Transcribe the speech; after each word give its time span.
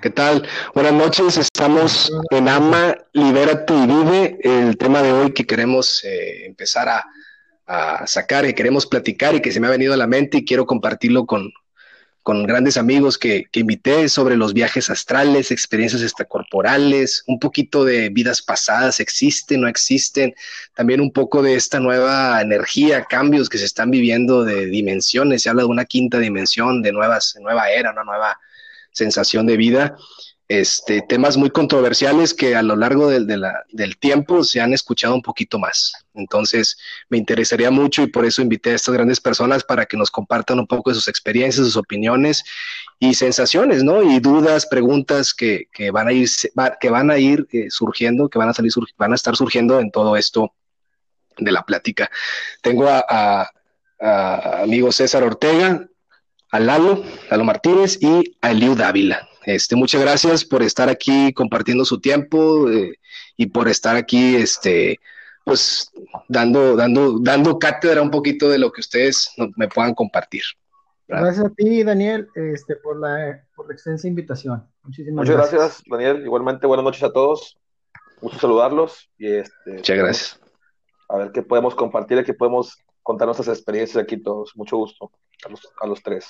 ¿Qué 0.00 0.10
tal? 0.10 0.46
Buenas 0.72 0.92
noches, 0.92 1.36
estamos 1.36 2.12
en 2.30 2.48
AMA, 2.48 2.96
Libérate 3.12 3.74
y 3.74 3.86
Vive. 3.86 4.38
El 4.40 4.76
tema 4.76 5.02
de 5.02 5.12
hoy 5.12 5.32
que 5.32 5.46
queremos 5.46 6.04
eh, 6.04 6.46
empezar 6.46 6.88
a, 6.88 7.06
sacar, 8.06 8.46
y 8.46 8.54
queremos 8.54 8.86
platicar 8.86 9.34
y 9.34 9.40
que 9.40 9.52
se 9.52 9.60
me 9.60 9.68
ha 9.68 9.70
venido 9.70 9.94
a 9.94 9.96
la 9.96 10.08
mente 10.08 10.38
y 10.38 10.44
quiero 10.44 10.66
compartirlo 10.66 11.24
con, 11.26 11.52
con 12.22 12.44
grandes 12.44 12.76
amigos 12.76 13.16
que, 13.16 13.44
que, 13.50 13.60
invité 13.60 14.08
sobre 14.08 14.36
los 14.36 14.54
viajes 14.54 14.90
astrales, 14.90 15.52
experiencias 15.52 16.02
extracorporales, 16.02 17.22
un 17.28 17.38
poquito 17.38 17.84
de 17.84 18.08
vidas 18.08 18.42
pasadas, 18.42 18.98
existen, 18.98 19.60
no 19.60 19.68
existen, 19.68 20.34
también 20.74 21.00
un 21.00 21.12
poco 21.12 21.42
de 21.42 21.54
esta 21.54 21.78
nueva 21.78 22.40
energía, 22.40 23.04
cambios 23.04 23.48
que 23.48 23.58
se 23.58 23.66
están 23.66 23.90
viviendo 23.90 24.44
de 24.44 24.66
dimensiones, 24.66 25.42
se 25.42 25.50
habla 25.50 25.62
de 25.62 25.68
una 25.68 25.84
quinta 25.84 26.18
dimensión, 26.18 26.82
de 26.82 26.90
nuevas, 26.90 27.36
nueva 27.40 27.70
era, 27.70 27.92
una 27.92 28.02
nueva 28.02 28.36
sensación 29.00 29.46
de 29.46 29.56
vida 29.56 29.96
este, 30.50 31.00
temas 31.00 31.36
muy 31.36 31.50
controversiales 31.50 32.34
que 32.34 32.56
a 32.56 32.62
lo 32.62 32.74
largo 32.74 33.08
del, 33.08 33.30
tiempo 34.00 34.42
se 34.42 34.60
han 34.60 34.72
escuchado 34.72 35.14
un 35.14 35.22
poquito 35.22 35.60
más. 35.60 35.92
Entonces, 36.12 36.76
me 37.08 37.18
interesaría 37.18 37.70
mucho 37.70 38.02
y 38.02 38.08
por 38.08 38.24
eso 38.24 38.42
invité 38.42 38.72
a 38.72 38.74
estas 38.74 38.92
grandes 38.92 39.20
personas 39.20 39.62
para 39.62 39.86
que 39.86 39.96
nos 39.96 40.10
compartan 40.10 40.58
un 40.58 40.66
poco 40.66 40.90
de 40.90 40.96
sus 40.96 41.06
experiencias, 41.06 41.64
sus 41.64 41.76
opiniones 41.76 42.42
y 42.98 43.14
sensaciones, 43.14 43.84
¿no? 43.84 44.02
Y 44.02 44.18
dudas, 44.18 44.66
preguntas 44.66 45.34
que, 45.34 45.68
que 45.72 45.92
van 45.92 46.08
a 46.08 46.12
ir, 46.12 46.28
que 46.80 46.90
van 46.90 47.12
a 47.12 47.18
ir 47.18 47.46
eh, 47.52 47.66
surgiendo, 47.70 48.28
que 48.28 48.40
van 48.40 48.48
a 48.48 48.52
salir, 48.54 48.72
van 48.98 49.12
a 49.12 49.14
estar 49.14 49.36
surgiendo 49.36 49.78
en 49.78 49.92
todo 49.92 50.16
esto 50.16 50.52
de 51.38 51.52
la 51.52 51.62
plática. 51.62 52.10
Tengo 52.60 52.88
a, 52.88 53.04
a 54.00 54.62
amigo 54.64 54.90
César 54.90 55.22
Ortega, 55.22 55.86
a 56.50 56.60
Lalo, 56.60 57.02
Lalo 57.30 57.44
Martínez 57.44 57.98
y 58.00 58.36
a 58.40 58.50
Eliu 58.50 58.74
Dávila. 58.74 59.28
Este, 59.44 59.76
muchas 59.76 60.00
gracias 60.00 60.44
por 60.44 60.62
estar 60.62 60.88
aquí 60.88 61.32
compartiendo 61.32 61.84
su 61.84 62.00
tiempo 62.00 62.68
eh, 62.70 62.98
y 63.36 63.46
por 63.46 63.68
estar 63.68 63.96
aquí, 63.96 64.36
este, 64.36 64.98
pues, 65.44 65.90
dando, 66.28 66.76
dando, 66.76 67.18
dando 67.18 67.58
cátedra 67.58 68.02
un 68.02 68.10
poquito 68.10 68.48
de 68.50 68.58
lo 68.58 68.70
que 68.70 68.80
ustedes 68.80 69.32
me 69.56 69.68
puedan 69.68 69.94
compartir. 69.94 70.42
¿verdad? 71.08 71.24
Gracias 71.24 71.46
a 71.46 71.50
ti, 71.50 71.82
Daniel, 71.82 72.28
este, 72.34 72.76
por, 72.76 73.00
la, 73.00 73.42
por 73.56 73.66
la 73.66 73.74
extensa 73.74 74.06
invitación. 74.06 74.66
Muchísimas 74.82 75.22
Muchas 75.22 75.36
gracias. 75.36 75.60
gracias. 75.60 75.82
Daniel. 75.88 76.22
Igualmente, 76.22 76.66
buenas 76.66 76.84
noches 76.84 77.02
a 77.02 77.12
todos. 77.12 77.58
Gusto 78.20 78.38
saludarlos. 78.38 79.10
Y 79.18 79.32
este, 79.32 79.72
Muchas 79.72 79.96
gracias. 79.96 80.40
A 81.08 81.16
ver 81.16 81.32
qué 81.32 81.42
podemos 81.42 81.74
compartir, 81.74 82.22
qué 82.24 82.34
podemos 82.34 82.76
contar 83.02 83.26
nuestras 83.26 83.48
experiencias 83.48 84.00
aquí 84.00 84.18
todos. 84.18 84.52
Mucho 84.54 84.76
gusto 84.76 85.10
a 85.44 85.48
los, 85.50 85.60
a 85.80 85.86
los 85.86 86.02
tres. 86.02 86.26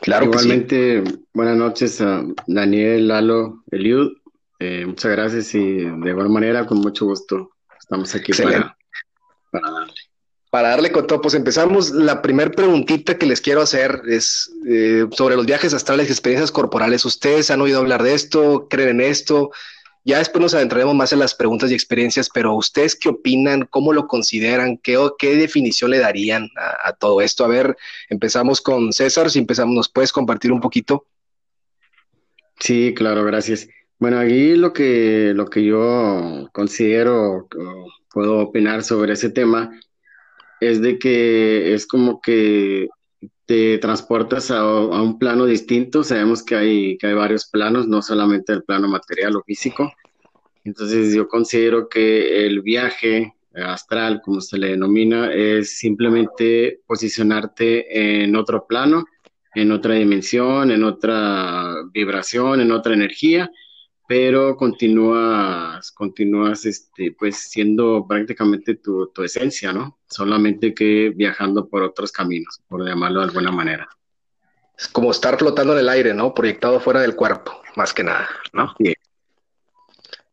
Claro 0.00 0.26
Igualmente, 0.26 1.04
sí. 1.06 1.24
buenas 1.32 1.56
noches 1.56 2.00
a 2.00 2.24
Daniel, 2.46 3.08
Lalo, 3.08 3.62
Eliud. 3.70 4.12
Eh, 4.58 4.84
muchas 4.86 5.12
gracias 5.12 5.54
y 5.54 5.84
de 5.84 6.10
igual 6.10 6.28
manera, 6.28 6.66
con 6.66 6.78
mucho 6.78 7.06
gusto, 7.06 7.50
estamos 7.78 8.14
aquí 8.14 8.32
para, 8.32 8.76
para, 9.50 9.70
darle. 9.70 9.94
Para 10.50 10.68
darle 10.68 10.92
con 10.92 11.06
todo, 11.06 11.20
pues 11.20 11.34
empezamos. 11.34 11.90
La 11.90 12.20
primera 12.20 12.50
preguntita 12.50 13.16
que 13.16 13.26
les 13.26 13.40
quiero 13.40 13.62
hacer 13.62 14.02
es 14.08 14.52
eh, 14.68 15.06
sobre 15.12 15.36
los 15.36 15.46
viajes 15.46 15.72
astrales 15.72 16.08
y 16.08 16.12
experiencias 16.12 16.52
corporales. 16.52 17.04
¿Ustedes 17.04 17.50
han 17.50 17.60
oído 17.60 17.80
hablar 17.80 18.02
de 18.02 18.14
esto? 18.14 18.66
¿Creen 18.68 18.88
en 18.88 19.00
esto? 19.02 19.50
Ya 20.04 20.18
después 20.18 20.42
nos 20.42 20.54
adentraremos 20.54 20.96
más 20.96 21.12
en 21.12 21.20
las 21.20 21.34
preguntas 21.34 21.70
y 21.70 21.74
experiencias, 21.74 22.28
pero 22.32 22.54
¿ustedes 22.54 22.96
qué 22.96 23.08
opinan? 23.08 23.66
¿Cómo 23.70 23.92
lo 23.92 24.08
consideran? 24.08 24.76
¿Qué, 24.78 24.98
qué 25.16 25.36
definición 25.36 25.92
le 25.92 26.00
darían 26.00 26.48
a, 26.56 26.92
todo 26.94 27.20
esto? 27.20 27.44
A 27.44 27.48
ver, 27.48 27.76
empezamos 28.08 28.60
con 28.60 28.92
César, 28.92 29.30
si 29.30 29.38
empezamos, 29.38 29.74
¿nos 29.74 29.88
puedes 29.88 30.12
compartir 30.12 30.50
un 30.50 30.60
poquito? 30.60 31.06
Sí, 32.58 32.92
claro, 32.96 33.24
gracias. 33.24 33.68
Bueno, 33.98 34.18
aquí 34.18 34.56
lo 34.56 34.72
que, 34.72 35.32
lo 35.36 35.46
que 35.46 35.64
yo 35.64 36.48
considero, 36.52 37.48
puedo 38.12 38.40
opinar 38.40 38.82
sobre 38.82 39.12
ese 39.12 39.30
tema, 39.30 39.70
es 40.60 40.82
de 40.82 40.98
que 40.98 41.74
es 41.74 41.86
como 41.86 42.20
que 42.20 42.88
te 43.52 43.76
transportas 43.76 44.50
a, 44.50 44.60
a, 44.60 45.02
un 45.02 45.18
plano 45.18 45.44
distinto. 45.44 46.02
Sabemos 46.02 46.42
que 46.42 46.54
hay, 46.54 46.96
que 46.96 47.08
hay 47.08 47.12
varios 47.12 47.44
planos, 47.44 47.86
no 47.86 48.00
solamente 48.00 48.50
el 48.54 48.62
plano 48.62 48.88
material 48.88 49.36
o 49.36 49.42
físico. 49.42 49.92
Entonces 50.64 51.14
yo 51.14 51.28
considero 51.28 51.86
que 51.86 52.46
el 52.46 52.62
viaje 52.62 53.34
astral, 53.54 54.22
como 54.24 54.40
se 54.40 54.56
le 54.56 54.68
denomina, 54.68 55.30
es 55.30 55.76
simplemente 55.76 56.80
posicionarte 56.86 58.22
en 58.22 58.34
otro 58.36 58.66
plano, 58.66 59.04
en 59.54 59.70
otra 59.70 59.96
dimensión, 59.96 60.70
en 60.70 60.82
otra 60.82 61.74
vibración, 61.92 62.62
en 62.62 62.72
otra 62.72 62.94
energía, 62.94 63.50
pero 64.06 64.56
continúas, 64.56 65.90
continúas 65.92 66.66
este, 66.66 67.14
pues 67.18 67.50
siendo 67.50 68.06
prácticamente 68.06 68.74
tu, 68.74 69.08
tu, 69.08 69.22
esencia, 69.22 69.72
¿no? 69.72 69.98
Solamente 70.08 70.74
que 70.74 71.10
viajando 71.10 71.68
por 71.68 71.82
otros 71.82 72.12
caminos, 72.12 72.60
por 72.68 72.86
llamarlo 72.86 73.20
de 73.20 73.26
alguna 73.26 73.52
manera. 73.52 73.88
Es 74.76 74.88
como 74.88 75.10
estar 75.10 75.38
flotando 75.38 75.72
en 75.74 75.80
el 75.80 75.88
aire, 75.88 76.14
¿no? 76.14 76.34
Proyectado 76.34 76.80
fuera 76.80 77.00
del 77.00 77.14
cuerpo, 77.14 77.62
más 77.76 77.92
que 77.94 78.04
nada, 78.04 78.28
¿no? 78.52 78.74
Sí. 78.78 78.94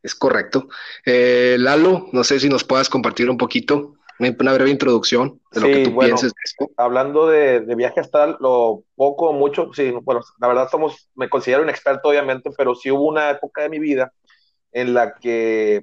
Es 0.02 0.16
correcto. 0.16 0.69
Eh, 1.06 1.58
Lalo, 1.59 2.08
no 2.13 2.24
sé 2.24 2.40
si 2.40 2.50
nos 2.50 2.63
puedas 2.63 2.90
compartir 2.90 3.29
un 3.29 3.38
poquito, 3.38 3.99
una 4.19 4.53
breve 4.53 4.69
introducción 4.69 5.40
de 5.52 5.62
lo 5.62 5.68
sí, 5.68 5.74
que 5.74 5.84
tú 5.85 5.91
bueno, 5.91 6.07
pienses 6.09 6.34
de 6.34 6.41
esto. 6.44 6.69
Hablando 6.75 7.28
de, 7.28 7.62
de, 7.62 7.75
viaje 7.75 8.02
astral, 8.02 8.38
lo 8.40 8.84
poco 8.96 9.30
o 9.30 9.34
mucho, 9.34 9.72
sí, 9.74 9.91
bueno, 9.91 10.22
la 10.40 10.47
verdad 10.47 10.69
somos, 10.69 11.09
me 11.16 11.30
considero 11.30 11.63
un 11.63 11.69
experto 11.69 12.09
obviamente, 12.09 12.50
pero 12.58 12.75
sí 12.75 12.91
hubo 12.91 13.08
una 13.08 13.29
época 13.29 13.62
de 13.62 13.69
mi 13.69 13.79
vida 13.79 14.12
en 14.74 14.94
la 14.94 15.16
que 15.16 15.81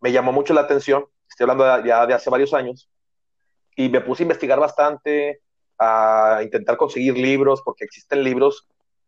me 0.00 0.12
llamó 0.12 0.32
mucho 0.32 0.52
la 0.52 0.60
atención, 0.62 1.06
estoy 1.28 1.44
hablando 1.44 1.64
de, 1.64 1.88
ya 1.88 2.06
de 2.06 2.14
hace 2.14 2.30
varios 2.30 2.52
años, 2.52 2.90
y 3.74 3.88
me 3.88 4.02
puse 4.02 4.22
a 4.22 4.24
investigar 4.24 4.60
bastante, 4.60 5.40
a 5.78 6.40
intentar 6.42 6.76
conseguir 6.76 7.16
libros, 7.16 7.62
porque 7.64 7.84
existen 7.84 8.22
libros 8.22 8.66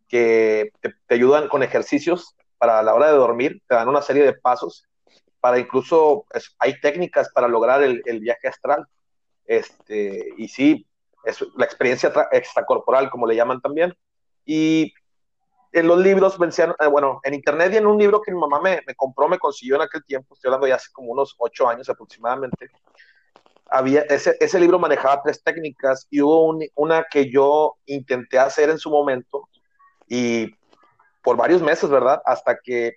que 0.08 0.72
te, 0.80 0.94
te 1.06 1.14
ayudan 1.14 1.48
con 1.48 1.62
ejercicios 1.62 2.34
para 2.56 2.82
la 2.82 2.94
hora 2.94 3.08
de 3.08 3.18
dormir, 3.18 3.62
te 3.68 3.74
dan 3.74 3.88
una 3.88 4.02
serie 4.02 4.24
de 4.24 4.32
pasos 4.32 4.86
para 5.40 5.58
incluso 5.58 6.26
hay 6.58 6.80
técnicas 6.80 7.30
para 7.30 7.48
lograr 7.48 7.82
el, 7.82 8.20
viaje 8.20 8.48
astral. 8.48 8.86
Este, 9.46 10.32
y 10.36 10.48
sí, 10.48 10.86
es 11.24 11.44
la 11.56 11.64
experiencia 11.64 12.12
extracorporal, 12.32 13.10
como 13.10 13.26
le 13.26 13.36
llaman 13.36 13.60
también. 13.60 13.94
Y 14.44 14.92
en 15.72 15.86
los 15.86 15.98
libros, 15.98 16.38
vencían, 16.38 16.74
eh, 16.78 16.86
bueno, 16.86 17.20
en 17.22 17.34
internet 17.34 17.72
y 17.72 17.76
en 17.76 17.86
un 17.86 17.98
libro 17.98 18.20
que 18.20 18.32
mi 18.32 18.38
mamá 18.38 18.60
me, 18.60 18.80
me, 18.86 18.94
compró, 18.94 19.28
me 19.28 19.38
consiguió 19.38 19.76
en 19.76 19.82
aquel 19.82 20.04
tiempo, 20.04 20.34
estoy 20.34 20.48
hablando 20.48 20.66
ya 20.66 20.74
hace 20.74 20.90
como 20.92 21.12
unos 21.12 21.34
ocho 21.38 21.68
años 21.68 21.88
aproximadamente, 21.88 22.70
había, 23.70 24.00
ese, 24.02 24.36
ese 24.40 24.58
libro 24.58 24.80
manejaba 24.80 25.22
tres 25.22 25.42
técnicas 25.42 26.06
y 26.10 26.20
hubo 26.20 26.46
un, 26.46 26.66
una 26.74 27.06
que 27.08 27.30
yo 27.30 27.76
intenté 27.86 28.38
hacer 28.38 28.68
en 28.68 28.78
su 28.78 28.90
momento 28.90 29.48
y 30.08 30.52
por 31.22 31.36
varios 31.36 31.62
meses, 31.62 31.88
¿verdad? 31.88 32.20
Hasta 32.24 32.58
que 32.58 32.94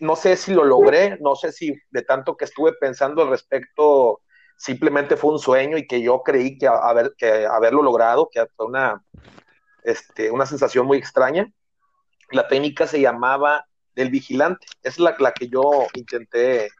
no 0.00 0.16
sé 0.16 0.36
si 0.36 0.52
lo 0.52 0.64
logré, 0.64 1.18
no 1.20 1.34
sé 1.34 1.52
si 1.52 1.74
de 1.90 2.02
tanto 2.02 2.36
que 2.36 2.44
estuve 2.44 2.72
pensando 2.74 3.22
al 3.22 3.30
respecto, 3.30 4.20
simplemente 4.56 5.16
fue 5.16 5.32
un 5.32 5.38
sueño 5.38 5.76
y 5.78 5.86
que 5.86 6.02
yo 6.02 6.22
creí 6.22 6.58
que, 6.58 6.68
haber, 6.68 7.14
que 7.16 7.46
haberlo 7.46 7.82
logrado, 7.82 8.28
que 8.30 8.44
fue 8.56 8.66
una, 8.66 9.02
este, 9.82 10.30
una 10.30 10.46
sensación 10.46 10.86
muy 10.86 10.98
extraña. 10.98 11.50
La 12.30 12.48
técnica 12.48 12.86
se 12.86 13.00
llamaba 13.00 13.66
del 13.94 14.10
vigilante, 14.10 14.66
es 14.82 14.98
la, 14.98 15.14
que 15.14 15.48
yo 15.48 15.86
intenté, 15.94 16.70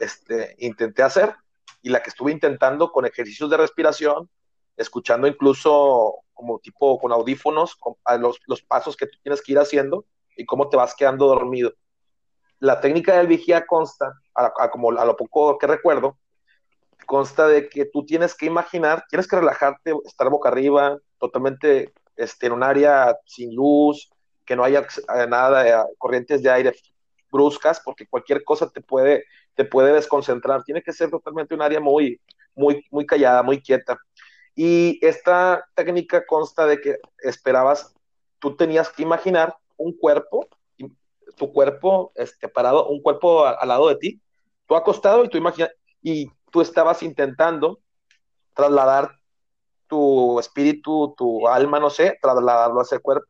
este, 0.00 0.54
intenté 0.58 1.02
hacer 1.02 1.34
y 1.82 1.90
la 1.90 2.02
que 2.02 2.10
estuve 2.10 2.32
intentando 2.32 2.92
con 2.92 3.06
ejercicios 3.06 3.50
de 3.50 3.56
respiración, 3.56 4.28
escuchando 4.76 5.26
incluso 5.26 6.16
como 6.34 6.58
tipo 6.58 6.98
con 6.98 7.12
audífonos, 7.12 7.78
los, 8.18 8.40
los 8.46 8.62
pasos 8.62 8.96
que 8.96 9.06
tú 9.06 9.18
tienes 9.22 9.42
que 9.42 9.52
ir 9.52 9.58
haciendo 9.58 10.04
y 10.36 10.44
cómo 10.44 10.68
te 10.68 10.76
vas 10.76 10.94
quedando 10.94 11.26
dormido 11.26 11.72
la 12.58 12.80
técnica 12.80 13.16
del 13.16 13.26
vigía 13.26 13.66
consta, 13.66 14.14
como 14.72 14.90
a 14.90 15.04
lo 15.04 15.16
poco 15.16 15.58
que 15.58 15.66
recuerdo, 15.66 16.18
consta 17.06 17.46
de 17.46 17.68
que 17.68 17.86
tú 17.86 18.04
tienes 18.04 18.34
que 18.34 18.46
imaginar, 18.46 19.04
tienes 19.08 19.28
que 19.28 19.36
relajarte, 19.36 19.94
estar 20.04 20.28
boca 20.30 20.48
arriba, 20.48 20.98
totalmente 21.18 21.92
este, 22.16 22.46
en 22.46 22.52
un 22.52 22.62
área 22.62 23.16
sin 23.26 23.54
luz, 23.54 24.10
que 24.44 24.56
no 24.56 24.64
haya 24.64 24.86
nada 25.28 25.62
de 25.62 25.94
corrientes 25.98 26.42
de 26.42 26.50
aire 26.50 26.74
bruscas, 27.30 27.80
porque 27.84 28.06
cualquier 28.06 28.44
cosa 28.44 28.70
te 28.70 28.80
puede, 28.80 29.24
te 29.54 29.64
puede 29.64 29.92
desconcentrar. 29.92 30.62
Tiene 30.64 30.82
que 30.82 30.92
ser 30.92 31.10
totalmente 31.10 31.54
un 31.54 31.62
área 31.62 31.80
muy, 31.80 32.20
muy, 32.54 32.84
muy 32.90 33.04
callada, 33.04 33.42
muy 33.42 33.60
quieta. 33.60 33.98
Y 34.54 34.98
esta 35.04 35.66
técnica 35.74 36.24
consta 36.24 36.66
de 36.66 36.80
que 36.80 36.98
esperabas, 37.18 37.94
tú 38.38 38.56
tenías 38.56 38.88
que 38.88 39.02
imaginar 39.02 39.54
un 39.76 39.92
cuerpo 39.96 40.48
tu 41.36 41.52
cuerpo 41.52 42.12
este, 42.14 42.48
parado, 42.48 42.88
un 42.88 43.00
cuerpo 43.00 43.46
al 43.46 43.68
lado 43.68 43.88
de 43.88 43.96
ti, 43.96 44.20
tú 44.66 44.74
acostado 44.74 45.24
y 45.24 45.28
tú 45.28 45.38
imaginas, 45.38 45.70
y 46.02 46.30
tú 46.50 46.60
estabas 46.60 47.02
intentando 47.02 47.80
trasladar 48.54 49.12
tu 49.86 50.40
espíritu, 50.40 51.14
tu 51.16 51.46
alma, 51.46 51.78
no 51.78 51.90
sé, 51.90 52.18
trasladarlo 52.20 52.80
a 52.80 52.82
ese 52.82 52.98
cuerpo. 52.98 53.26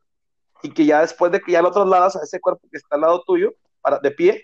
y 0.63 0.73
que 0.73 0.85
ya 0.85 1.01
después 1.01 1.31
de 1.31 1.39
que 1.39 1.51
ya 1.51 1.61
lo 1.61 1.71
trasladas 1.71 2.15
a 2.15 2.23
ese 2.23 2.39
cuerpo 2.39 2.67
que 2.71 2.77
está 2.77 2.95
al 2.95 3.01
lado 3.01 3.23
tuyo, 3.27 3.53
para, 3.81 3.99
de 3.99 4.11
pie, 4.11 4.43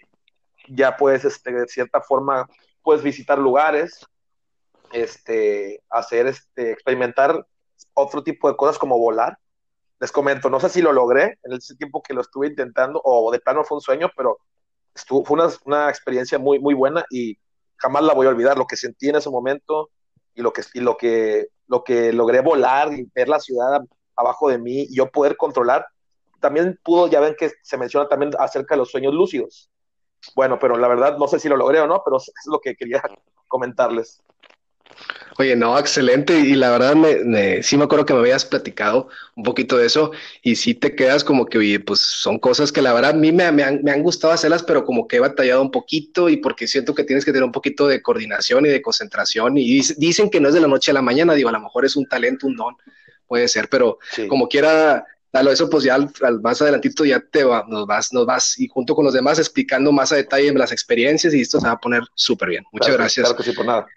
ya 0.67 0.95
puedes, 0.95 1.25
este, 1.25 1.51
de 1.51 1.67
cierta 1.67 2.01
forma, 2.01 2.47
puedes 2.83 3.01
visitar 3.03 3.39
lugares, 3.39 4.05
este, 4.91 5.81
hacer, 5.89 6.27
este, 6.27 6.71
experimentar 6.71 7.45
otro 7.93 8.23
tipo 8.23 8.49
de 8.49 8.55
cosas 8.55 8.77
como 8.77 8.97
volar. 8.99 9.37
Les 9.99 10.11
comento, 10.11 10.49
no 10.49 10.59
sé 10.59 10.69
si 10.69 10.81
lo 10.81 10.91
logré 10.91 11.39
en 11.43 11.53
ese 11.53 11.75
tiempo 11.75 12.01
que 12.01 12.13
lo 12.13 12.21
estuve 12.21 12.47
intentando 12.47 13.01
o 13.03 13.31
de 13.31 13.39
plano 13.39 13.63
fue 13.63 13.77
un 13.77 13.81
sueño, 13.81 14.09
pero 14.15 14.39
estuvo, 14.93 15.23
fue 15.23 15.35
una, 15.35 15.53
una 15.65 15.89
experiencia 15.89 16.37
muy, 16.39 16.59
muy 16.59 16.73
buena 16.73 17.05
y 17.09 17.37
jamás 17.77 18.03
la 18.03 18.13
voy 18.13 18.27
a 18.27 18.29
olvidar, 18.29 18.57
lo 18.57 18.65
que 18.65 18.77
sentí 18.77 19.09
en 19.09 19.15
ese 19.15 19.29
momento 19.29 19.89
y 20.33 20.41
lo 20.41 20.53
que, 20.53 20.61
y 20.73 20.79
lo 20.79 20.97
que, 20.97 21.47
lo 21.67 21.83
que 21.83 22.13
logré 22.13 22.41
volar 22.41 22.93
y 22.93 23.09
ver 23.13 23.29
la 23.29 23.39
ciudad 23.39 23.81
abajo 24.15 24.49
de 24.49 24.57
mí 24.57 24.83
y 24.89 24.95
yo 24.95 25.09
poder 25.09 25.37
controlar. 25.37 25.85
También 26.39 26.79
pudo, 26.83 27.07
ya 27.07 27.19
ven 27.19 27.35
que 27.37 27.51
se 27.61 27.77
menciona 27.77 28.07
también 28.07 28.31
acerca 28.39 28.75
de 28.75 28.79
los 28.79 28.91
sueños 28.91 29.13
lúcidos. 29.13 29.69
Bueno, 30.35 30.57
pero 30.59 30.77
la 30.77 30.87
verdad 30.87 31.17
no 31.17 31.27
sé 31.27 31.39
si 31.39 31.49
lo 31.49 31.57
logré 31.57 31.79
o 31.79 31.87
no, 31.87 32.01
pero 32.03 32.17
es 32.17 32.31
lo 32.45 32.59
que 32.59 32.75
quería 32.75 33.01
comentarles. 33.47 34.21
Oye, 35.39 35.55
no, 35.55 35.77
excelente. 35.79 36.39
Y 36.39 36.55
la 36.55 36.71
verdad, 36.71 36.95
me, 36.95 37.63
sí 37.63 37.77
me 37.77 37.85
acuerdo 37.85 38.05
que 38.05 38.13
me 38.13 38.19
habías 38.19 38.45
platicado 38.45 39.09
un 39.35 39.43
poquito 39.43 39.77
de 39.77 39.87
eso 39.87 40.11
y 40.41 40.55
sí 40.55 40.75
te 40.75 40.95
quedas 40.95 41.23
como 41.23 41.45
que, 41.45 41.57
oye, 41.57 41.79
pues 41.79 41.99
son 42.01 42.37
cosas 42.37 42.71
que 42.71 42.81
la 42.81 42.93
verdad 42.93 43.11
a 43.11 43.13
mí 43.13 43.31
me, 43.31 43.43
han, 43.43 44.03
gustado 44.03 44.33
hacerlas, 44.33 44.63
pero 44.63 44.85
como 44.85 45.07
que 45.07 45.17
he 45.17 45.19
batallado 45.19 45.61
un 45.61 45.71
poquito 45.71 46.29
y 46.29 46.37
porque 46.37 46.67
siento 46.67 46.93
que 46.93 47.03
tienes 47.03 47.25
que 47.25 47.31
tener 47.31 47.43
un 47.43 47.51
poquito 47.51 47.87
de 47.87 48.01
coordinación 48.01 48.65
y 48.65 48.69
de 48.69 48.81
concentración. 48.81 49.57
Y 49.57 49.81
dicen 49.97 50.29
que 50.29 50.39
no 50.39 50.49
es 50.49 50.53
de 50.53 50.61
la 50.61 50.67
noche 50.67 50.91
a 50.91 50.95
la 50.95 51.01
mañana, 51.01 51.33
digo, 51.33 51.49
a 51.49 51.53
lo 51.53 51.61
mejor 51.61 51.85
es 51.85 51.95
un 51.95 52.05
talento, 52.05 52.45
un 52.45 52.55
don, 52.55 52.75
puede 53.27 53.47
ser, 53.47 53.69
pero 53.69 53.97
como 54.29 54.47
quiera, 54.47 55.03
a 55.31 55.41
eso 55.41 55.67
pues 55.67 55.83
ya 55.83 55.95
al, 55.95 56.41
más 56.41 56.61
adelantito 56.61 57.05
ya 57.05 57.19
te 57.19 57.43
va, 57.43 57.65
nos 57.67 57.87
vas, 57.87 58.13
nos 58.13 58.27
vas 58.27 58.59
y 58.59 58.67
junto 58.67 58.93
con 58.93 59.03
los 59.03 59.15
demás 59.15 59.39
explicando 59.39 59.91
más 59.91 60.11
a 60.11 60.15
detalle 60.15 60.53
las 60.53 60.71
experiencias 60.71 61.33
y 61.33 61.41
esto 61.41 61.59
se 61.59 61.65
va 61.65 61.73
a 61.73 61.79
poner 61.79 62.03
súper 62.13 62.49
bien. 62.49 62.63
Muchas 62.71 62.93
gracias. 62.93 63.25
Claro 63.25 63.37
que 63.37 63.49
sí, 63.49 63.51
por 63.53 63.65
nada. 63.65 63.87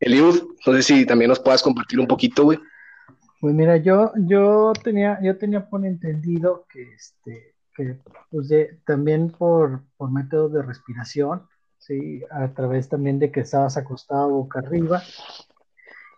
Eliud, 0.00 0.42
no 0.66 0.72
sé 0.74 0.82
si 0.82 1.06
también 1.06 1.28
nos 1.28 1.40
puedas 1.40 1.62
compartir 1.62 1.98
un 1.98 2.06
poquito, 2.06 2.44
güey. 2.44 2.58
Pues 3.40 3.54
mira, 3.54 3.76
yo, 3.76 4.12
yo 4.16 4.72
tenía, 4.82 5.18
yo 5.22 5.36
tenía 5.38 5.68
por 5.68 5.84
entendido 5.84 6.66
que 6.68 6.94
este, 6.94 7.54
que 7.74 7.98
pues 8.30 8.48
también 8.84 9.30
por, 9.30 9.82
por 9.96 10.10
métodos 10.10 10.52
de 10.52 10.62
respiración, 10.62 11.46
sí, 11.78 12.22
a 12.30 12.48
través 12.48 12.88
también 12.88 13.18
de 13.18 13.30
que 13.30 13.40
estabas 13.40 13.76
acostado 13.76 14.30
boca 14.30 14.60
arriba 14.60 15.02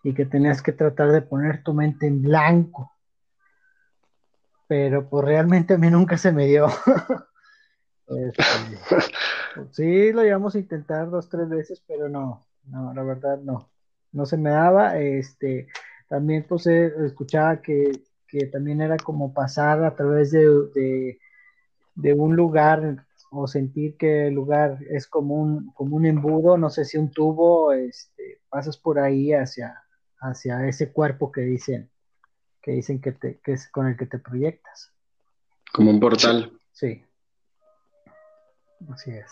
y 0.03 0.15
que 0.15 0.25
tenías 0.25 0.63
que 0.63 0.73
tratar 0.73 1.11
de 1.11 1.23
poner 1.23 1.63
tu 1.63 1.75
mente 1.75 2.07
en 2.07 2.23
blanco. 2.23 2.93
Pero 4.69 5.09
pues 5.09 5.25
realmente 5.25 5.75
a 5.75 5.79
mí 5.79 5.91
nunca 5.91 6.17
se 6.17 6.33
me 6.33 6.47
dio. 6.47 6.69
Este, 8.11 8.43
sí, 9.73 10.13
lo 10.13 10.23
llevamos 10.23 10.55
a 10.55 10.59
intentar 10.59 11.11
dos, 11.11 11.29
tres 11.29 11.47
veces, 11.47 11.85
pero 11.87 12.09
no, 12.09 12.48
no, 12.71 12.93
la 12.95 13.03
verdad 13.03 13.39
no, 13.41 13.71
no 14.13 14.27
se 14.27 14.37
me 14.37 14.51
daba. 14.51 14.99
Este, 14.99 15.69
también 16.09 16.47
pues 16.49 16.67
escuchaba 16.67 17.61
que, 17.61 18.03
también 18.53 18.81
era 18.83 18.97
como 18.99 19.33
pasar 19.33 19.85
a 19.85 19.95
través 19.95 20.31
de, 20.31 21.19
de, 21.95 22.13
un 22.13 22.37
lugar 22.37 23.07
o 23.31 23.47
sentir 23.47 23.97
que 23.97 24.29
el 24.29 24.35
lugar 24.35 24.79
es 24.91 25.07
como 25.07 25.35
un, 25.35 25.73
como 25.73 25.97
un 25.97 26.07
embudo, 26.07 26.59
no 26.59 26.69
sé 26.71 26.85
si 26.85 26.99
un 26.99 27.11
tubo, 27.11 27.73
este, 27.73 28.41
pasas 28.49 28.77
por 28.77 28.99
ahí 28.99 29.33
hacia, 29.33 29.83
hacia 30.21 30.67
ese 30.67 30.93
cuerpo 30.93 31.33
que 31.33 31.43
dicen, 31.43 31.91
que 32.61 32.73
dicen 32.73 33.01
que, 33.01 33.13
te, 33.13 33.41
que 33.41 33.53
es 33.53 33.69
con 33.69 33.87
el 33.87 33.97
que 33.97 34.07
te 34.07 34.19
proyectas. 34.19 34.93
Como 35.73 35.91
un 35.91 36.01
portal. 36.01 36.53
Sí. 36.73 37.05
Así 38.91 39.11
es. 39.11 39.31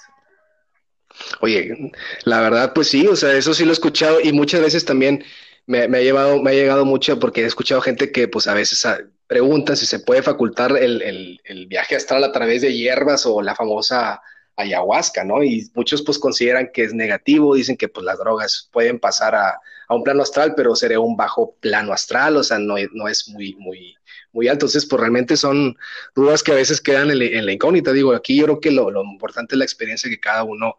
Oye, 1.41 1.93
la 2.25 2.41
verdad, 2.41 2.73
pues 2.75 2.89
sí, 2.89 3.07
o 3.07 3.17
sea, 3.17 3.33
eso 3.37 3.55
sí 3.55 3.65
lo 3.65 3.71
he 3.71 3.73
escuchado 3.73 4.21
y 4.21 4.33
muchas 4.33 4.61
veces 4.61 4.85
también 4.85 5.25
me, 5.67 5.83
ha 5.83 6.01
llevado, 6.01 6.43
me 6.43 6.51
ha 6.51 6.55
llegado 6.55 6.85
mucho 6.85 7.19
porque 7.19 7.43
he 7.43 7.47
escuchado 7.47 7.81
gente 7.81 8.13
que 8.13 8.29
pues 8.29 8.47
a 8.47 8.55
veces 8.55 8.85
ah, 8.87 8.99
preguntan 9.27 9.77
si 9.77 9.87
se 9.87 10.01
puede 10.01 10.23
facultar 10.23 10.77
el, 10.77 11.41
viaje 11.69 11.97
astral 11.97 12.25
a 12.25 12.33
través 12.33 12.63
de 12.63 12.75
hierbas 12.75 13.27
o 13.27 13.43
la 13.43 13.55
famosa 13.55 14.21
ayahuasca, 14.57 15.25
¿no? 15.25 15.43
Y 15.43 15.71
muchos 15.75 16.03
pues 16.03 16.19
consideran 16.19 16.71
que 16.73 16.85
es 16.85 16.95
negativo, 16.95 17.55
dicen 17.55 17.77
que 17.77 17.89
pues 17.89 18.05
las 18.05 18.19
drogas 18.19 18.71
pueden 18.73 18.99
pasar 18.99 19.35
a, 19.35 19.61
un 19.89 20.03
plano 20.03 20.23
astral, 20.23 20.55
pero 20.57 20.75
sería 20.75 20.99
un 20.99 21.17
bajo 21.17 21.55
plano 21.61 21.93
astral, 21.93 22.37
o 22.37 22.43
sea, 22.43 22.59
no, 22.59 22.75
no 22.93 23.07
es 23.07 23.29
muy, 23.29 23.55
muy, 23.55 23.95
muy 24.37 24.47
alto. 24.49 24.67
Entonces, 24.67 24.87
pues 24.87 25.01
realmente 25.01 25.37
son 25.37 25.77
dudas 26.15 26.43
que 26.43 26.53
a 26.53 26.57
veces 26.57 26.81
quedan 26.81 27.11
en, 27.11 27.47
la 27.47 27.53
incógnita. 27.53 27.93
Digo, 27.93 28.15
aquí 28.15 28.37
yo 28.37 28.45
creo 28.45 28.61
que 28.61 28.71
lo, 28.71 28.91
lo 28.91 29.03
importante 29.03 29.55
es 29.55 29.59
la 29.59 29.65
experiencia 29.65 30.09
que 30.09 30.21
cada 30.21 30.45
uno 30.45 30.77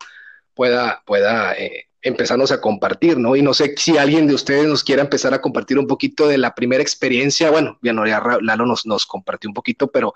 pueda, 0.53 1.03
pueda 1.05 1.53
eh, 1.53 1.87
empezarnos 2.01 2.51
a 2.51 2.61
compartir, 2.61 3.17
¿no? 3.17 3.35
Y 3.35 3.41
no 3.41 3.53
sé 3.53 3.73
si 3.75 3.97
alguien 3.97 4.27
de 4.27 4.35
ustedes 4.35 4.67
nos 4.67 4.83
quiera 4.83 5.01
empezar 5.01 5.33
a 5.33 5.41
compartir 5.41 5.77
un 5.77 5.87
poquito 5.87 6.27
de 6.27 6.37
la 6.37 6.55
primera 6.55 6.81
experiencia. 6.81 7.49
Bueno, 7.51 7.77
ya, 7.81 7.93
no, 7.93 8.07
ya 8.07 8.21
Lalo 8.41 8.65
nos, 8.65 8.85
nos 8.85 9.05
compartió 9.05 9.49
un 9.49 9.53
poquito, 9.53 9.87
pero 9.87 10.13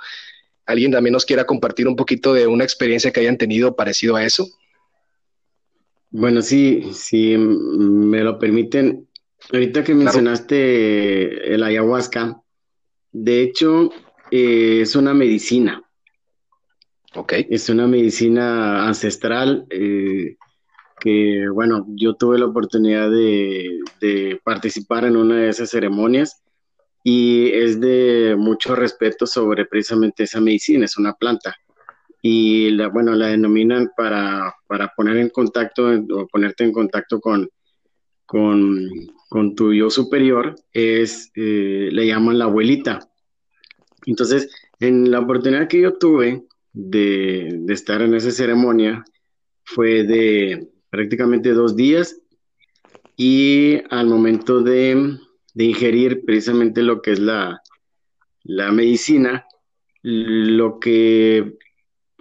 alguien 0.66 0.92
también 0.92 1.14
nos 1.14 1.26
quiera 1.26 1.46
compartir 1.46 1.88
un 1.88 1.96
poquito 1.96 2.34
de 2.34 2.48
una 2.48 2.64
experiencia 2.64 3.12
que 3.12 3.20
hayan 3.20 3.38
tenido 3.38 3.76
parecido 3.76 4.16
a 4.16 4.24
eso. 4.24 4.48
Bueno, 6.12 6.42
sí, 6.42 6.92
si 6.94 7.38
me 7.38 8.22
lo 8.22 8.38
permiten. 8.38 9.08
Ahorita 9.52 9.84
que 9.84 9.96
mencionaste 9.96 11.54
el 11.54 11.64
ayahuasca, 11.64 12.42
de 13.12 13.44
hecho, 13.44 13.92
eh, 14.32 14.82
es 14.82 14.96
una 14.96 15.14
medicina. 15.14 15.84
Es 17.50 17.68
una 17.68 17.88
medicina 17.88 18.88
ancestral 18.88 19.66
eh, 19.70 20.38
que, 21.00 21.46
bueno, 21.54 21.86
yo 21.90 22.14
tuve 22.14 22.40
la 22.40 22.46
oportunidad 22.46 23.12
de, 23.12 24.40
participar 24.44 25.04
en 25.06 25.18
una 25.18 25.36
de 25.36 25.50
esas 25.50 25.70
ceremonias 25.70 26.42
y 27.04 27.50
es 27.52 27.82
de 27.82 28.36
mucho 28.38 28.76
respeto 28.76 29.28
sobre 29.28 29.66
precisamente 29.66 30.24
esa 30.24 30.40
medicina, 30.40 30.86
es 30.86 30.98
una 30.98 31.14
planta. 31.14 31.56
Y, 32.22 32.72
la, 32.72 32.88
bueno, 32.88 33.14
la 33.14 33.28
denominan 33.28 33.92
para, 33.98 34.56
poner 34.96 35.18
en 35.18 35.30
contacto 35.30 35.90
o 35.90 36.28
ponerte 36.28 36.64
en 36.64 36.72
contacto 36.72 37.20
con, 37.20 37.50
con, 38.32 39.56
tu 39.58 39.74
yo 39.74 39.90
superior, 39.90 40.56
es, 40.72 41.32
eh, 41.36 41.90
le 41.92 42.08
llaman 42.08 42.40
la 42.40 42.46
abuelita. 42.46 43.00
Entonces, 44.06 44.50
en 44.80 45.12
la 45.12 45.20
oportunidad 45.20 45.68
que 45.68 45.82
yo 45.82 45.98
tuve, 45.98 46.46
de, 46.72 47.62
estar 47.68 48.02
en 48.02 48.14
esa 48.16 48.32
ceremonia 48.32 49.04
fue 49.66 50.04
de 50.04 50.70
prácticamente 50.90 51.52
dos 51.52 51.76
días 51.76 52.22
y 53.18 53.82
al 53.90 54.08
momento 54.08 54.62
de, 54.62 55.18
ingerir 55.56 56.24
precisamente 56.24 56.84
lo 56.84 57.02
que 57.02 57.12
es 57.12 57.20
la, 57.20 57.62
la 58.44 58.72
medicina, 58.72 59.46
lo 60.04 60.80
que 60.80 61.58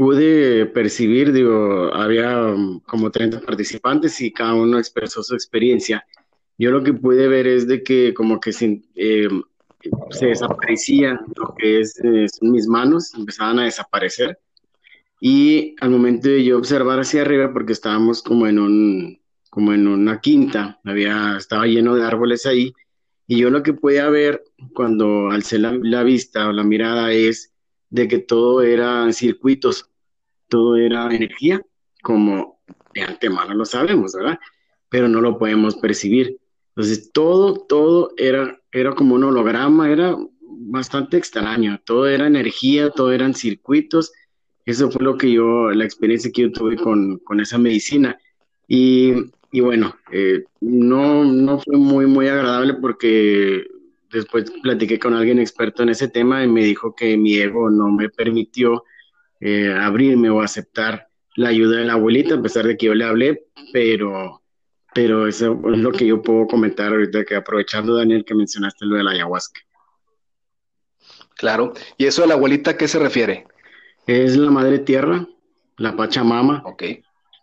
pude 0.00 0.64
percibir, 0.64 1.30
digo, 1.30 1.92
había 1.92 2.54
como 2.86 3.10
30 3.10 3.42
participantes 3.42 4.18
y 4.22 4.32
cada 4.32 4.54
uno 4.54 4.78
expresó 4.78 5.22
su 5.22 5.34
experiencia. 5.34 6.06
Yo 6.56 6.70
lo 6.70 6.82
que 6.82 6.94
pude 6.94 7.28
ver 7.28 7.46
es 7.46 7.68
de 7.68 7.82
que 7.82 8.14
como 8.14 8.40
que 8.40 8.50
se, 8.50 8.80
eh, 8.94 9.28
se 10.08 10.26
desaparecía 10.28 11.20
lo 11.36 11.54
que 11.54 11.80
es, 11.80 12.00
mis 12.40 12.66
manos, 12.66 13.12
empezaban 13.14 13.58
a 13.58 13.64
desaparecer. 13.64 14.38
Y 15.20 15.74
al 15.82 15.90
momento 15.90 16.30
de 16.30 16.44
yo 16.44 16.56
observar 16.56 16.98
hacia 16.98 17.20
arriba, 17.20 17.52
porque 17.52 17.74
estábamos 17.74 18.22
como 18.22 18.46
en 18.46 18.58
un, 18.58 19.20
como 19.50 19.74
en 19.74 19.86
una 19.86 20.18
quinta, 20.22 20.80
había, 20.82 21.36
estaba 21.36 21.66
lleno 21.66 21.94
de 21.94 22.06
árboles 22.06 22.46
ahí, 22.46 22.72
y 23.26 23.36
yo 23.36 23.50
lo 23.50 23.62
que 23.62 23.74
podía 23.74 24.08
ver 24.08 24.44
cuando 24.72 25.28
alcé 25.28 25.58
la, 25.58 25.78
la 25.82 26.04
vista 26.04 26.48
o 26.48 26.52
la 26.52 26.64
mirada 26.64 27.12
es 27.12 27.52
de 27.90 28.08
que 28.08 28.18
todo 28.18 28.62
era 28.62 29.12
circuitos, 29.12 29.89
todo 30.50 30.76
era 30.76 31.14
energía, 31.14 31.62
como 32.02 32.60
de 32.94 33.02
antemano 33.02 33.54
lo 33.54 33.64
sabemos, 33.64 34.12
¿verdad? 34.12 34.38
Pero 34.88 35.08
no 35.08 35.20
lo 35.20 35.38
podemos 35.38 35.76
percibir. 35.76 36.38
Entonces, 36.70 37.10
todo, 37.12 37.66
todo 37.66 38.12
era, 38.16 38.60
era 38.72 38.94
como 38.94 39.14
un 39.14 39.24
holograma, 39.24 39.90
era 39.90 40.16
bastante 40.40 41.16
extraño, 41.16 41.80
todo 41.84 42.06
era 42.06 42.26
energía, 42.26 42.90
todo 42.90 43.12
eran 43.12 43.34
circuitos. 43.34 44.12
Eso 44.66 44.90
fue 44.90 45.02
lo 45.02 45.16
que 45.16 45.32
yo, 45.32 45.70
la 45.70 45.84
experiencia 45.84 46.30
que 46.32 46.42
yo 46.42 46.52
tuve 46.52 46.76
con, 46.76 47.20
esa 47.40 47.58
medicina. 47.58 48.18
Y, 48.68 49.12
bueno, 49.52 49.96
eh, 50.12 50.44
no, 50.60 51.24
no 51.24 51.58
fue 51.58 51.76
muy, 51.76 52.06
muy 52.06 52.28
agradable 52.28 52.74
porque 52.74 53.66
después 54.12 54.50
platiqué 54.62 54.98
con 54.98 55.14
alguien 55.14 55.38
experto 55.38 55.82
en 55.82 55.90
ese 55.90 56.08
tema 56.08 56.44
y 56.44 56.48
me 56.48 56.64
dijo 56.64 56.94
que 56.94 57.16
mi 57.16 57.34
ego 57.34 57.70
no 57.70 57.90
me 57.90 58.08
permitió 58.08 58.84
eh, 59.40 59.72
abrirme 59.72 60.30
o 60.30 60.42
aceptar 60.42 61.08
la 61.36 61.48
ayuda 61.48 61.78
de 61.78 61.86
la 61.86 61.94
abuelita, 61.94 62.34
a 62.34 62.42
pesar 62.42 62.66
de 62.66 62.76
que 62.76 62.86
yo 62.86 62.94
le 62.94 63.04
hablé, 63.04 63.46
pero 63.72 64.40
pero 64.94 65.26
eso 65.26 65.60
es 65.72 65.78
lo 65.78 65.92
que 65.92 66.06
yo 66.06 66.22
puedo 66.22 66.46
comentar 66.46 66.92
ahorita, 66.92 67.24
que 67.24 67.36
aprovechando, 67.36 67.94
Daniel, 67.94 68.24
que 68.24 68.34
mencionaste 68.34 68.86
lo 68.86 68.96
de 68.96 69.04
la 69.04 69.12
ayahuasca. 69.12 69.60
Claro. 71.36 71.72
¿Y 71.96 72.06
eso 72.06 72.22
de 72.22 72.28
la 72.28 72.34
abuelita 72.34 72.72
a 72.72 72.76
qué 72.76 72.88
se 72.88 72.98
refiere? 72.98 73.46
Es 74.06 74.36
la 74.36 74.50
madre 74.50 74.80
tierra, 74.80 75.26
la 75.76 75.96
Pachamama. 75.96 76.62
Ok. 76.66 76.82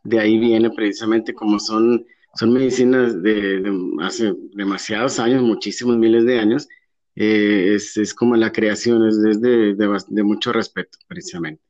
De 0.04 0.20
ahí 0.20 0.38
viene 0.38 0.70
precisamente 0.70 1.34
como 1.34 1.60
son, 1.60 2.06
son 2.36 2.54
medicinas 2.54 3.22
de, 3.24 3.63
hace 4.01 4.34
demasiados 4.54 5.20
años, 5.20 5.42
muchísimos 5.42 5.98
miles 5.98 6.25
de 6.25 6.39
años. 6.39 6.68
Eh, 7.16 7.75
es, 7.75 8.13
como 8.13 8.36
la 8.36 8.51
creación, 8.51 9.08
es, 9.08 9.42
de, 9.42 9.74
de 9.74 10.24
mucho 10.24 10.51
respeto, 10.51 11.00
precisamente. 11.08 11.66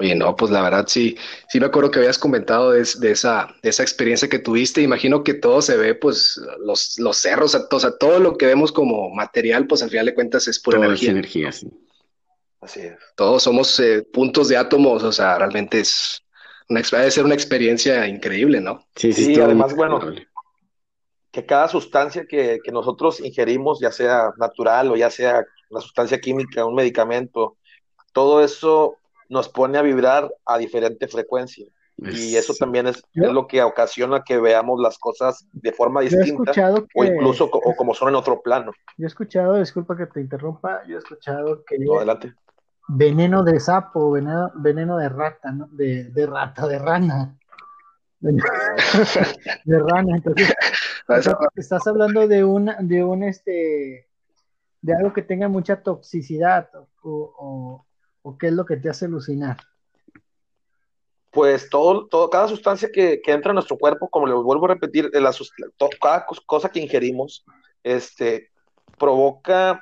Oye, 0.00 0.14
no, 0.14 0.34
pues 0.34 0.50
la 0.50 0.62
verdad 0.62 0.86
sí, 0.88 1.14
sí 1.50 1.60
me 1.60 1.66
acuerdo 1.66 1.90
que 1.90 1.98
habías 1.98 2.16
comentado 2.16 2.72
de, 2.72 2.80
esa, 2.80 3.54
de 3.62 3.68
esa 3.68 3.82
experiencia 3.82 4.30
que 4.30 4.38
tuviste. 4.38 4.80
Imagino 4.80 5.22
que 5.22 5.34
todo 5.34 5.60
se 5.60 5.76
ve, 5.76 5.94
pues, 5.94 6.40
los, 6.64 6.98
los 6.98 7.18
cerros, 7.18 7.54
o 7.54 7.80
sea, 7.80 7.98
todo 7.98 8.18
lo 8.18 8.38
que 8.38 8.46
vemos 8.46 8.72
como 8.72 9.10
material, 9.10 9.66
pues 9.66 9.82
al 9.82 9.90
final 9.90 10.06
de 10.06 10.14
cuentas 10.14 10.48
es 10.48 10.58
pura 10.58 10.78
energía. 10.78 11.10
energía, 11.10 11.52
sí. 11.52 11.68
Así 12.62 12.80
es. 12.80 12.96
Todos 13.14 13.42
somos 13.42 13.78
eh, 13.78 14.02
puntos 14.10 14.48
de 14.48 14.56
átomos, 14.56 15.02
o 15.02 15.12
sea, 15.12 15.36
realmente 15.36 15.80
es 15.80 16.22
una, 16.70 16.80
debe 16.80 17.10
ser 17.10 17.26
una 17.26 17.34
experiencia 17.34 18.08
increíble, 18.08 18.62
¿no? 18.62 18.86
Sí, 18.96 19.12
sí, 19.12 19.34
sí 19.34 19.40
además, 19.40 19.76
bueno, 19.76 20.00
que 21.30 21.44
cada 21.44 21.68
sustancia 21.68 22.24
que, 22.26 22.58
que 22.64 22.72
nosotros 22.72 23.20
ingerimos, 23.20 23.80
ya 23.80 23.92
sea 23.92 24.30
natural 24.38 24.92
o 24.92 24.96
ya 24.96 25.10
sea 25.10 25.44
una 25.68 25.82
sustancia 25.82 26.18
química, 26.18 26.64
un 26.64 26.74
medicamento, 26.74 27.58
todo 28.14 28.42
eso 28.42 28.99
nos 29.30 29.48
pone 29.48 29.78
a 29.78 29.82
vibrar 29.82 30.30
a 30.44 30.58
diferente 30.58 31.08
frecuencia. 31.08 31.66
Y 31.96 32.36
eso 32.36 32.54
también 32.58 32.86
es, 32.86 33.02
lo 33.12 33.46
que 33.46 33.62
ocasiona 33.62 34.22
que 34.24 34.38
veamos 34.38 34.80
las 34.80 34.98
cosas 34.98 35.46
de 35.52 35.70
forma 35.72 36.00
distinta 36.00 36.52
o 36.94 37.04
incluso 37.04 37.44
o 37.52 37.76
como 37.76 37.94
son 37.94 38.08
en 38.08 38.14
otro 38.14 38.40
plano. 38.40 38.72
Yo 38.96 39.04
he 39.04 39.06
escuchado, 39.06 39.56
disculpa 39.56 39.96
que 39.96 40.06
te 40.06 40.20
interrumpa, 40.20 40.82
yo 40.86 40.96
he 40.96 40.98
escuchado 40.98 41.62
que 41.64 41.76
adelante. 41.94 42.34
veneno 42.88 43.42
de 43.42 43.60
sapo, 43.60 44.10
veneno, 44.10 44.50
veneno 44.54 44.96
de 44.96 45.08
rata, 45.10 45.52
¿no? 45.52 45.68
De, 45.72 46.04
de 46.04 46.26
rata, 46.26 46.66
de 46.66 46.78
rana. 46.78 47.36
De, 48.20 49.78
rana, 49.78 50.16
entonces 50.16 50.54
estás 51.56 51.86
hablando 51.86 52.28
de 52.28 52.44
un, 52.44 52.70
de 52.80 53.02
un 53.02 53.22
este 53.22 54.10
de 54.82 54.94
algo 54.94 55.14
que 55.14 55.22
tenga 55.22 55.48
mucha 55.48 55.82
toxicidad 55.82 56.68
o, 56.74 57.34
¿O 57.38 57.86
qué 58.38 58.48
es 58.48 58.52
lo 58.52 58.64
que 58.64 58.76
te 58.76 58.88
hace 58.88 59.06
alucinar? 59.06 59.56
Pues 61.30 61.70
todo, 61.70 62.06
todo 62.08 62.28
cada 62.28 62.48
sustancia 62.48 62.90
que, 62.92 63.20
entra 63.26 63.50
en 63.50 63.54
nuestro 63.54 63.78
cuerpo, 63.78 64.08
como 64.08 64.26
le 64.26 64.34
vuelvo 64.34 64.64
a 64.64 64.74
repetir, 64.74 65.10
cada 66.00 66.26
cosa 66.46 66.68
que 66.68 66.80
ingerimos, 66.80 67.44
este, 67.82 68.50
provoca 68.98 69.80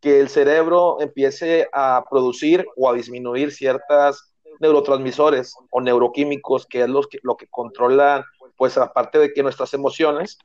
que 0.00 0.20
el 0.20 0.28
cerebro 0.28 1.00
empiece 1.00 1.68
a 1.72 2.04
producir 2.10 2.66
o 2.76 2.90
a 2.90 2.94
disminuir 2.94 3.50
ciertas 3.50 4.34
neurotransmisores 4.60 5.54
o 5.70 5.80
neuroquímicos, 5.80 6.66
que 6.66 6.82
es 6.82 6.88
lo 6.88 7.02
que, 7.02 7.18
lo 7.22 7.36
que 7.36 7.48
controla, 7.48 8.24
pues 8.56 8.76
aparte 8.76 9.18
de 9.18 9.32
que 9.32 9.42
nuestras 9.42 9.72
emociones, 9.74 10.38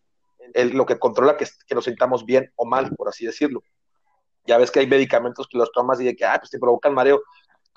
lo 0.53 0.85
que 0.85 0.97
controla 0.97 1.37
que, 1.37 1.45
que 1.67 1.75
nos 1.75 1.85
sintamos 1.85 2.25
bien 2.25 2.51
o 2.55 2.65
mal, 2.65 2.95
por 2.95 3.09
así 3.09 3.25
decirlo. 3.25 3.61
Ya 4.45 4.57
ves 4.57 4.71
que 4.71 4.79
hay 4.79 4.87
medicamentos 4.87 5.47
que 5.47 5.57
los 5.57 5.71
tomas 5.71 5.99
y 6.01 6.05
de 6.05 6.15
que, 6.15 6.25
ah, 6.25 6.37
pues 6.39 6.49
te 6.49 6.59
provocan 6.59 6.93
mareo. 6.93 7.21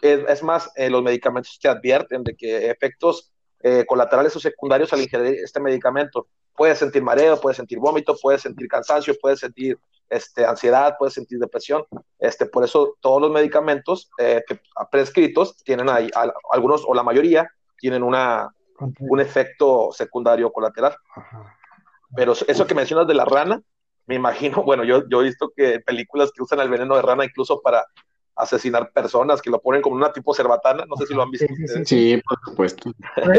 Es, 0.00 0.42
más, 0.42 0.70
eh, 0.74 0.90
los 0.90 1.02
medicamentos 1.02 1.58
te 1.60 1.68
advierten 1.68 2.24
de 2.24 2.34
que 2.34 2.70
efectos 2.70 3.32
eh, 3.62 3.84
colaterales 3.86 4.34
o 4.34 4.40
secundarios 4.40 4.92
al 4.92 5.00
ingerir 5.00 5.36
este 5.44 5.60
medicamento. 5.60 6.26
Puedes 6.56 6.78
sentir 6.78 7.02
mareo, 7.02 7.40
puedes 7.40 7.56
sentir 7.56 7.78
vómito, 7.78 8.16
puedes 8.20 8.42
sentir 8.42 8.66
cansancio, 8.66 9.14
puedes 9.20 9.38
sentir 9.38 9.78
este, 10.10 10.44
ansiedad, 10.44 10.96
puedes 10.98 11.14
sentir 11.14 11.38
depresión. 11.38 11.84
Este, 12.18 12.46
por 12.46 12.64
eso 12.64 12.96
todos 13.00 13.22
los 13.22 13.30
medicamentos 13.30 14.10
eh, 14.18 14.42
prescritos 14.90 15.56
tienen 15.64 15.88
ahí, 15.88 16.10
algunos 16.50 16.84
o 16.86 16.94
la 16.94 17.02
mayoría 17.02 17.48
tienen 17.78 18.02
una, 18.02 18.52
un 18.98 19.20
efecto 19.20 19.90
secundario 19.92 20.52
colateral. 20.52 20.96
Pero 22.14 22.32
eso 22.32 22.66
que 22.66 22.74
mencionas 22.74 23.06
de 23.06 23.14
la 23.14 23.24
rana, 23.24 23.62
me 24.06 24.14
imagino, 24.14 24.62
bueno, 24.64 24.84
yo, 24.84 25.08
yo 25.08 25.20
he 25.20 25.24
visto 25.24 25.52
que 25.54 25.80
películas 25.80 26.30
que 26.32 26.42
usan 26.42 26.60
el 26.60 26.70
veneno 26.70 26.96
de 26.96 27.02
rana 27.02 27.24
incluso 27.24 27.60
para 27.60 27.84
asesinar 28.34 28.90
personas, 28.92 29.42
que 29.42 29.50
lo 29.50 29.60
ponen 29.60 29.82
como 29.82 29.96
una 29.96 30.12
tipo 30.12 30.34
cerbatana, 30.34 30.84
no 30.86 30.96
sé 30.96 31.06
si 31.06 31.14
lo 31.14 31.22
han 31.22 31.30
visto. 31.30 31.46
Sí, 31.84 32.20
por 32.26 32.38
supuesto. 32.44 32.92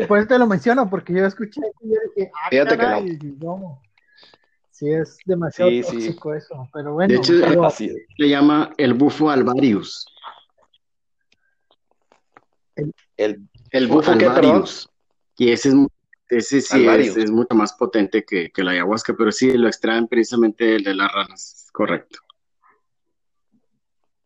Pues, 0.07 0.27
te 0.27 0.37
lo 0.37 0.47
menciono, 0.47 0.89
porque 0.89 1.13
yo 1.13 1.25
escuché 1.25 1.61
y 1.81 1.89
yo 1.89 1.99
dije, 2.15 2.31
ah, 2.35 2.49
Fíjate 2.49 2.77
que 2.77 3.35
no. 3.39 3.81
Sí, 4.69 4.91
es 4.91 5.17
demasiado 5.25 5.71
tóxico 5.81 6.33
eso, 6.33 6.67
pero 6.73 6.93
bueno. 6.93 7.13
De 7.13 7.19
hecho, 7.19 7.33
se 8.17 8.29
llama 8.29 8.71
el 8.77 8.93
bufo 8.93 9.29
alvarius. 9.29 10.05
El, 12.75 13.47
el, 13.71 13.87
bufo 13.87 14.11
alvarius. 14.11 14.89
Y 15.37 15.51
ese 15.51 15.69
es 15.69 15.75
ese 16.37 16.61
sí 16.61 16.87
es, 16.87 17.31
mucho 17.31 17.55
más 17.55 17.73
potente 17.73 18.23
que, 18.25 18.51
la 18.57 18.71
ayahuasca, 18.71 19.13
pero 19.17 19.31
sí 19.31 19.51
lo 19.57 19.67
extraen 19.67 20.07
precisamente 20.07 20.79
de 20.79 20.95
las 20.95 21.11
ranas, 21.11 21.67
correcto. 21.71 22.19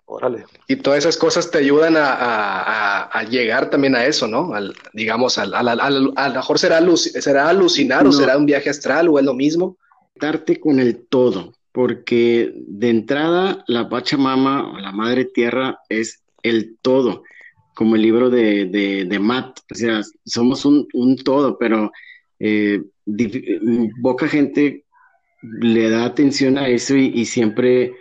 Órale. 0.05 0.45
Y 0.67 0.77
todas 0.77 0.99
esas 0.99 1.17
cosas 1.17 1.51
te 1.51 1.57
ayudan 1.57 1.95
a, 1.97 3.23
llegar 3.29 3.69
también 3.69 3.95
a 3.95 4.05
eso, 4.05 4.27
¿no? 4.27 4.53
Al, 4.53 4.73
digamos, 4.93 5.37
al, 5.37 5.53
a 5.53 5.89
lo 5.89 6.13
mejor 6.13 6.59
será, 6.59 6.81
será 6.95 7.49
alucinar 7.49 8.07
o 8.07 8.11
será 8.11 8.37
un 8.37 8.45
viaje 8.45 8.69
astral 8.69 9.09
o 9.09 9.19
es 9.19 9.25
lo 9.25 9.33
mismo. 9.33 9.77
Conectarte 10.13 10.59
con 10.59 10.79
el 10.79 11.05
todo, 11.07 11.53
porque 11.73 12.53
de 12.55 12.89
entrada 12.89 13.63
la 13.67 13.89
Pachamama 13.89 14.71
o 14.71 14.79
la 14.79 14.93
Madre 14.93 15.25
Tierra 15.25 15.79
es 15.89 16.23
el 16.41 16.77
todo 16.81 17.23
como 17.77 17.95
el 17.95 18.01
libro 18.01 18.31
de, 18.31 19.05
de, 19.07 19.19
Matt, 19.19 19.59
o 19.71 19.75
sea, 19.75 20.01
somos 20.25 20.65
un, 20.65 21.15
todo, 21.23 21.59
pero 21.59 21.91
eh, 22.39 22.81
poca 24.01 24.27
gente 24.27 24.83
le 25.61 25.87
da 25.91 26.05
atención 26.05 26.57
a 26.57 26.67
eso 26.69 26.95
y, 26.95 27.23
siempre 27.25 27.93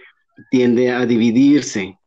tiende 0.50 0.92
a 0.92 1.04
dividirse, 1.04 1.98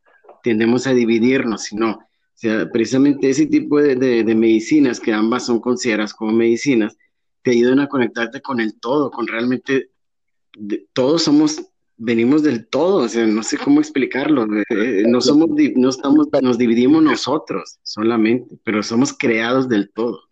tendemos 0.42 0.88
a 0.88 0.94
dividirnos, 0.94 1.62
sino, 1.62 1.90
o 1.92 2.00
sea, 2.34 2.68
precisamente 2.72 3.30
ese 3.30 3.46
tipo 3.46 3.80
de, 3.80 3.94
de, 3.94 4.34
medicinas, 4.34 4.98
que 4.98 5.12
ambas 5.12 5.46
son 5.46 5.60
consideradas 5.60 6.12
como 6.12 6.32
medicinas, 6.32 6.96
te 7.42 7.52
ayudan 7.52 7.78
a 7.78 7.88
conectarte 7.88 8.42
con 8.42 8.58
el 8.58 8.80
todo, 8.80 9.12
con 9.12 9.28
realmente, 9.28 9.90
todos 10.92 11.22
somos 11.22 11.69
venimos 12.02 12.42
del 12.42 12.66
todo, 12.66 13.04
o 13.04 13.08
sea, 13.08 13.26
no 13.26 13.42
sé 13.42 13.58
cómo 13.58 13.78
explicarlo, 13.78 14.44
eh, 14.56 14.64
eh, 14.70 15.04
no 15.06 15.20
somos, 15.20 15.50
no 15.76 15.90
estamos, 15.90 16.28
nos 16.40 16.56
dividimos 16.56 17.02
nosotros 17.02 17.78
solamente, 17.82 18.56
pero 18.64 18.82
somos 18.82 19.12
creados 19.12 19.68
del 19.68 19.90
todo. 19.90 20.22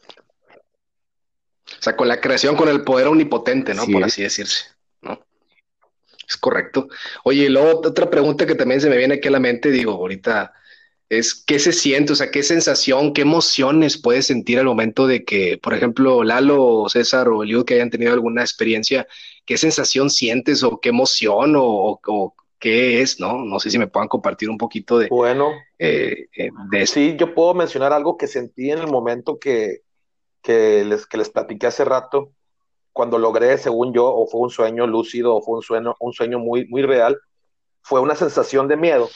O 1.67 1.83
sea, 1.83 1.95
con 1.95 2.09
la 2.09 2.23
creación, 2.23 2.57
con 2.57 2.71
el 2.71 2.85
poder 2.85 3.07
omnipotente, 3.07 3.75
¿no? 3.75 3.87
Por 3.87 4.03
así 4.03 4.23
decirse, 4.23 4.65
¿no? 5.03 5.21
Es 6.27 6.39
correcto. 6.39 6.89
Oye, 7.25 7.45
y 7.45 7.49
luego 7.51 7.83
otra 7.87 8.09
pregunta 8.09 8.47
que 8.47 8.55
también 8.55 8.81
se 8.81 8.89
me 8.89 8.97
viene 8.97 9.17
aquí 9.17 9.29
a 9.29 9.33
la 9.33 9.39
mente, 9.39 9.71
digo, 9.71 9.93
ahorita 9.93 10.55
es 11.11 11.35
qué 11.35 11.59
se 11.59 11.73
siente, 11.73 12.15
o 12.15 12.17
sea, 12.17 12.31
qué 12.31 12.43
sensación, 12.43 13.13
qué 13.13 13.23
emociones 13.23 14.01
puedes 14.01 14.27
sentir 14.27 14.59
al 14.59 14.65
momento 14.65 15.07
de 15.07 15.25
que, 15.25 15.59
por 15.63 15.75
ejemplo, 15.75 16.25
Lalo 16.25 16.65
o 16.65 16.89
César 16.89 17.29
o 17.29 17.43
Eliud 17.43 17.67
que 17.67 17.75
hayan 17.75 17.91
tenido 17.91 18.15
alguna 18.15 18.41
experiencia, 18.41 19.07
qué 19.49 19.57
sensación 19.57 20.11
sientes 20.11 20.63
o 20.63 20.79
qué 20.79 20.91
emoción 20.91 21.55
o, 21.57 22.35
qué 22.59 23.01
es, 23.01 23.19
¿no? 23.19 23.43
No 23.43 23.59
sé 23.59 23.71
si 23.71 23.79
me 23.79 23.87
puedan 23.87 24.07
compartir 24.07 24.51
un 24.51 24.59
poquito 24.59 24.99
de... 24.99 25.09
Bueno, 25.09 25.53
eh, 25.79 26.27
eh, 26.37 26.51
de 26.71 26.87
Sí, 26.87 27.17
yo 27.19 27.35
puedo 27.35 27.55
mencionar 27.55 27.95
algo 27.95 28.19
que 28.19 28.27
sentí 28.27 28.71
en 28.71 28.81
el 28.81 28.89
momento 28.89 29.39
que, 29.39 29.79
que, 30.43 30.85
les, 30.85 31.07
que 31.07 31.17
les 31.17 31.31
platiqué 31.31 31.67
hace 31.67 31.87
rato, 31.87 32.33
cuando 32.93 33.17
logré, 33.17 33.57
según 33.57 33.95
yo, 33.95 34.05
o 34.13 34.27
fue 34.27 34.43
un 34.43 34.51
sueño 34.51 34.87
lúcido 34.87 35.35
o 35.35 35.41
fue 35.41 35.57
un 35.57 35.63
sueño, 35.63 35.95
un 35.99 36.13
sueño 36.13 36.39
muy, 36.39 36.67
muy 36.67 36.83
real, 36.83 37.19
fue 37.81 38.01
una 38.01 38.17
sensación 38.17 38.69
de 38.69 38.77
miedo 38.77 39.09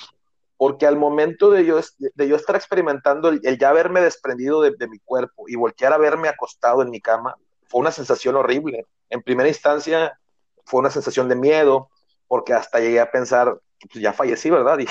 porque 0.56 0.86
al 0.86 0.96
momento 0.96 1.50
de 1.50 1.66
yo, 1.66 1.78
de 1.98 2.28
yo 2.28 2.36
estar 2.36 2.56
experimentando 2.56 3.28
el, 3.28 3.40
ya 3.58 3.68
haberme 3.68 4.00
desprendido 4.00 4.62
de, 4.62 4.88
mi 4.88 4.98
cuerpo 5.00 5.44
y 5.46 5.56
voltear 5.56 5.92
a 5.92 5.98
verme 5.98 6.28
acostado 6.28 6.80
en 6.80 6.90
mi 6.90 7.00
cama, 7.00 7.34
fue 7.66 7.80
una 7.80 7.90
sensación 7.90 8.36
horrible. 8.36 8.86
En 9.10 9.22
primera 9.22 9.48
instancia 9.48 10.16
fue 10.64 10.81
una 10.81 10.90
sensación 10.90 11.28
de 11.28 11.37
miedo, 11.37 11.88
porque 12.28 12.52
hasta 12.52 12.81
llegué 12.81 13.00
a 13.00 13.11
pensar, 13.11 13.59
pues 13.90 14.02
ya 14.02 14.12
fallecí, 14.12 14.50
¿verdad? 14.50 14.78
Y, 14.81 14.87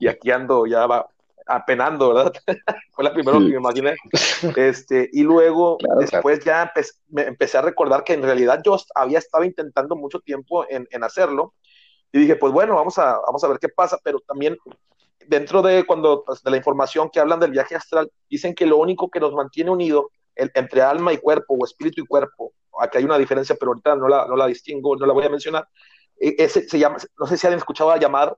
y 0.00 0.08
aquí 0.08 0.30
ando 0.30 0.66
ya 0.66 0.86
va 0.86 1.08
apenando, 1.46 2.14
¿verdad? 2.14 2.32
fue 2.92 3.04
la 3.04 3.12
primera 3.12 3.38
que 3.38 3.44
me 3.44 3.56
imaginé. 3.56 3.96
Este, 4.56 5.08
y 5.12 5.22
luego, 5.22 5.78
después 5.98 6.44
ya 6.44 6.72
me 7.08 7.22
empecé 7.22 7.58
a 7.58 7.62
recordar 7.62 8.04
que 8.04 8.12
en 8.12 8.22
realidad 8.22 8.60
yo 8.64 8.76
había 8.94 9.18
estado 9.18 9.44
intentando 9.44 9.96
mucho 9.96 10.20
tiempo 10.20 10.66
en, 10.68 10.86
en 10.90 11.04
hacerlo, 11.04 11.54
y 12.12 12.20
dije, 12.20 12.36
pues 12.36 12.52
bueno, 12.52 12.74
vamos 12.74 12.98
a, 12.98 13.18
vamos 13.26 13.42
a 13.44 13.48
ver 13.48 13.58
qué 13.58 13.68
pasa, 13.68 13.98
pero 14.02 14.20
también 14.20 14.56
dentro 15.26 15.60
de 15.62 15.84
cuando 15.84 16.24
pues, 16.24 16.42
de 16.42 16.50
la 16.50 16.56
información 16.56 17.10
que 17.10 17.20
hablan 17.20 17.40
del 17.40 17.50
viaje 17.50 17.76
astral, 17.76 18.10
dicen 18.30 18.54
que 18.54 18.66
lo 18.66 18.78
único 18.78 19.10
que 19.10 19.20
nos 19.20 19.34
mantiene 19.34 19.70
unido 19.70 20.10
entre 20.38 20.82
alma 20.82 21.12
y 21.12 21.18
cuerpo 21.18 21.54
o 21.54 21.64
espíritu 21.64 22.02
y 22.02 22.06
cuerpo, 22.06 22.52
aquí 22.80 22.98
hay 22.98 23.04
una 23.04 23.18
diferencia, 23.18 23.56
pero 23.58 23.72
ahorita 23.72 23.96
no 23.96 24.08
la, 24.08 24.26
no 24.26 24.36
la 24.36 24.46
distingo, 24.46 24.96
no 24.96 25.06
la 25.06 25.12
voy 25.12 25.24
a 25.24 25.30
mencionar, 25.30 25.68
e, 26.18 26.36
ese 26.38 26.68
se 26.68 26.78
llama, 26.78 26.98
no 27.18 27.26
sé 27.26 27.36
si 27.36 27.46
han 27.46 27.54
escuchado 27.54 27.94
llamar 27.96 28.36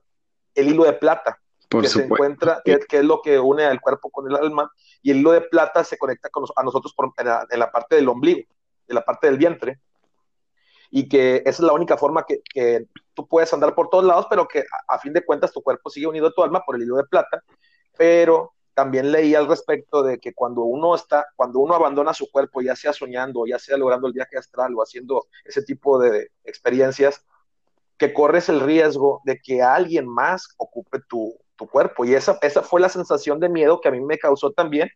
el 0.55 0.69
hilo 0.69 0.83
de 0.83 0.93
plata, 0.93 1.39
que 1.69 1.87
se 1.87 2.03
encuentra, 2.03 2.61
que, 2.65 2.79
es 2.89 3.03
lo 3.05 3.21
que 3.21 3.39
une 3.39 3.63
al 3.63 3.79
cuerpo 3.79 4.09
con 4.09 4.29
el 4.29 4.35
alma, 4.35 4.71
y 5.01 5.11
el 5.11 5.17
hilo 5.17 5.31
de 5.31 5.41
plata 5.41 5.83
se 5.83 5.97
conecta 5.97 6.29
con 6.29 6.45
a 6.55 6.63
nosotros 6.63 6.93
por, 6.93 7.13
en, 7.17 7.59
la, 7.59 7.71
parte 7.71 7.95
del 7.95 8.09
ombligo, 8.09 8.41
en 8.87 8.95
la 8.95 9.05
parte 9.05 9.27
del 9.27 9.37
vientre, 9.37 9.79
y 10.89 11.07
que 11.07 11.37
esa 11.37 11.49
es 11.49 11.59
la 11.61 11.71
única 11.71 11.95
forma 11.95 12.25
que, 12.25 12.41
que 12.43 12.87
tú 13.13 13.25
puedes 13.25 13.53
andar 13.53 13.73
por 13.73 13.89
todos 13.89 14.03
lados, 14.03 14.27
pero 14.29 14.47
que 14.47 14.59
a, 14.59 14.95
a, 14.95 14.99
fin 14.99 15.13
de 15.13 15.23
cuentas 15.23 15.53
tu 15.53 15.61
cuerpo 15.61 15.89
sigue 15.89 16.07
unido 16.07 16.27
a 16.27 16.33
tu 16.33 16.43
alma 16.43 16.65
por 16.65 16.75
el 16.75 16.83
hilo 16.83 16.97
de 16.97 17.05
plata, 17.05 17.41
pero 17.97 18.53
también 18.73 19.11
leí 19.11 19.35
al 19.35 19.47
respecto 19.47 20.03
de 20.03 20.19
que 20.19 20.33
cuando 20.33 20.61
uno 20.61 20.95
está, 20.95 21.27
cuando 21.35 21.59
uno 21.59 21.75
abandona 21.75 22.13
su 22.13 22.29
cuerpo, 22.31 22.61
ya 22.61 22.75
sea 22.75 22.93
soñando, 22.93 23.45
ya 23.45 23.59
sea 23.59 23.77
logrando 23.77 24.07
el 24.07 24.13
viaje 24.13 24.37
astral 24.37 24.73
o 24.75 24.81
haciendo 24.81 25.27
ese 25.45 25.61
tipo 25.63 25.99
de 25.99 26.31
experiencias, 26.43 27.25
que 27.97 28.13
corres 28.13 28.49
el 28.49 28.61
riesgo 28.61 29.21
de 29.25 29.39
que 29.39 29.61
alguien 29.61 30.07
más 30.07 30.55
ocupe 30.57 30.99
tu, 31.07 31.37
tu 31.55 31.67
cuerpo. 31.67 32.05
Y 32.05 32.15
esa, 32.15 32.39
esa 32.41 32.63
fue 32.63 32.81
la 32.81 32.89
sensación 32.89 33.39
de 33.39 33.49
miedo 33.49 33.79
que 33.79 33.89
a 33.89 33.91
mí 33.91 34.01
me 34.01 34.17
causó 34.17 34.51
también. 34.51 34.89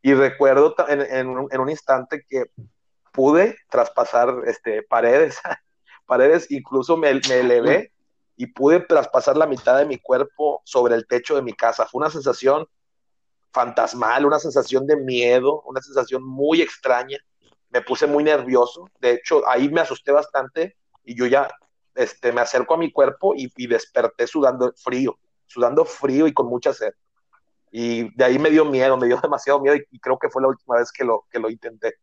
Y 0.00 0.14
recuerdo 0.14 0.74
en, 0.88 1.00
en, 1.00 1.48
en 1.50 1.60
un 1.60 1.70
instante 1.70 2.24
que 2.28 2.46
pude 3.12 3.56
traspasar 3.68 4.34
este, 4.46 4.82
paredes, 4.82 5.38
paredes, 6.06 6.50
incluso 6.50 6.96
me, 6.96 7.12
me 7.28 7.40
elevé 7.40 7.92
y 8.36 8.46
pude 8.46 8.80
traspasar 8.80 9.36
la 9.36 9.46
mitad 9.46 9.78
de 9.78 9.84
mi 9.84 9.98
cuerpo 9.98 10.62
sobre 10.64 10.94
el 10.94 11.06
techo 11.06 11.36
de 11.36 11.42
mi 11.42 11.52
casa. 11.52 11.86
Fue 11.86 12.00
una 12.00 12.10
sensación 12.10 12.66
fantasmal, 13.52 14.24
una 14.24 14.38
sensación 14.38 14.86
de 14.86 14.96
miedo, 14.96 15.62
una 15.62 15.80
sensación 15.80 16.24
muy 16.24 16.62
extraña. 16.62 17.18
Me 17.70 17.82
puse 17.82 18.06
muy 18.06 18.24
nervioso. 18.24 18.88
De 19.00 19.12
hecho, 19.12 19.46
ahí 19.48 19.68
me 19.68 19.80
asusté 19.80 20.12
bastante 20.12 20.76
y 21.04 21.14
yo 21.16 21.26
ya 21.26 21.48
este, 21.94 22.32
me 22.32 22.40
acerco 22.40 22.74
a 22.74 22.78
mi 22.78 22.90
cuerpo 22.90 23.34
y, 23.34 23.52
y 23.56 23.66
desperté 23.66 24.26
sudando 24.26 24.72
frío, 24.76 25.18
sudando 25.46 25.84
frío 25.84 26.26
y 26.26 26.32
con 26.32 26.46
mucha 26.46 26.72
sed. 26.72 26.92
Y 27.70 28.14
de 28.16 28.24
ahí 28.24 28.38
me 28.38 28.50
dio 28.50 28.64
miedo, 28.64 28.96
me 28.96 29.06
dio 29.06 29.16
demasiado 29.22 29.60
miedo 29.60 29.76
y, 29.76 29.84
y 29.90 29.98
creo 29.98 30.18
que 30.18 30.28
fue 30.28 30.42
la 30.42 30.48
última 30.48 30.76
vez 30.76 30.90
que 30.92 31.04
lo, 31.04 31.24
que 31.30 31.38
lo 31.38 31.50
intenté 31.50 31.94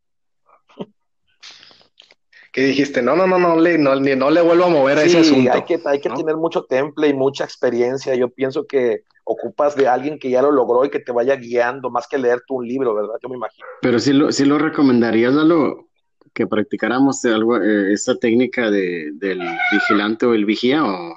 que 2.51 2.61
dijiste, 2.61 3.01
no, 3.01 3.15
no, 3.15 3.27
no, 3.27 3.37
no 3.37 3.55
le, 3.57 3.77
no, 3.77 3.95
no 3.95 4.29
le 4.31 4.41
vuelvo 4.41 4.65
a 4.65 4.69
mover 4.69 4.97
a 4.97 5.03
ese 5.03 5.19
asunto. 5.19 5.51
Hay 5.53 5.63
que, 5.63 5.79
hay 5.85 6.01
que 6.01 6.09
tener 6.09 6.35
mucho 6.35 6.65
temple 6.65 7.09
y 7.09 7.13
mucha 7.13 7.43
experiencia. 7.43 8.15
Yo 8.15 8.29
pienso 8.29 8.65
que 8.65 9.03
ocupas 9.31 9.75
de 9.75 9.87
alguien 9.87 10.17
que 10.17 10.31
ya 10.31 10.41
lo 10.41 10.51
logró 10.51 10.83
y 10.83 10.89
que 10.89 10.99
te 10.99 11.11
vaya 11.11 11.35
guiando, 11.35 11.91
más 11.91 12.07
que 12.07 12.17
leer 12.17 12.41
tú 12.47 12.55
un 12.55 12.67
libro, 12.67 12.95
¿verdad? 12.95 13.13
Yo 13.21 13.29
me 13.29 13.35
imagino. 13.35 13.65
Pero 13.79 13.99
sí 13.99 14.11
lo, 14.11 14.31
sí 14.31 14.43
lo 14.43 14.57
recomendarías, 14.57 15.33
Lalo, 15.33 15.87
que 16.33 16.47
practicáramos 16.47 17.23
algo, 17.25 17.57
eh, 17.57 17.93
esa 17.93 18.15
técnica 18.15 18.71
de, 18.71 19.11
del 19.13 19.39
vigilante 19.71 20.25
o 20.25 20.33
el 20.33 20.45
vigía, 20.45 20.83
o... 20.83 21.15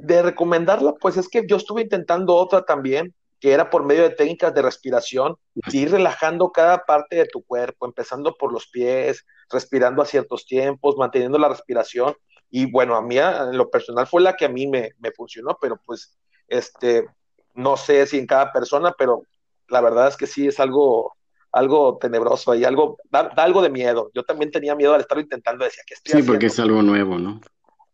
De 0.00 0.22
recomendarla, 0.22 0.94
pues 0.94 1.16
es 1.16 1.28
que 1.28 1.44
yo 1.46 1.56
estuve 1.56 1.82
intentando 1.82 2.34
otra 2.34 2.64
también, 2.64 3.14
que 3.38 3.52
era 3.52 3.70
por 3.70 3.84
medio 3.84 4.02
de 4.02 4.10
técnicas 4.10 4.52
de 4.52 4.62
respiración, 4.62 5.36
ir 5.70 5.90
relajando 5.92 6.50
cada 6.50 6.84
parte 6.84 7.16
de 7.16 7.26
tu 7.26 7.44
cuerpo, 7.44 7.86
empezando 7.86 8.34
por 8.34 8.52
los 8.52 8.66
pies, 8.68 9.24
respirando 9.50 10.02
a 10.02 10.06
ciertos 10.06 10.46
tiempos, 10.46 10.96
manteniendo 10.96 11.38
la 11.38 11.50
respiración. 11.50 12.14
Y 12.50 12.70
bueno, 12.70 12.96
a 12.96 13.02
mí, 13.02 13.18
en 13.18 13.56
lo 13.56 13.70
personal, 13.70 14.06
fue 14.06 14.22
la 14.22 14.34
que 14.34 14.46
a 14.46 14.48
mí 14.48 14.66
me, 14.66 14.92
me 14.98 15.12
funcionó, 15.12 15.56
pero 15.60 15.78
pues, 15.84 16.18
este, 16.48 17.06
no 17.54 17.76
sé 17.76 18.06
si 18.06 18.18
en 18.18 18.26
cada 18.26 18.52
persona, 18.52 18.92
pero 18.96 19.22
la 19.68 19.80
verdad 19.80 20.08
es 20.08 20.16
que 20.16 20.26
sí 20.26 20.46
es 20.46 20.60
algo, 20.60 21.14
algo 21.52 21.98
tenebroso 21.98 22.54
y 22.54 22.64
algo, 22.64 22.98
da, 23.10 23.30
da 23.34 23.44
algo 23.44 23.62
de 23.62 23.70
miedo. 23.70 24.10
Yo 24.14 24.24
también 24.24 24.50
tenía 24.50 24.74
miedo 24.74 24.94
al 24.94 25.00
estar 25.00 25.18
intentando, 25.18 25.64
decía 25.64 25.82
que 25.86 25.94
estoy 25.94 26.20
Sí, 26.20 26.26
porque 26.26 26.46
es 26.46 26.58
algo 26.58 26.82
nuevo, 26.82 27.18
¿no? 27.18 27.40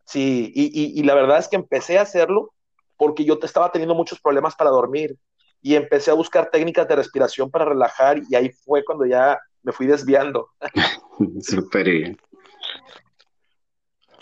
Sí, 0.04 0.52
y, 0.54 0.64
y, 0.64 0.98
y, 0.98 1.02
la 1.04 1.14
verdad 1.14 1.38
es 1.38 1.46
que 1.46 1.56
empecé 1.56 1.98
a 1.98 2.02
hacerlo 2.02 2.52
porque 2.96 3.24
yo 3.24 3.38
estaba 3.40 3.70
teniendo 3.70 3.94
muchos 3.94 4.20
problemas 4.20 4.56
para 4.56 4.70
dormir 4.70 5.16
y 5.62 5.74
empecé 5.76 6.10
a 6.10 6.14
buscar 6.14 6.50
técnicas 6.50 6.88
de 6.88 6.96
respiración 6.96 7.50
para 7.50 7.64
relajar 7.64 8.20
y 8.28 8.34
ahí 8.34 8.50
fue 8.50 8.84
cuando 8.84 9.06
ya 9.06 9.38
me 9.62 9.72
fui 9.72 9.86
desviando. 9.86 10.48
Súper 11.40 11.88
bien. 11.88 12.18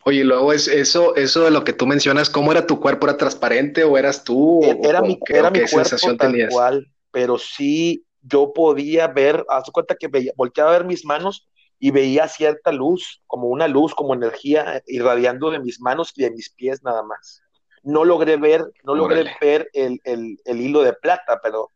Oye, 0.04 0.24
luego 0.24 0.52
es 0.52 0.68
eso, 0.68 1.14
eso 1.16 1.44
de 1.44 1.50
lo 1.50 1.64
que 1.64 1.72
tú 1.72 1.86
mencionas, 1.86 2.30
¿cómo 2.30 2.52
era 2.52 2.66
tu 2.66 2.80
cuerpo? 2.80 3.06
¿Era 3.06 3.16
transparente 3.16 3.84
o 3.84 3.98
eras 3.98 4.24
tú? 4.24 4.60
Era, 4.82 5.02
mi, 5.02 5.18
qué, 5.24 5.36
era 5.36 5.50
mi 5.50 5.60
cuerpo 5.68 5.96
tal 6.00 6.16
tenías? 6.16 6.52
cual, 6.52 6.86
pero 7.10 7.38
sí 7.38 8.04
yo 8.22 8.52
podía 8.52 9.08
ver, 9.08 9.44
haz 9.48 9.70
cuenta 9.70 9.94
que 9.94 10.08
veía, 10.08 10.32
volteaba 10.36 10.70
a 10.70 10.78
ver 10.78 10.86
mis 10.86 11.04
manos 11.04 11.48
y 11.78 11.90
veía 11.90 12.26
cierta 12.28 12.72
luz, 12.72 13.22
como 13.26 13.48
una 13.48 13.68
luz, 13.68 13.94
como 13.94 14.14
energía 14.14 14.82
irradiando 14.86 15.50
de 15.50 15.60
mis 15.60 15.80
manos 15.80 16.12
y 16.16 16.22
de 16.22 16.30
mis 16.30 16.50
pies 16.50 16.82
nada 16.82 17.02
más 17.02 17.42
no 17.82 18.04
logré 18.04 18.36
ver, 18.36 18.64
no 18.84 18.94
logré 18.94 19.24
ver 19.40 19.70
el, 19.72 20.00
el, 20.04 20.38
el, 20.44 20.60
hilo 20.60 20.82
de 20.82 20.92
plata, 20.92 21.40
pero 21.42 21.70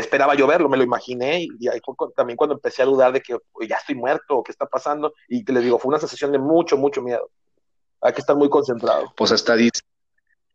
esperaba 0.00 0.34
yo 0.34 0.46
verlo, 0.46 0.68
me 0.68 0.76
lo 0.76 0.82
imaginé 0.82 1.46
y 1.58 1.68
ahí 1.68 1.80
fue 1.84 1.94
también 2.16 2.36
cuando 2.36 2.54
empecé 2.54 2.82
a 2.82 2.86
dudar 2.86 3.12
de 3.12 3.20
que 3.20 3.36
ya 3.68 3.76
estoy 3.76 3.94
muerto 3.94 4.38
o 4.38 4.42
qué 4.42 4.52
está 4.52 4.66
pasando 4.66 5.12
y 5.28 5.44
te 5.44 5.52
les 5.52 5.64
digo, 5.64 5.78
fue 5.78 5.90
una 5.90 5.98
sensación 5.98 6.32
de 6.32 6.38
mucho, 6.38 6.76
mucho 6.76 7.02
miedo. 7.02 7.30
Hay 8.00 8.12
que 8.12 8.20
estar 8.20 8.34
muy 8.34 8.48
concentrado. 8.48 9.12
Pues 9.16 9.30
hasta 9.32 9.54
dice, 9.54 9.82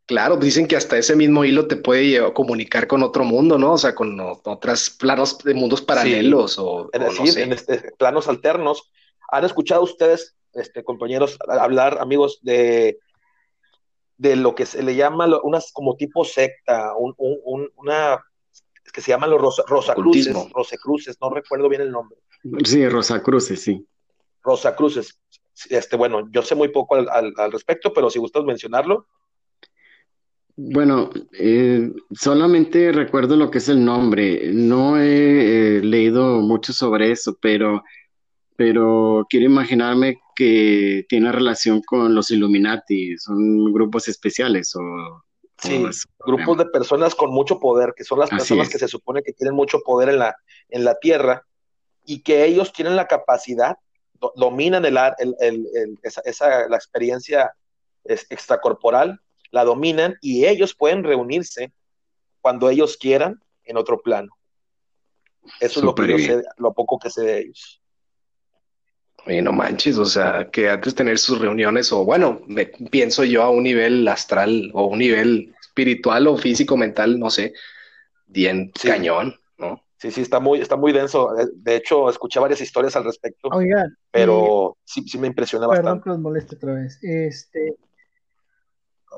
claro, 0.06 0.38
dicen 0.38 0.67
que 0.67 0.76
hasta 0.76 0.97
ese 0.97 1.15
mismo 1.15 1.45
hilo 1.45 1.67
te 1.67 1.78
puede 1.78 2.08
llevar, 2.08 2.34
comunicar 2.34 2.88
con 2.88 3.04
otro 3.04 3.23
mundo, 3.23 3.58
¿no? 3.58 3.73
O 3.73 3.78
sea, 3.78 3.95
con 3.95 4.19
otros 4.19 4.89
planos 4.89 5.38
de 5.39 5.54
mundos 5.54 5.82
paralelos 5.82 6.56
sí. 6.56 6.62
o, 6.63 6.89
es 6.91 7.00
decir, 7.00 7.19
no 7.19 7.32
sé. 7.32 7.43
en 7.43 7.54
este, 7.54 7.91
planos 7.97 8.28
alternos. 8.28 8.91
¿Han 9.32 9.45
escuchado 9.45 9.84
ustedes, 9.84 10.36
este, 10.54 10.84
compañeros, 10.84 11.38
hablar, 11.47 12.00
amigos, 12.00 12.39
de 12.41 12.97
de 14.17 14.36
lo 14.36 14.56
que 14.56 14.65
se 14.65 14.84
le 14.84 14.95
llama 14.95 15.28
unas 15.43 15.71
como 15.71 15.95
tipo 15.95 16.26
secta, 16.26 16.95
un, 16.95 17.13
un, 17.17 17.69
una 17.76 18.19
que 18.91 19.02
se 19.02 19.12
llaman 19.12 19.30
los 19.30 19.41
Rosa, 19.41 19.63
Rosacruces, 19.67 20.36
Rosacruces, 20.54 21.17
no 21.21 21.30
recuerdo 21.30 21.69
bien 21.69 21.82
el 21.82 21.91
nombre. 21.91 22.17
Sí, 22.63 22.88
Rosacruces, 22.88 23.62
sí. 23.62 23.86
Rosacruces. 24.43 25.19
Este, 25.69 25.95
bueno, 25.95 26.30
yo 26.32 26.41
sé 26.41 26.56
muy 26.56 26.69
poco 26.69 26.95
al, 26.95 27.10
al, 27.10 27.34
al 27.38 27.52
respecto, 27.52 27.91
pero 27.93 28.10
si 28.10 28.19
gustas 28.19 28.43
mencionarlo. 28.43 29.08
Bueno, 30.56 31.12
eh, 31.34 31.91
solamente 32.12 32.91
recuerdo 32.91 33.36
lo 33.36 33.52
que 33.52 33.60
es 33.60 33.69
el 33.69 33.84
nombre. 33.86 34.52
No 34.54 34.97
he 34.97 35.78
eh, 35.78 35.82
leído 35.84 36.41
mucho 36.41 36.73
sobre 36.73 37.12
eso, 37.12 37.38
pero, 37.39 37.84
pero 38.56 39.26
quiero 39.30 39.45
imaginarme 39.45 40.19
que 40.36 41.06
tiene 41.10 41.32
relación 41.32 41.82
con 41.82 42.15
los 42.15 42.32
Illuminati, 42.32 43.17
son 43.17 43.71
grupos 43.71 44.08
especiales 44.08 44.76
o... 44.76 45.23
Sí, 45.59 45.83
grupos 46.19 46.57
de 46.59 46.65
personas 46.65 47.15
con 47.15 47.31
mucho 47.31 47.59
poder, 47.59 47.93
que 47.95 48.03
son 48.03 48.19
las 48.19 48.31
Así 48.31 48.37
personas 48.37 48.67
es. 48.67 48.73
que 48.73 48.79
se 48.79 48.87
supone 48.87 49.23
que 49.23 49.33
tienen 49.33 49.55
mucho 49.55 49.79
poder 49.79 50.09
en 50.09 50.19
la, 50.19 50.35
en 50.69 50.83
la 50.83 50.95
Tierra 50.99 51.45
y 52.05 52.21
que 52.21 52.45
ellos 52.45 52.71
tienen 52.71 52.95
la 52.95 53.07
capacidad, 53.07 53.77
do, 54.13 54.31
dominan 54.35 54.85
el, 54.85 54.97
el, 55.17 55.35
el, 55.39 55.99
esa, 56.03 56.21
esa, 56.25 56.69
la 56.69 56.75
experiencia 56.75 57.53
extracorporal, 58.03 59.19
la 59.51 59.63
dominan 59.63 60.15
y 60.21 60.45
ellos 60.45 60.75
pueden 60.75 61.03
reunirse 61.03 61.73
cuando 62.41 62.69
ellos 62.69 62.97
quieran 62.97 63.41
en 63.63 63.77
otro 63.77 63.99
plano. 64.01 64.37
Eso 65.59 65.81
Super 65.81 66.09
es 66.09 66.11
lo, 66.11 66.17
que 66.17 66.35
yo 66.35 66.41
sé, 66.41 66.47
lo 66.57 66.73
poco 66.73 66.99
que 66.99 67.09
sé 67.09 67.21
de 67.23 67.39
ellos. 67.39 67.81
Oye, 69.25 69.41
no 69.41 69.51
manches, 69.51 69.97
o 69.97 70.06
sea, 70.06 70.49
que 70.51 70.69
antes 70.69 70.93
de 70.93 70.97
tener 70.97 71.17
sus 71.17 71.39
reuniones, 71.39 71.91
o 71.91 72.06
bueno, 72.06 72.41
me, 72.47 72.67
pienso 72.67 73.23
yo 73.23 73.43
a 73.43 73.49
un 73.49 73.63
nivel 73.63 74.08
astral 74.08 74.71
o 74.73 74.86
un 74.86 74.99
nivel 74.99 75.53
espiritual 75.60 76.27
o 76.27 76.38
físico, 76.38 76.77
mental, 76.77 77.19
no 77.19 77.30
sé, 77.30 77.53
bien 78.27 78.71
sí. 78.80 78.88
cañón, 78.88 79.36
¿no? 79.58 79.84
Sí, 79.97 80.12
sí, 80.12 80.21
está 80.21 80.39
muy, 80.39 80.62
está 80.62 80.75
muy 80.75 80.93
denso. 80.93 81.34
De 81.56 81.75
hecho, 81.75 82.10
escuché 82.10 82.39
varias 82.39 82.62
historias 82.62 82.95
al 82.95 83.03
respecto. 83.03 83.49
Oigan, 83.51 83.97
pero 84.12 84.77
sí, 84.84 85.01
sí 85.08 85.17
me 85.17 85.27
impresiona 85.27 85.67
perdón 85.67 85.84
bastante. 85.84 86.03
que 86.03 86.10
los 86.12 86.19
moleste 86.19 86.56
otra 86.56 86.73
vez. 86.75 86.99
Este, 87.01 87.75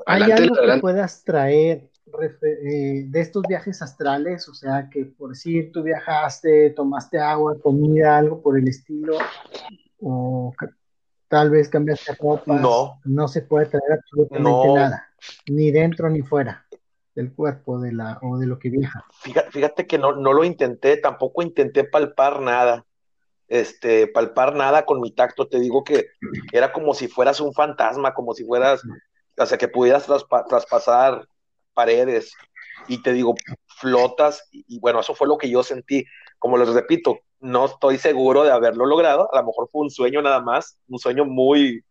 ¿Hay 0.06 0.22
adelante, 0.22 0.42
algo 0.42 0.56
adelante. 0.56 0.78
que 0.78 0.80
puedas 0.80 1.24
traer 1.24 1.90
eh, 2.42 3.04
de 3.06 3.20
estos 3.20 3.42
viajes 3.46 3.82
astrales? 3.82 4.48
O 4.48 4.54
sea, 4.54 4.88
que 4.90 5.04
por 5.04 5.30
decir, 5.30 5.70
tú 5.70 5.82
viajaste, 5.82 6.70
tomaste 6.70 7.18
agua, 7.18 7.58
comida, 7.60 8.16
algo 8.16 8.40
por 8.40 8.58
el 8.58 8.66
estilo, 8.66 9.18
o 10.00 10.52
tal 11.28 11.50
vez 11.50 11.68
cambiaste 11.68 12.14
ropa. 12.20 12.54
No. 12.54 13.00
No 13.04 13.28
se 13.28 13.42
puede 13.42 13.66
traer 13.66 13.92
absolutamente 13.92 14.68
no. 14.68 14.74
nada, 14.74 15.08
ni 15.48 15.70
dentro 15.70 16.10
ni 16.10 16.22
fuera 16.22 16.66
del 17.14 17.32
cuerpo 17.32 17.80
de 17.80 17.92
la, 17.92 18.18
o 18.22 18.38
de 18.38 18.46
lo 18.46 18.58
que 18.58 18.70
viaja. 18.70 19.04
Fíjate, 19.12 19.50
fíjate 19.50 19.86
que 19.86 19.98
no, 19.98 20.12
no, 20.12 20.32
lo 20.32 20.44
intenté, 20.44 20.96
tampoco 20.96 21.42
intenté 21.42 21.84
palpar 21.84 22.40
nada. 22.40 22.84
Este, 23.48 24.06
palpar 24.06 24.54
nada 24.54 24.84
con 24.84 25.00
mi 25.00 25.10
tacto, 25.10 25.48
te 25.48 25.58
digo 25.58 25.82
que 25.82 26.06
era 26.52 26.72
como 26.72 26.94
si 26.94 27.08
fueras 27.08 27.40
un 27.40 27.52
fantasma, 27.52 28.14
como 28.14 28.32
si 28.32 28.44
fueras, 28.44 28.80
o 29.36 29.46
sea, 29.46 29.58
que 29.58 29.66
pudieras 29.66 30.06
traspa 30.06 30.44
traspasar 30.44 31.26
paredes 31.74 32.32
y 32.86 33.02
te 33.02 33.12
digo, 33.12 33.34
flotas, 33.66 34.46
y, 34.52 34.64
y 34.68 34.78
bueno, 34.78 35.00
eso 35.00 35.14
fue 35.14 35.26
lo 35.26 35.36
que 35.36 35.50
yo 35.50 35.64
sentí. 35.64 36.04
Como 36.38 36.56
les 36.58 36.68
repito, 36.68 37.18
no 37.40 37.66
estoy 37.66 37.98
seguro 37.98 38.44
de 38.44 38.52
haberlo 38.52 38.86
logrado, 38.86 39.32
a 39.32 39.40
lo 39.40 39.46
mejor 39.46 39.68
fue 39.70 39.82
un 39.82 39.90
sueño 39.90 40.22
nada 40.22 40.40
más, 40.40 40.78
un 40.88 40.98
sueño 40.98 41.24
muy, 41.24 41.84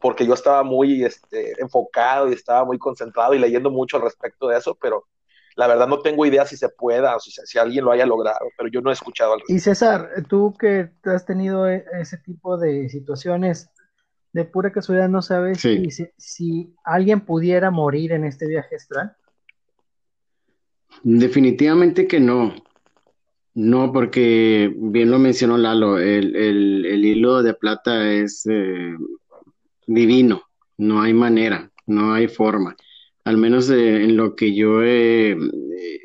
porque 0.00 0.26
yo 0.26 0.34
estaba 0.34 0.62
muy 0.62 1.04
este, 1.04 1.60
enfocado 1.60 2.28
y 2.28 2.34
estaba 2.34 2.64
muy 2.64 2.78
concentrado 2.78 3.34
y 3.34 3.38
leyendo 3.38 3.70
mucho 3.70 3.96
al 3.96 4.04
respecto 4.04 4.48
de 4.48 4.58
eso, 4.58 4.76
pero 4.80 5.04
la 5.56 5.66
verdad 5.66 5.86
no 5.86 6.00
tengo 6.00 6.26
idea 6.26 6.46
si 6.46 6.56
se 6.56 6.68
pueda 6.68 7.16
o 7.16 7.20
si, 7.20 7.30
si 7.30 7.58
alguien 7.58 7.84
lo 7.84 7.92
haya 7.92 8.06
logrado, 8.06 8.46
pero 8.56 8.68
yo 8.68 8.80
no 8.80 8.90
he 8.90 8.92
escuchado 8.92 9.34
al 9.34 9.42
Y 9.48 9.58
César, 9.58 10.10
tú 10.28 10.54
que 10.58 10.90
has 11.04 11.24
tenido 11.26 11.68
e, 11.68 11.84
ese 12.00 12.18
tipo 12.18 12.56
de 12.56 12.88
situaciones, 12.88 13.70
de 14.32 14.44
pura 14.44 14.72
casualidad 14.72 15.08
no 15.08 15.22
sabes 15.22 15.60
si, 15.60 15.88
si, 16.16 16.74
alguien 16.84 17.20
pudiera 17.20 17.70
morir 17.70 18.12
en 18.12 18.24
este 18.24 18.48
viaje 18.48 18.76
astral. 18.76 19.16
Definitivamente 21.04 22.08
que 22.08 22.18
no. 22.18 22.52
No, 23.54 23.92
porque 23.92 24.72
bien 24.76 25.10
lo 25.12 25.20
mencionó 25.20 25.56
Lalo, 25.56 25.98
el, 25.98 26.34
el, 26.34 27.04
hilo 27.04 27.40
de 27.40 27.54
plata 27.54 28.12
es 28.12 28.44
eh, 28.50 28.96
divino, 29.86 30.42
no 30.76 31.02
hay 31.02 31.14
manera, 31.14 31.70
no 31.86 32.12
hay 32.12 32.26
forma. 32.26 32.74
Al 33.22 33.36
menos 33.36 33.70
en 33.70 34.16
lo 34.16 34.34
que 34.34 34.54
yo, 34.54 34.82
he, 34.82 35.36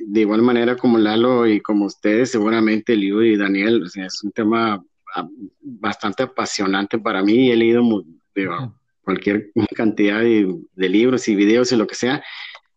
de 0.06 0.22
igual 0.22 0.44
manera 0.44 0.76
como 0.76 1.00
Lalo 1.00 1.48
y 1.48 1.60
como 1.60 1.86
ustedes, 1.86 2.30
seguramente 2.30 2.96
Liu 2.96 3.24
y 3.24 3.36
Daniel, 3.36 3.84
es 3.96 4.24
un 4.24 4.32
tema 4.32 4.84
ah, 5.16 5.28
bastante 5.60 6.24
apasionante 6.24 7.00
para 7.00 7.24
mí. 7.24 7.52
He 7.52 7.56
leído 7.56 7.84
cualquier 9.02 9.52
cantidad 9.76 10.20
de, 10.20 10.56
de, 10.76 10.90
libros 10.90 11.28
y 11.28 11.36
videos 11.36 11.72
y 11.72 11.78
lo 11.78 11.88
que 11.88 11.96
sea, 11.96 12.24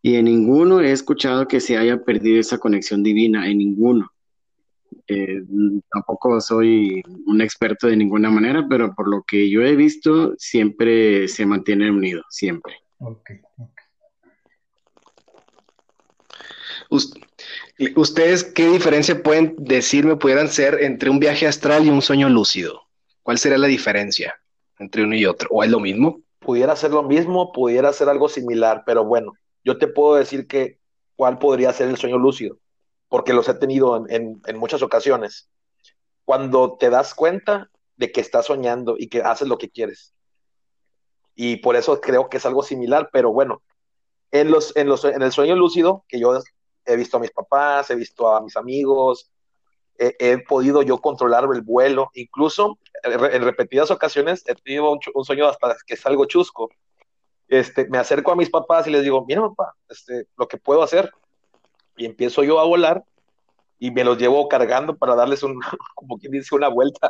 y 0.01 0.15
en 0.15 0.25
ninguno 0.25 0.81
he 0.81 0.91
escuchado 0.91 1.47
que 1.47 1.59
se 1.59 1.77
haya 1.77 2.03
perdido 2.03 2.39
esa 2.39 2.57
conexión 2.57 3.03
divina, 3.03 3.47
en 3.47 3.59
ninguno. 3.59 4.12
Eh, 5.07 5.41
tampoco 5.91 6.39
soy 6.41 7.01
un 7.25 7.41
experto 7.41 7.87
de 7.87 7.97
ninguna 7.97 8.29
manera, 8.29 8.65
pero 8.69 8.93
por 8.93 9.09
lo 9.09 9.23
que 9.27 9.49
yo 9.49 9.61
he 9.61 9.75
visto, 9.75 10.33
siempre 10.37 11.27
se 11.27 11.45
mantiene 11.45 11.91
unido, 11.91 12.23
siempre. 12.29 12.75
Okay, 12.99 13.41
¿Ustedes 17.95 18.43
qué 18.43 18.67
diferencia 18.69 19.21
pueden 19.23 19.55
decirme, 19.57 20.15
pudieran 20.15 20.47
ser 20.47 20.81
entre 20.81 21.09
un 21.09 21.19
viaje 21.19 21.47
astral 21.47 21.85
y 21.85 21.89
un 21.89 22.01
sueño 22.01 22.29
lúcido? 22.29 22.83
¿Cuál 23.23 23.37
sería 23.37 23.57
la 23.57 23.67
diferencia 23.67 24.35
entre 24.79 25.03
uno 25.03 25.15
y 25.15 25.25
otro? 25.25 25.49
¿O 25.51 25.63
es 25.63 25.71
lo 25.71 25.79
mismo? 25.79 26.21
Pudiera 26.39 26.75
ser 26.75 26.91
lo 26.91 27.03
mismo, 27.03 27.51
pudiera 27.51 27.91
ser 27.93 28.09
algo 28.09 28.29
similar, 28.29 28.83
pero 28.85 29.05
bueno, 29.05 29.33
yo 29.63 29.77
te 29.77 29.87
puedo 29.87 30.15
decir 30.15 30.45
que 30.45 30.77
cuál 31.15 31.39
podría 31.39 31.73
ser 31.73 31.89
el 31.89 31.97
sueño 31.97 32.17
lúcido 32.17 32.57
porque 33.13 33.33
los 33.33 33.47
he 33.47 33.53
tenido 33.53 34.07
en, 34.09 34.41
muchas 34.55 34.81
ocasiones. 34.81 35.47
Cuando 36.25 36.77
te 36.79 36.89
das 36.89 37.13
cuenta 37.13 37.69
de 37.95 38.11
que 38.11 38.21
estás 38.21 38.47
soñando 38.47 38.95
y 38.97 39.07
que 39.07 39.21
haces 39.21 39.47
lo 39.47 39.59
que 39.59 39.69
quieres. 39.69 40.15
Y 41.35 41.57
por 41.57 41.75
eso 41.75 42.01
creo 42.01 42.27
que 42.27 42.37
es 42.37 42.45
algo 42.47 42.63
similar, 42.63 43.11
pero 43.13 43.31
bueno, 43.31 43.61
en, 44.31 44.49
los, 44.49 44.75
en, 44.75 44.87
los, 44.87 45.05
en 45.05 45.21
el 45.21 45.31
sueño 45.31 45.55
lúcido, 45.55 46.03
que 46.07 46.19
yo 46.19 46.39
he 46.85 46.95
visto 46.95 47.17
a 47.17 47.19
mis 47.19 47.29
papás, 47.29 47.91
he 47.91 47.95
visto 47.95 48.33
a 48.33 48.41
mis 48.41 48.57
amigos, 48.57 49.31
he, 49.99 50.39
podido 50.47 50.81
yo 50.81 50.97
controlar 50.97 51.47
el 51.53 51.61
vuelo, 51.61 52.09
incluso 52.15 52.79
en 53.03 53.43
repetidas 53.43 53.91
ocasiones 53.91 54.43
he 54.47 54.55
tenido 54.55 54.91
un, 55.13 55.23
sueño 55.23 55.47
hasta 55.47 55.75
que 55.85 55.93
es 55.93 56.05
algo 56.07 56.25
chusco. 56.25 56.71
Este, 57.47 57.87
me 57.89 57.99
acerco 57.99 58.31
a 58.31 58.35
mis 58.35 58.49
papás 58.49 58.87
y 58.87 58.89
les 58.89 59.03
digo, 59.03 59.23
mira 59.23 59.41
papá, 59.49 59.75
este, 59.87 60.25
lo 60.35 60.47
que 60.47 60.57
puedo 60.57 60.81
hacer, 60.81 61.11
y 61.97 62.05
empiezo 62.05 62.43
yo 62.43 62.59
a 62.59 62.65
volar 62.65 63.03
y 63.79 63.91
me 63.91 64.05
los 64.05 64.17
llevo 64.17 64.47
cargando 64.47 64.95
para 64.95 65.13
darles 65.13 65.43
un, 65.43 65.59
como 65.95 66.17
quien 66.17 66.31
dice, 66.31 66.55
una 66.55 66.69
vuelta. 66.69 67.09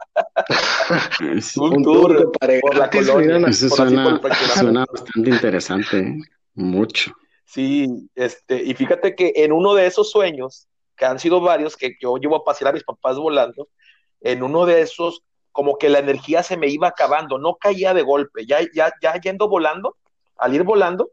un, 1.57 1.83
tour, 1.83 2.31
por 2.61 2.75
la 2.75 2.89
colonia. 2.89 3.47
Eso 3.47 3.69
suena, 3.69 4.85
bastante 4.91 5.29
interesante, 5.29 5.99
¿eh? 5.99 6.17
mucho. 6.55 7.13
Sí, 7.45 8.09
este, 8.15 8.63
y 8.63 8.73
fíjate 8.73 9.15
que 9.15 9.33
en 9.35 9.51
uno 9.51 9.75
de 9.75 9.85
esos 9.85 10.09
sueños, 10.09 10.67
que 10.95 11.05
han 11.05 11.19
sido 11.19 11.41
varios, 11.41 11.77
que 11.77 11.95
yo 12.01 12.17
llevo 12.17 12.37
a 12.37 12.43
pasear 12.43 12.69
a 12.69 12.73
mis 12.73 12.83
papás 12.83 13.17
volando, 13.17 13.67
en 14.21 14.41
uno 14.41 14.65
de 14.65 14.81
esos, 14.81 15.21
como 15.51 15.77
que 15.77 15.89
la 15.89 15.99
energía 15.99 16.41
se 16.41 16.57
me 16.57 16.69
iba 16.69 16.87
acabando, 16.87 17.37
no 17.37 17.57
caía 17.57 17.93
de 17.93 18.01
golpe, 18.01 18.47
ya, 18.47 18.61
ya, 18.73 18.91
ya 18.99 19.13
yendo 19.21 19.47
volando, 19.47 19.95
al 20.37 20.55
ir 20.55 20.63
volando, 20.63 21.11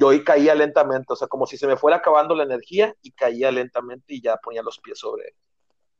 yo 0.00 0.08
ahí 0.08 0.24
caía 0.24 0.54
lentamente, 0.54 1.12
o 1.12 1.16
sea, 1.16 1.28
como 1.28 1.46
si 1.46 1.58
se 1.58 1.66
me 1.66 1.76
fuera 1.76 1.98
acabando 1.98 2.34
la 2.34 2.44
energía 2.44 2.94
y 3.02 3.12
caía 3.12 3.50
lentamente 3.50 4.14
y 4.14 4.22
ya 4.22 4.38
ponía 4.38 4.62
los 4.62 4.78
pies 4.78 4.98
sobre, 4.98 5.34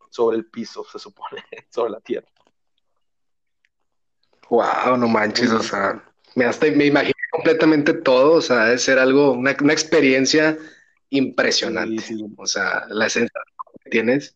sobre 0.08 0.38
el 0.38 0.46
piso, 0.46 0.86
se 0.90 0.98
supone, 0.98 1.44
sobre 1.68 1.90
la 1.90 2.00
tierra. 2.00 2.26
Wow, 4.48 4.96
no 4.96 5.06
manches, 5.06 5.52
o 5.52 5.62
sea, 5.62 6.02
me, 6.34 6.46
hasta, 6.46 6.66
me 6.70 6.86
imaginé 6.86 7.12
completamente 7.30 7.92
todo, 7.92 8.32
o 8.32 8.40
sea, 8.40 8.64
debe 8.64 8.78
ser 8.78 8.98
algo, 8.98 9.32
una, 9.32 9.50
experiencia 9.50 10.56
impresionante, 11.10 12.16
o 12.38 12.46
sea, 12.46 12.86
la 12.88 13.06
esencia 13.06 13.38
que 13.84 13.90
tienes 13.90 14.34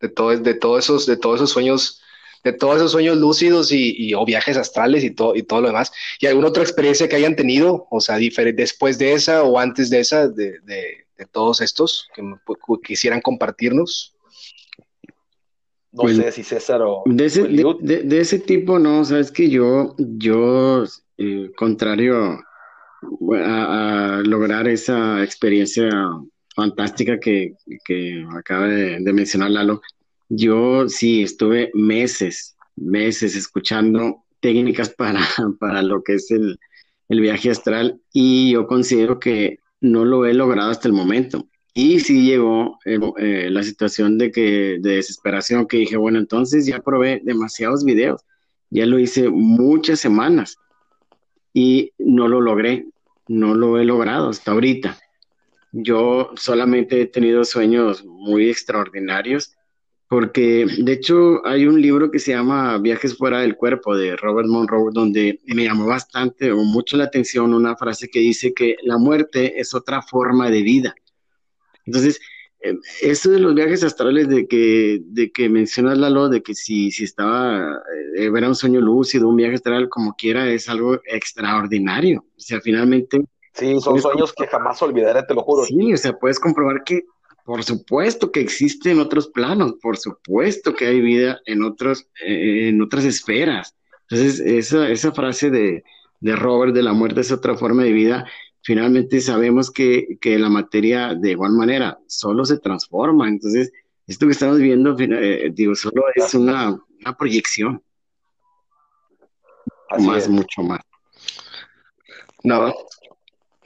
de, 0.00 0.08
todo, 0.08 0.36
de, 0.36 0.54
todos 0.54 0.84
esos, 0.84 1.06
de 1.06 1.16
todos 1.16 1.36
esos 1.36 1.50
sueños 1.50 2.02
de 2.44 2.52
todos 2.52 2.76
esos 2.76 2.92
sueños 2.92 3.16
lúcidos 3.16 3.72
y, 3.72 4.14
o 4.14 4.24
viajes 4.24 4.56
astrales 4.56 5.04
y 5.04 5.10
todo, 5.10 5.34
y 5.34 5.42
todo 5.42 5.60
lo 5.60 5.68
demás. 5.68 5.92
¿Y 6.20 6.26
alguna 6.26 6.48
otra 6.48 6.62
experiencia 6.62 7.08
que 7.08 7.16
hayan 7.16 7.36
tenido, 7.36 7.86
o 7.90 8.00
sea, 8.00 8.18
después 8.18 8.98
de 8.98 9.12
esa 9.12 9.42
o 9.42 9.58
antes 9.58 9.90
de 9.90 10.00
esa, 10.00 10.28
de, 10.28 10.60
todos 11.32 11.60
estos 11.60 12.08
que 12.14 12.22
quisieran 12.82 13.20
compartirnos? 13.20 14.14
No 15.90 16.02
pues, 16.02 16.16
sé 16.16 16.32
si 16.32 16.42
César 16.44 16.82
o... 16.82 17.02
De 17.06 17.26
ese, 18.20 18.38
tipo, 18.38 18.78
no, 18.78 19.04
sabes 19.04 19.32
que 19.32 19.48
yo, 19.48 19.94
yo, 19.98 20.84
eh, 21.16 21.50
contrario 21.56 22.40
a, 23.34 24.22
lograr 24.24 24.68
esa 24.68 25.22
experiencia 25.24 25.88
fantástica 26.54 27.18
que, 27.18 27.54
acaba 28.36 28.66
de, 28.66 28.98
de 29.00 29.12
mencionar 29.12 29.50
Lalo, 29.50 29.80
yo 30.28 30.88
sí 30.88 31.22
estuve 31.22 31.70
meses, 31.74 32.56
meses 32.76 33.34
escuchando 33.34 34.24
técnicas 34.40 34.90
para, 34.96 35.20
para 35.58 35.82
lo 35.82 36.02
que 36.02 36.14
es 36.14 36.30
el, 36.30 36.58
viaje 37.08 37.50
astral 37.50 37.98
y 38.12 38.52
yo 38.52 38.66
considero 38.66 39.18
que 39.18 39.60
no 39.80 40.04
lo 40.04 40.26
he 40.26 40.34
logrado 40.34 40.70
hasta 40.70 40.88
el 40.88 40.94
momento. 40.94 41.48
Y 41.72 42.00
sí 42.00 42.24
llegó 42.26 42.78
eh, 42.84 42.98
eh, 43.18 43.48
la 43.50 43.62
situación 43.62 44.18
de 44.18 44.30
que 44.30 44.78
de 44.80 44.96
desesperación 44.96 45.66
que 45.66 45.78
dije, 45.78 45.96
bueno, 45.96 46.18
entonces 46.18 46.66
ya 46.66 46.80
probé 46.80 47.22
demasiados 47.24 47.84
videos, 47.84 48.22
ya 48.68 48.84
lo 48.84 48.98
hice 48.98 49.30
muchas 49.30 50.00
semanas 50.00 50.58
y 51.54 51.92
no 51.98 52.28
lo 52.28 52.40
logré, 52.40 52.86
no 53.28 53.54
lo 53.54 53.78
he 53.78 53.84
logrado 53.84 54.28
hasta 54.28 54.52
ahorita. 54.52 54.98
Yo 55.72 56.32
solamente 56.34 57.00
he 57.00 57.06
tenido 57.06 57.44
sueños 57.44 58.04
muy 58.04 58.50
extraordinarios 58.50 59.57
porque 60.08 60.66
de 60.78 60.92
hecho 60.92 61.46
hay 61.46 61.66
un 61.66 61.80
libro 61.80 62.10
que 62.10 62.18
se 62.18 62.32
llama 62.32 62.78
Viajes 62.78 63.16
fuera 63.16 63.40
del 63.40 63.56
cuerpo 63.56 63.94
de 63.94 64.16
Robert 64.16 64.48
Monroe, 64.48 64.90
donde 64.92 65.38
me 65.44 65.64
llamó 65.64 65.86
bastante 65.86 66.50
o 66.50 66.56
mucho 66.56 66.96
la 66.96 67.04
atención 67.04 67.52
una 67.52 67.76
frase 67.76 68.08
que 68.08 68.20
dice 68.20 68.54
que 68.54 68.76
la 68.82 68.96
muerte 68.96 69.60
es 69.60 69.74
otra 69.74 70.00
forma 70.00 70.50
de 70.50 70.62
vida. 70.62 70.94
Entonces, 71.84 72.20
eh, 72.60 72.74
eso 73.02 73.30
de 73.30 73.38
los 73.38 73.54
viajes 73.54 73.84
astrales 73.84 74.28
de 74.28 74.48
que, 74.48 75.00
de 75.04 75.30
que 75.30 75.50
mencionas 75.50 75.98
Lalo, 75.98 76.30
de 76.30 76.42
que 76.42 76.54
si, 76.54 76.90
si 76.90 77.04
estaba, 77.04 77.78
eh, 78.16 78.30
era 78.34 78.48
un 78.48 78.54
sueño 78.54 78.80
lúcido, 78.80 79.28
un 79.28 79.36
viaje 79.36 79.56
astral 79.56 79.90
como 79.90 80.14
quiera, 80.16 80.50
es 80.50 80.70
algo 80.70 81.00
extraordinario. 81.04 82.24
O 82.36 82.40
sea, 82.40 82.60
finalmente... 82.62 83.20
Sí, 83.52 83.78
son 83.80 84.00
sueños 84.00 84.32
que 84.32 84.46
jamás 84.46 84.80
olvidaré, 84.82 85.22
te 85.24 85.34
lo 85.34 85.42
juro. 85.42 85.64
Sí, 85.64 85.92
o 85.92 85.96
sea, 85.96 86.16
puedes 86.16 86.38
comprobar 86.38 86.84
que 86.84 87.02
por 87.48 87.64
supuesto 87.64 88.30
que 88.30 88.40
existe 88.40 88.90
en 88.90 89.00
otros 89.00 89.28
planos, 89.28 89.76
por 89.80 89.96
supuesto 89.96 90.74
que 90.74 90.86
hay 90.86 91.00
vida 91.00 91.40
en, 91.46 91.62
otros, 91.62 92.06
eh, 92.22 92.68
en 92.68 92.82
otras 92.82 93.06
esferas. 93.06 93.74
Entonces, 94.02 94.40
esa, 94.40 94.86
esa 94.90 95.12
frase 95.12 95.48
de, 95.48 95.82
de, 96.20 96.36
Robert 96.36 96.74
de 96.74 96.82
la 96.82 96.92
muerte 96.92 97.22
es 97.22 97.32
otra 97.32 97.56
forma 97.56 97.84
de 97.84 97.92
vida, 97.92 98.26
finalmente 98.60 99.22
sabemos 99.22 99.70
que, 99.70 100.18
que, 100.20 100.38
la 100.38 100.50
materia 100.50 101.14
de 101.14 101.30
igual 101.30 101.52
manera 101.52 101.98
solo 102.06 102.44
se 102.44 102.58
transforma. 102.58 103.26
Entonces, 103.26 103.72
esto 104.06 104.26
que 104.26 104.32
estamos 104.32 104.58
viendo, 104.58 104.94
eh, 104.98 105.50
digo, 105.50 105.74
solo 105.74 106.02
es 106.14 106.34
una, 106.34 106.78
una 107.00 107.16
proyección. 107.16 107.82
más, 110.00 110.28
mucho 110.28 110.62
más. 110.64 110.80
No, 112.44 112.74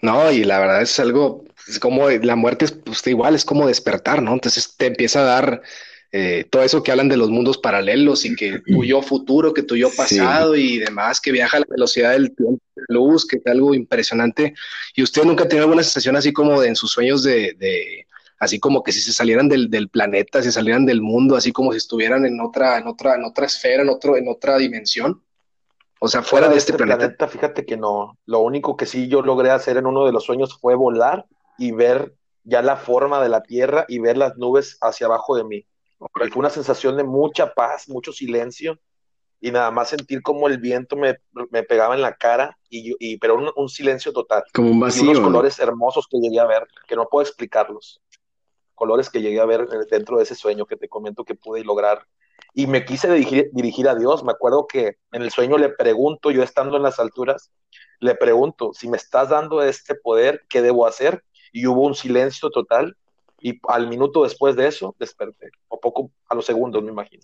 no, 0.03 0.31
y 0.31 0.45
la 0.45 0.59
verdad 0.59 0.83
es 0.83 0.99
algo 1.01 1.45
es 1.69 1.79
como 1.79 2.09
la 2.09 2.37
muerte 2.37 2.65
es 2.65 2.73
pues, 2.73 3.07
igual, 3.07 3.35
es 3.35 3.45
como 3.45 3.67
despertar, 3.67 4.23
¿no? 4.23 4.33
Entonces 4.33 4.75
te 4.77 4.87
empieza 4.87 5.21
a 5.21 5.25
dar 5.25 5.63
eh, 6.11 6.45
todo 6.51 6.63
eso 6.63 6.83
que 6.83 6.91
hablan 6.91 7.09
de 7.09 7.17
los 7.17 7.31
mundos 7.31 7.59
paralelos 7.59 8.25
y 8.25 8.35
que 8.35 8.61
tu 8.67 8.85
yo 8.85 9.01
futuro, 9.01 9.55
que 9.55 9.63
tu 9.63 9.77
yo 9.77 9.91
pasado 9.97 10.55
y 10.57 10.79
demás, 10.79 11.21
que 11.21 11.33
viaja 11.33 11.57
a 11.57 11.61
la 11.61 11.67
velocidad 11.69 12.13
del 12.13 12.35
tiempo, 12.35 12.63
luz, 12.89 13.27
que 13.27 13.37
es 13.37 13.47
algo 13.47 13.75
impresionante. 13.75 14.55
Y 14.95 15.03
usted 15.03 15.25
nunca 15.25 15.49
tiene 15.49 15.63
alguna 15.63 15.83
sensación 15.83 16.17
así 16.17 16.33
como 16.33 16.61
de 16.61 16.69
en 16.69 16.77
sus 16.77 16.91
sueños 16.91 17.23
de, 17.23 17.55
de 17.59 18.07
así 18.39 18.59
como 18.59 18.83
que 18.83 18.93
si 18.93 19.01
se 19.01 19.13
salieran 19.13 19.49
del, 19.49 19.71
del, 19.71 19.89
planeta, 19.89 20.43
si 20.43 20.53
salieran 20.53 20.85
del 20.85 21.01
mundo, 21.01 21.37
así 21.37 21.53
como 21.53 21.73
si 21.73 21.79
estuvieran 21.79 22.27
en 22.27 22.41
otra, 22.41 22.79
en 22.79 22.89
otra, 22.89 23.15
en 23.15 23.25
otra 23.25 23.47
esfera, 23.47 23.83
en 23.83 23.89
otro, 23.89 24.17
en 24.17 24.29
otra 24.29 24.59
dimensión. 24.59 25.23
O 26.05 26.09
sea, 26.09 26.23
fuera, 26.23 26.49
de 26.49 26.57
este, 26.57 26.73
este 26.73 26.85
planeta. 26.85 27.29
Fíjate 27.29 27.65
que 27.65 27.77
no. 27.77 28.19
Lo 28.27 28.41
único 28.41 28.77
que 28.77 28.87
sí 28.87 29.07
yo 29.07 29.23
logré 29.23 29.51
hacer 29.51 29.77
en 29.77 29.87
uno 29.87 30.05
de 30.05 30.11
los 30.11 30.25
sueños 30.25 30.59
fue 30.61 30.75
volar 30.75 31.27
y 31.59 31.71
ver 31.71 32.17
ya 32.43 32.61
la 32.61 32.77
forma 32.77 33.23
de 33.23 33.29
la 33.29 33.45
Tierra 33.45 33.85
y 33.87 34.01
ver 34.01 34.17
las 34.17 34.37
nubes 34.37 34.79
hacia 34.81 35.07
abajo 35.07 35.37
de 35.37 35.45
mí. 35.45 35.65
Fue 36.13 36.29
una 36.35 36.51
sensación 36.51 36.97
de 36.97 37.05
mucha 37.05 37.55
paz, 37.55 37.89
mucho 37.89 38.13
silencio 38.13 38.81
y 39.41 39.53
nada 39.53 39.71
más 39.71 39.91
sentir 39.91 40.23
como 40.23 40.49
el 40.49 40.59
viento 40.59 40.97
me, 40.97 41.15
pegaba 41.63 41.95
en 41.95 42.03
la 42.03 42.17
cara, 42.17 42.59
y, 42.69 42.95
y 42.99 43.19
pero 43.19 43.39
un, 43.55 43.69
silencio 43.69 44.13
total. 44.13 44.43
Como 44.53 44.71
un 44.71 44.81
vacío. 44.81 45.05
Y 45.05 45.09
unos 45.11 45.21
colores 45.21 45.61
hermosos 45.61 46.09
que 46.09 46.19
llegué 46.19 46.41
a 46.41 46.47
ver, 46.47 46.67
que 46.89 46.97
no 46.97 47.09
puedo 47.09 47.25
explicarlos. 47.25 48.01
Colores 48.75 49.09
que 49.09 49.23
llegué 49.23 49.39
a 49.39 49.45
ver 49.45 49.69
dentro 49.89 50.17
de 50.17 50.25
ese 50.25 50.35
sueño 50.35 50.67
que 50.67 50.77
te 50.77 50.89
comento 50.89 51.25
que 51.25 51.37
pude 51.37 51.63
lograr 51.63 52.07
y 52.55 52.67
me 52.67 52.85
quise 52.85 53.11
dirigir, 53.13 53.51
dirigir, 53.53 53.89
a 53.89 53.95
Dios. 53.95 54.25
Me 54.25 54.33
acuerdo 54.33 54.67
que 54.67 54.97
en 55.13 55.23
el 55.23 55.31
sueño 55.31 55.59
le 55.59 55.71
pregunto, 55.71 56.31
yo 56.31 56.43
estando 56.43 56.77
en 56.77 56.83
las 56.83 56.99
alturas, 56.99 57.51
le 58.01 58.15
pregunto, 58.15 58.73
si 58.75 58.89
me 58.89 58.97
estás 58.97 59.31
dando 59.31 59.63
este 59.63 59.95
poder, 59.95 60.43
¿qué 60.49 60.61
debo 60.61 60.87
hacer? 60.87 61.23
Y 61.53 61.67
hubo 61.67 61.83
un 61.83 61.95
silencio 61.95 62.51
total 62.51 62.97
y 63.41 63.59
al 63.69 63.89
minuto 63.89 64.23
después 64.23 64.55
de 64.57 64.69
eso 64.69 64.95
desperté, 64.99 65.51
o 65.69 65.81
poco 65.81 66.11
a 66.29 66.35
los 66.35 66.47
segundos, 66.47 66.83
me 66.83 66.91
imagino. 66.91 67.23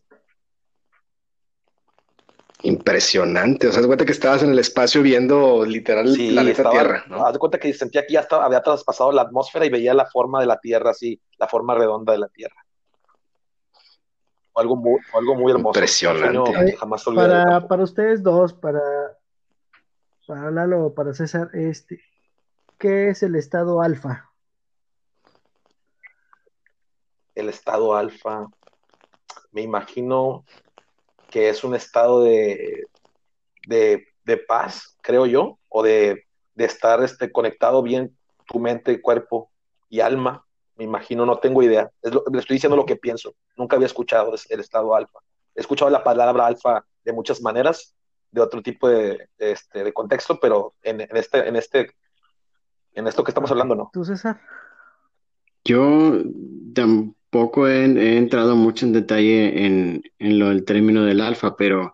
Impresionante, 2.63 3.69
o 3.69 3.71
sea, 3.71 3.81
haz 3.81 3.87
cuenta 3.87 4.05
que 4.05 4.11
estabas 4.11 4.43
en 4.43 4.51
el 4.51 4.59
espacio 4.59 5.01
viendo 5.01 5.65
literal 5.65 6.13
la 6.35 6.43
Tierra, 6.53 7.05
¿no? 7.07 7.25
Haz 7.25 7.35
de 7.35 7.39
cuenta 7.39 7.59
que 7.59 7.73
sentía 7.73 8.05
que 8.05 8.15
ya 8.15 8.21
estaba, 8.21 8.45
había 8.45 8.63
traspasado 8.63 9.13
la 9.13 9.23
atmósfera 9.23 9.65
y 9.65 9.71
veía 9.71 9.95
la 9.95 10.07
forma 10.07 10.41
de 10.41 10.47
la 10.47 10.59
Tierra, 10.59 10.91
así, 10.91 11.21
la 11.39 11.47
forma 11.47 11.77
redonda 11.77 12.13
de 12.13 12.19
la 12.19 12.29
Tierra 12.29 12.68
algo 14.59 14.77
muy, 14.77 15.01
algo 15.15 15.35
muy 15.35 15.53
hermoso. 15.53 15.79
Impresionante. 15.79 16.77
para, 17.15 17.67
para 17.69 17.83
ustedes 17.83 18.23
dos, 18.23 18.53
para, 18.53 18.81
para 20.27 20.51
Lalo, 20.51 20.95
para 20.95 21.15
César, 21.15 21.51
este, 21.55 22.01
¿qué 22.79 23.11
es 23.11 23.23
el 23.23 23.37
estado 23.37 23.83
alfa? 23.83 24.31
El 27.35 27.49
estado 27.49 27.95
alfa, 27.95 28.47
me 29.53 29.63
imagino 29.63 30.45
que 31.31 31.49
es 31.49 31.63
un 31.63 31.75
estado 31.75 32.23
de, 32.23 32.87
de, 33.67 34.09
de 34.25 34.37
paz, 34.39 34.97
creo 35.03 35.27
yo, 35.27 35.59
o 35.69 35.83
de, 35.83 36.25
de 36.55 36.65
estar 36.65 37.03
este, 37.03 37.31
conectado 37.31 37.83
bien 37.83 38.17
tu 38.47 38.59
mente, 38.59 39.01
cuerpo 39.01 39.51
y 39.89 40.01
alma 40.01 40.45
me 40.79 40.85
imagino, 40.85 41.27
no 41.27 41.39
tengo 41.39 41.63
idea. 41.63 41.91
le 42.03 42.39
estoy 42.39 42.55
diciendo 42.55 42.77
lo 42.77 42.87
que 42.87 42.97
pienso. 42.97 43.35
Nunca 43.57 43.77
había 43.77 43.87
escuchado 43.87 44.33
el 44.49 44.61
estado 44.61 44.95
alfa. 44.95 45.19
He 45.55 45.61
escuchado 45.61 45.91
la 45.91 46.05
palabra 46.05 46.47
alfa 46.47 46.85
de 47.05 47.13
muchas 47.13 47.43
maneras, 47.43 47.97
de 48.31 48.41
otro 48.41 48.63
tipo 48.63 48.89
de, 48.89 49.29
este, 49.39 49.83
de 49.83 49.93
contexto, 49.93 50.39
pero 50.41 50.75
en, 50.83 51.01
este, 51.01 51.49
en 51.49 51.57
este, 51.57 51.91
en 52.95 53.09
esto 53.09 53.25
que 53.25 53.33
estamos 53.33 53.51
hablando, 53.51 53.75
no. 53.75 53.91
¿Tú, 53.93 54.05
César? 54.05 54.41
Yo 55.65 56.23
tampoco 56.75 57.67
he, 57.67 58.17
entrado 58.17 58.55
mucho 58.55 58.87
en 58.87 58.93
detalle 58.93 59.67
en, 59.67 60.03
lo 60.39 60.49
del 60.51 60.65
término 60.65 61.05
del 61.05 61.21
alfa, 61.21 61.57
pero, 61.57 61.93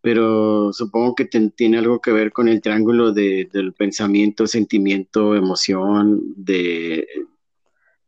pero 0.00 0.72
supongo 0.72 1.14
que 1.14 1.26
tiene 1.26 1.76
algo 1.76 2.00
que 2.00 2.12
ver 2.12 2.32
con 2.32 2.48
el 2.48 2.62
triángulo 2.62 3.12
del 3.12 3.74
pensamiento, 3.76 4.46
sentimiento, 4.46 5.34
emoción, 5.34 6.22
de, 6.36 7.06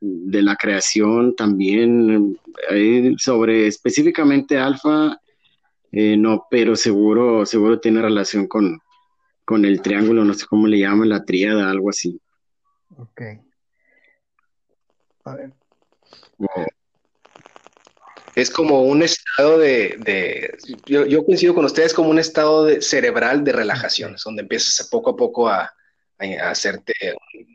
de 0.06 0.42
la 0.42 0.56
creación 0.56 1.34
también, 1.36 2.38
sobre 3.18 3.66
específicamente 3.66 4.58
alfa, 4.58 5.20
eh, 5.92 6.16
no, 6.16 6.46
pero 6.50 6.76
seguro, 6.76 7.46
seguro 7.46 7.80
tiene 7.80 8.02
relación 8.02 8.46
con, 8.46 8.80
con 9.44 9.64
el 9.64 9.80
triángulo, 9.80 10.24
no 10.24 10.34
sé 10.34 10.46
cómo 10.46 10.66
le 10.66 10.80
llaman, 10.80 11.08
la 11.08 11.24
tríada, 11.24 11.70
algo 11.70 11.90
así. 11.90 12.20
Ok. 12.96 13.22
A 15.24 15.34
ver. 15.34 15.52
Es 18.34 18.50
como 18.50 18.82
un 18.82 19.02
estado 19.02 19.58
de, 19.58 20.58
yo, 20.84 21.06
yo, 21.06 21.24
coincido 21.24 21.54
con 21.54 21.64
ustedes, 21.64 21.94
como 21.94 22.10
un 22.10 22.18
estado 22.18 22.64
de, 22.64 22.82
cerebral 22.82 23.42
de 23.42 23.52
relajación, 23.52 24.16
donde 24.22 24.42
empiezas 24.42 24.86
poco 24.88 25.10
a 25.10 25.16
poco 25.16 25.48
a, 25.48 25.72
a 26.18 26.50
hacerte, 26.50 26.94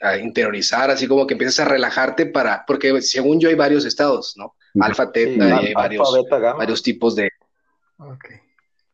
a 0.02 0.17
interiorizar, 0.17 0.91
así 0.91 1.08
como 1.08 1.26
que 1.26 1.34
empiezas 1.34 1.60
a 1.62 1.69
relajarte 1.69 2.28
para, 2.28 2.63
porque 2.65 3.02
según 3.02 3.39
yo 3.39 3.50
hay 3.50 3.56
varios 3.56 3.86
estados, 3.86 4.36
¿no? 4.38 4.56
Alfa, 4.80 5.12
teta, 5.12 5.47
y 5.47 5.67
hay 5.67 5.74
varios, 5.74 6.08
varios 6.30 6.82
tipos 6.82 7.15
de... 7.15 7.30
Ok. 7.97 8.26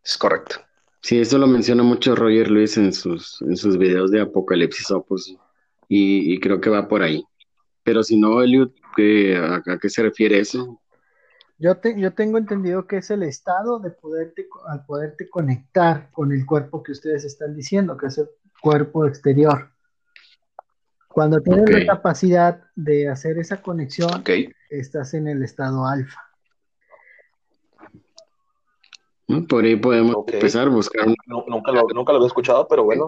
Es 0.03 0.17
correcto. 0.17 0.61
Sí, 1.01 1.19
eso 1.19 1.37
lo 1.37 1.47
menciona 1.47 1.83
mucho 1.83 2.15
Roger 2.15 2.49
Luis 2.49 2.77
en 2.77 2.93
sus, 2.93 3.41
en 3.41 3.55
sus 3.55 3.77
videos 3.77 4.11
de 4.11 4.21
Apocalipsis 4.21 4.89
Opus, 4.91 5.35
y, 5.89 6.39
creo 6.39 6.59
que 6.59 6.69
va 6.69 6.87
por 6.87 7.01
ahí. 7.03 7.23
Pero 7.83 8.03
si 8.03 8.19
no, 8.19 8.41
Eliud, 8.41 8.71
¿a, 9.37 9.77
qué 9.81 9.89
se 9.89 10.03
refiere 10.03 10.39
eso? 10.39 10.81
Yo, 11.57 11.77
te, 11.77 11.99
yo 11.99 12.13
tengo 12.13 12.37
entendido 12.37 12.87
que 12.87 12.97
es 12.97 13.09
el 13.09 13.23
estado 13.23 13.79
de 13.79 13.91
poderte, 13.91 14.47
al 14.67 14.85
poderte 14.85 15.29
conectar 15.29 16.11
con 16.11 16.31
el 16.31 16.45
cuerpo 16.45 16.83
que 16.83 16.91
ustedes 16.91 17.23
están 17.23 17.55
diciendo, 17.55 17.95
que 17.95 18.07
es 18.07 18.17
el 18.17 18.27
cuerpo 18.61 19.05
exterior. 19.05 19.71
Cuando 21.07 21.41
tienes 21.41 21.69
la 21.69 21.85
capacidad 21.85 22.63
de 22.75 23.09
hacer 23.09 23.39
esa 23.39 23.61
conexión, 23.61 24.23
estás 24.69 25.13
en 25.13 25.27
el 25.27 25.43
estado 25.43 25.85
alfa. 25.85 26.21
Por 29.49 29.65
ahí 29.65 29.75
podemos 29.75 30.15
empezar 30.27 30.67
a 30.67 30.71
buscar. 30.71 31.07
nunca, 31.25 31.71
lo, 31.71 31.87
nunca 31.93 32.11
lo 32.11 32.17
había 32.17 32.27
escuchado, 32.27 32.67
pero 32.67 32.83
bueno, 32.83 33.07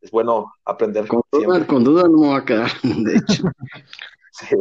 es 0.00 0.10
bueno 0.10 0.52
aprender. 0.64 1.06
Con 1.06 1.22
duda, 1.30 1.66
con 1.66 1.84
duda, 1.84 2.04
no 2.04 2.18
me 2.18 2.28
va 2.28 2.38
a 2.38 2.44
quedar, 2.44 2.70
de 2.82 3.16
hecho. 3.16 3.44
sí. 4.32 4.56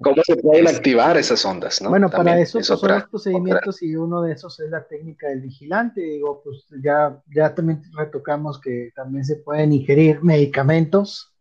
¿Cómo 0.00 0.22
se 0.24 0.36
pueden 0.36 0.68
activar 0.68 1.16
esas 1.16 1.44
ondas? 1.44 1.82
¿no? 1.82 1.90
Bueno, 1.90 2.08
para 2.08 2.38
eso 2.38 2.58
pues, 2.58 2.66
son 2.66 2.88
los 2.88 3.04
procedimientos 3.08 3.82
y 3.82 3.96
uno 3.96 4.22
de 4.22 4.32
esos 4.32 4.60
es 4.60 4.70
la 4.70 4.86
técnica 4.86 5.28
del 5.28 5.40
vigilante. 5.40 6.00
Digo, 6.00 6.40
pues 6.44 6.66
ya, 6.82 7.20
ya 7.34 7.52
también 7.54 7.82
retocamos 7.96 8.60
que 8.60 8.92
también 8.94 9.24
se 9.24 9.36
pueden 9.36 9.72
ingerir 9.72 10.22
medicamentos 10.22 11.34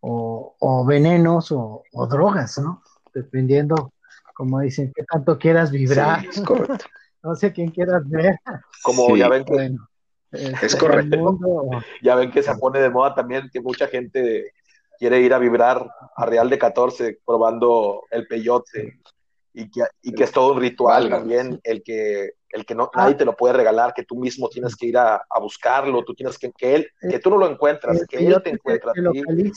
o, 0.00 0.84
venenos 0.86 1.52
o, 1.52 1.84
drogas, 2.10 2.58
¿no? 2.58 2.82
Dependiendo, 3.14 3.92
como 4.34 4.60
dicen, 4.60 4.92
qué 4.94 5.04
tanto 5.04 5.38
quieras 5.38 5.70
vibrar. 5.70 6.24
es 6.26 6.40
correcto. 6.40 6.84
no 7.22 7.36
sé 7.36 7.52
quién 7.52 7.70
quieras 7.70 8.08
ver. 8.08 8.40
Como 8.82 9.16
ya 9.16 9.28
ven 9.28 9.44
que... 9.44 9.76
es 10.32 10.74
correcto. 10.74 11.38
ya 12.02 12.16
ven 12.16 12.32
que 12.32 12.42
se 12.42 12.54
pone 12.56 12.80
de 12.80 12.90
moda 12.90 13.14
también 13.14 13.48
que 13.52 13.60
mucha 13.60 13.86
gente 13.86 14.52
quiere 14.98 15.20
ir 15.20 15.32
a 15.32 15.38
vibrar 15.38 15.88
a 16.16 16.26
Real 16.26 16.50
de 16.50 16.58
14 16.58 17.20
probando 17.24 18.02
el 18.10 18.26
peyote 18.26 19.00
y 19.54 19.70
que, 19.70 19.82
y 20.02 20.12
que 20.12 20.24
es 20.24 20.32
todo 20.32 20.52
un 20.52 20.60
ritual 20.60 21.08
también, 21.08 21.60
el 21.64 21.82
que, 21.82 22.32
el 22.50 22.64
que 22.66 22.74
no, 22.74 22.90
nadie 22.94 23.14
te 23.14 23.24
lo 23.24 23.34
puede 23.34 23.54
regalar, 23.54 23.94
que 23.94 24.04
tú 24.04 24.16
mismo 24.16 24.48
tienes 24.48 24.76
que 24.76 24.86
ir 24.86 24.98
a, 24.98 25.20
buscarlo, 25.40 26.04
tú 26.04 26.14
tienes 26.14 26.38
que, 26.38 26.52
que 26.52 26.74
él, 26.74 26.88
que 27.00 27.18
tú 27.18 27.30
no 27.30 27.38
lo 27.38 27.50
encuentras, 27.50 28.04
que 28.06 28.18
él 28.18 28.40
te 28.42 28.50
encuentra. 28.50 28.92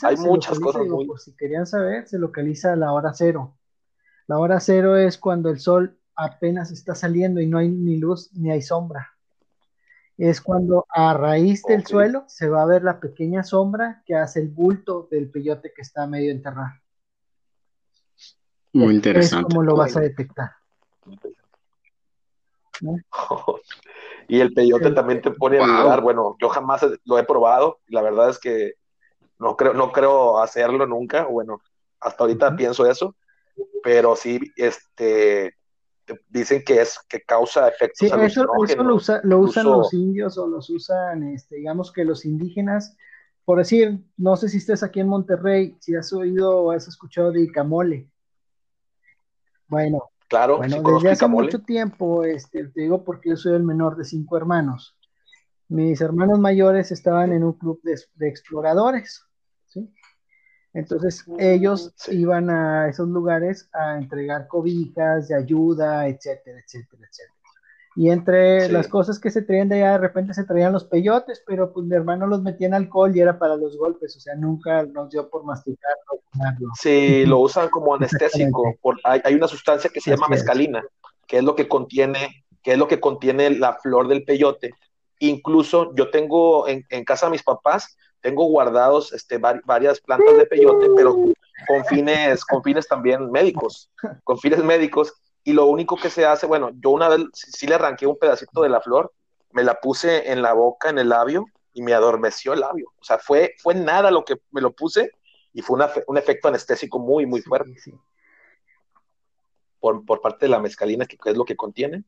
Hay 0.03 0.17
muchas 0.17 0.59
cosas 0.59 0.87
muy... 0.87 1.07
si 1.17 1.35
querían 1.35 1.67
saber, 1.67 2.07
se 2.07 2.17
localiza 2.17 2.73
a 2.73 2.75
la 2.75 2.93
hora 2.93 3.13
cero. 3.13 3.57
La 4.27 4.39
hora 4.39 4.59
cero 4.59 4.95
es 4.95 5.17
cuando 5.17 5.49
el 5.49 5.59
sol 5.59 5.97
apenas 6.15 6.71
está 6.71 6.95
saliendo 6.95 7.41
y 7.41 7.47
no 7.47 7.57
hay 7.57 7.69
ni 7.69 7.97
luz 7.97 8.31
ni 8.33 8.51
hay 8.51 8.61
sombra 8.61 9.11
es 10.29 10.39
cuando 10.39 10.85
a 10.89 11.15
raíz 11.15 11.63
del 11.63 11.83
suelo 11.83 12.25
se 12.27 12.47
va 12.47 12.61
a 12.61 12.67
ver 12.67 12.83
la 12.83 12.99
pequeña 12.99 13.43
sombra 13.43 14.03
que 14.05 14.13
hace 14.13 14.39
el 14.39 14.49
bulto 14.49 15.07
del 15.09 15.31
peyote 15.31 15.73
que 15.75 15.81
está 15.81 16.05
medio 16.05 16.29
enterrado. 16.29 16.75
Muy 18.73 18.93
interesante. 18.93 19.47
Es 19.47 19.53
como 19.55 19.63
lo 19.63 19.75
vas 19.75 19.97
a 19.97 20.01
detectar. 20.01 20.51
y 24.27 24.39
el 24.39 24.53
peyote 24.53 24.91
también 24.91 25.23
te 25.23 25.31
pone 25.31 25.57
a 25.57 25.65
vibrar. 25.65 26.01
Bueno, 26.01 26.37
yo 26.39 26.49
jamás 26.49 26.85
lo 27.03 27.17
he 27.17 27.23
probado. 27.23 27.79
La 27.87 28.03
verdad 28.03 28.29
es 28.29 28.37
que 28.37 28.73
no 29.39 29.57
creo, 29.57 29.73
no 29.73 29.91
creo 29.91 30.37
hacerlo 30.37 30.85
nunca. 30.85 31.25
Bueno, 31.25 31.61
hasta 31.99 32.25
ahorita 32.25 32.55
pienso 32.55 32.85
eso. 32.85 33.15
Pero 33.81 34.15
sí, 34.15 34.39
este, 34.55 35.55
dicen 36.29 36.63
que 36.65 36.81
es 36.81 36.99
que 37.07 37.21
causa 37.21 37.67
efectos 37.67 37.97
sí, 37.99 38.05
eso, 38.07 38.21
eso 38.21 38.43
lo, 38.83 38.83
lo 39.23 39.39
usan 39.39 39.65
los 39.65 39.93
indios 39.93 40.37
o 40.37 40.47
los 40.47 40.69
usan, 40.69 41.23
este, 41.23 41.57
digamos 41.57 41.91
que 41.91 42.03
los 42.03 42.25
indígenas, 42.25 42.97
por 43.45 43.59
decir, 43.59 43.99
no 44.17 44.35
sé 44.35 44.49
si 44.49 44.57
estés 44.57 44.83
aquí 44.83 44.99
en 44.99 45.07
Monterrey, 45.07 45.75
si 45.79 45.95
has 45.95 46.11
oído 46.13 46.61
o 46.61 46.71
has 46.71 46.87
escuchado 46.87 47.31
de 47.31 47.41
Icamole. 47.41 48.09
Bueno, 49.67 50.11
claro, 50.27 50.57
bueno, 50.57 50.81
desde 50.81 51.11
hace 51.11 51.27
mucho 51.27 51.59
tiempo, 51.59 52.23
este, 52.23 52.67
te 52.67 52.81
digo 52.81 53.03
porque 53.03 53.29
yo 53.29 53.37
soy 53.37 53.55
el 53.55 53.63
menor 53.63 53.95
de 53.95 54.05
cinco 54.05 54.37
hermanos. 54.37 54.97
Mis 55.69 56.01
hermanos 56.01 56.39
mayores 56.39 56.91
estaban 56.91 57.31
en 57.31 57.43
un 57.43 57.53
club 57.53 57.79
de, 57.83 57.97
de 58.15 58.27
exploradores, 58.27 59.23
¿sí? 59.67 59.89
Entonces 60.73 61.25
ellos 61.37 61.93
iban 62.09 62.49
a 62.49 62.87
esos 62.87 63.07
lugares 63.09 63.69
a 63.73 63.97
entregar 63.97 64.47
cobijas 64.47 65.27
de 65.27 65.35
ayuda, 65.35 66.07
etcétera, 66.07 66.59
etcétera, 66.59 67.07
etcétera. 67.09 67.41
Y 67.95 68.09
entre 68.09 68.69
las 68.69 68.87
cosas 68.87 69.19
que 69.19 69.31
se 69.31 69.41
traían 69.41 69.67
de 69.67 69.83
allá, 69.83 69.91
de 69.93 69.97
repente 69.97 70.33
se 70.33 70.45
traían 70.45 70.71
los 70.71 70.85
peyotes, 70.85 71.43
pero 71.45 71.73
pues 71.73 71.85
mi 71.85 71.93
hermano 71.93 72.25
los 72.25 72.41
metía 72.41 72.67
en 72.67 72.73
alcohol 72.73 73.13
y 73.13 73.19
era 73.19 73.37
para 73.37 73.57
los 73.57 73.77
golpes, 73.77 74.15
o 74.15 74.19
sea, 74.21 74.33
nunca 74.35 74.83
nos 74.83 75.09
dio 75.09 75.29
por 75.29 75.43
masticar 75.43 75.95
Sí, 76.79 77.25
lo 77.25 77.39
usan 77.39 77.67
como 77.67 77.93
anestésico. 77.95 78.75
Por, 78.81 78.97
hay, 79.03 79.33
una 79.33 79.49
sustancia 79.49 79.89
que 79.93 79.99
se 79.99 80.11
llama 80.11 80.29
mescalina, 80.29 80.81
que 81.27 81.39
es 81.39 81.43
lo 81.43 81.53
que 81.55 81.67
contiene, 81.67 82.45
que 82.63 82.73
es 82.73 82.77
lo 82.77 82.87
que 82.87 83.01
contiene 83.01 83.49
la 83.49 83.73
flor 83.73 84.07
del 84.07 84.23
peyote. 84.23 84.71
Incluso 85.19 85.93
yo 85.95 86.09
tengo 86.09 86.69
en, 86.69 86.85
en 86.89 87.03
casa 87.03 87.25
de 87.25 87.33
mis 87.33 87.43
papás, 87.43 87.97
tengo 88.21 88.45
guardados 88.45 89.13
este, 89.13 89.37
varias 89.37 89.99
plantas 89.99 90.37
de 90.37 90.45
peyote, 90.45 90.87
pero 90.95 91.15
con 91.67 91.85
fines, 91.85 92.45
con 92.45 92.63
fines 92.63 92.87
también 92.87 93.31
médicos, 93.31 93.89
con 94.23 94.37
fines 94.37 94.63
médicos, 94.63 95.13
y 95.43 95.53
lo 95.53 95.65
único 95.65 95.97
que 95.97 96.09
se 96.09 96.25
hace, 96.25 96.45
bueno, 96.45 96.69
yo 96.75 96.91
una 96.91 97.09
vez 97.09 97.21
sí 97.33 97.67
le 97.67 97.75
arranqué 97.75 98.05
un 98.05 98.17
pedacito 98.17 98.61
de 98.61 98.69
la 98.69 98.81
flor, 98.81 99.11
me 99.51 99.63
la 99.63 99.79
puse 99.79 100.31
en 100.31 100.41
la 100.41 100.53
boca, 100.53 100.89
en 100.89 100.99
el 100.99 101.09
labio, 101.09 101.45
y 101.73 101.81
me 101.81 101.93
adormeció 101.93 102.53
el 102.53 102.61
labio. 102.61 102.91
O 102.99 103.03
sea, 103.03 103.17
fue, 103.17 103.55
fue 103.57 103.73
nada 103.73 104.11
lo 104.11 104.23
que 104.23 104.35
me 104.51 104.61
lo 104.61 104.71
puse 104.71 105.11
y 105.53 105.61
fue 105.61 105.79
un 106.07 106.17
efecto 106.17 106.47
anestésico 106.47 106.99
muy, 106.99 107.25
muy 107.25 107.41
fuerte. 107.41 107.73
Por, 109.79 110.05
por, 110.05 110.21
parte 110.21 110.45
de 110.45 110.49
la 110.49 110.59
mezcalina, 110.59 111.05
que 111.05 111.17
es 111.25 111.37
lo 111.37 111.45
que 111.45 111.55
contiene. 111.55 112.03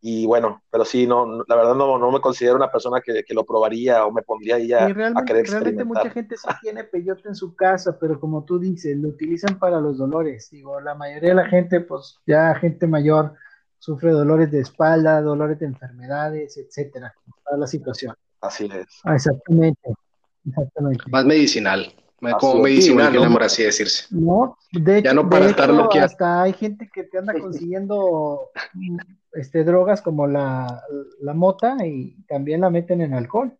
Y 0.00 0.26
bueno, 0.26 0.62
pero 0.70 0.84
sí, 0.84 1.06
no, 1.06 1.42
la 1.48 1.56
verdad 1.56 1.74
no, 1.74 1.98
no 1.98 2.12
me 2.12 2.20
considero 2.20 2.54
una 2.56 2.70
persona 2.70 3.00
que, 3.00 3.24
que, 3.24 3.34
lo 3.34 3.44
probaría 3.44 4.06
o 4.06 4.12
me 4.12 4.22
pondría 4.22 4.56
ahí 4.56 4.72
a, 4.72 4.86
realmente, 4.88 5.22
a 5.22 5.24
querer 5.24 5.48
Realmente 5.48 5.84
mucha 5.84 6.10
gente 6.10 6.36
sí 6.36 6.48
tiene 6.62 6.84
peyote 6.84 7.28
en 7.28 7.34
su 7.34 7.56
casa, 7.56 7.98
pero 7.98 8.20
como 8.20 8.44
tú 8.44 8.60
dices, 8.60 8.96
lo 8.96 9.08
utilizan 9.08 9.58
para 9.58 9.80
los 9.80 9.98
dolores. 9.98 10.50
Digo, 10.50 10.80
la 10.80 10.94
mayoría 10.94 11.30
de 11.30 11.34
la 11.34 11.46
gente, 11.46 11.80
pues 11.80 12.20
ya 12.26 12.54
gente 12.54 12.86
mayor, 12.86 13.34
sufre 13.78 14.12
dolores 14.12 14.52
de 14.52 14.60
espalda, 14.60 15.20
dolores 15.20 15.58
de 15.58 15.66
enfermedades, 15.66 16.56
etcétera, 16.56 17.12
para 17.44 17.56
la 17.56 17.66
situación. 17.66 18.14
Así 18.40 18.66
es. 18.66 18.86
Ah, 19.02 19.16
exactamente, 19.16 19.90
exactamente. 20.44 21.04
Más 21.10 21.24
medicinal 21.24 21.92
como 22.40 22.62
medicinal, 22.62 23.12
¿no? 23.12 23.32
Por 23.32 23.42
así 23.42 23.62
decirse. 23.62 24.06
No, 24.10 24.56
de 24.72 24.98
hecho, 24.98 25.04
ya 25.04 25.14
no 25.14 25.28
para 25.28 25.46
estar 25.46 25.70
hasta 25.70 26.42
hay 26.42 26.52
gente 26.52 26.90
que 26.92 27.04
te 27.04 27.18
anda 27.18 27.32
consiguiendo 27.34 28.50
este, 29.32 29.64
drogas 29.64 30.02
como 30.02 30.26
la, 30.26 30.82
la, 31.20 31.34
mota 31.34 31.76
y 31.86 32.16
también 32.26 32.60
la 32.62 32.70
meten 32.70 33.00
en 33.00 33.14
alcohol. 33.14 33.56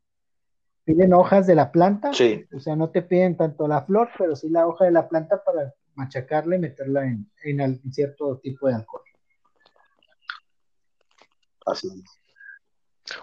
Piden 0.85 1.13
hojas 1.13 1.47
de 1.47 1.55
la 1.55 1.71
planta, 1.71 2.13
sí. 2.15 2.47
o 2.53 2.61
sea, 2.61 2.75
no 2.75 2.89
te 2.91 3.03
piden 3.03 3.37
tanto 3.37 3.69
la 3.69 3.83
flor, 3.83 4.09
pero 4.17 4.35
sí 4.35 4.49
la 4.49 4.67
hoja 4.67 4.87
de 4.87 4.93
la 4.93 5.09
planta 5.09 5.43
para 5.45 5.75
machacarla 5.95 6.57
y 6.57 6.61
meterla 6.61 7.05
en, 7.05 7.31
en 7.43 7.93
cierto 7.93 8.39
tipo 8.39 8.69
de 8.69 8.75
alcohol. 8.75 9.03
Así 11.67 11.89
es. 11.89 12.28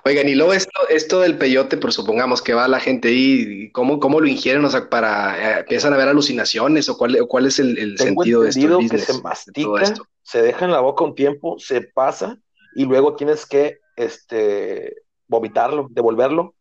Oigan, 0.03 0.27
y 0.27 0.35
luego 0.35 0.53
esto, 0.53 0.87
esto 0.89 1.19
del 1.19 1.37
peyote, 1.37 1.77
por 1.77 1.93
supongamos 1.93 2.41
que 2.41 2.53
va 2.53 2.67
la 2.67 2.79
gente 2.79 3.09
ahí, 3.09 3.71
¿cómo, 3.71 3.99
cómo 3.99 4.19
lo 4.19 4.27
ingieren? 4.27 4.63
O 4.65 4.69
sea, 4.69 4.89
para, 4.89 5.57
eh, 5.57 5.59
¿empiezan 5.59 5.93
a 5.93 5.97
ver 5.97 6.07
alucinaciones 6.07 6.89
o 6.89 6.97
cuál, 6.97 7.17
cuál 7.27 7.45
es 7.45 7.59
el, 7.59 7.97
sentido 7.97 8.41
de 8.41 8.49
esto? 8.49 8.79
que 8.89 8.97
se 8.97 9.21
mastica, 9.21 9.93
se 10.21 10.41
deja 10.41 10.65
en 10.65 10.71
la 10.71 10.79
boca 10.79 11.03
un 11.03 11.15
tiempo, 11.15 11.57
se 11.59 11.81
pasa 11.81 12.37
y 12.75 12.85
luego 12.85 13.15
tienes 13.15 13.45
que 13.45 13.79
este, 13.95 14.95
vomitarlo, 15.27 15.87
devolverlo. 15.89 16.55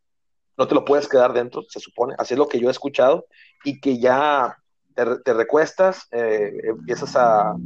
No 0.56 0.68
te 0.68 0.74
lo 0.74 0.84
puedes 0.84 1.08
quedar 1.08 1.32
dentro, 1.32 1.62
se 1.68 1.80
supone. 1.80 2.14
Así 2.18 2.34
es 2.34 2.38
lo 2.38 2.48
que 2.48 2.60
yo 2.60 2.68
he 2.68 2.72
escuchado 2.72 3.26
y 3.64 3.80
que 3.80 3.98
ya 3.98 4.56
te, 4.94 5.32
recuestas, 5.34 6.06
eh, 6.12 6.52
empiezas 6.62 7.16
a, 7.16 7.56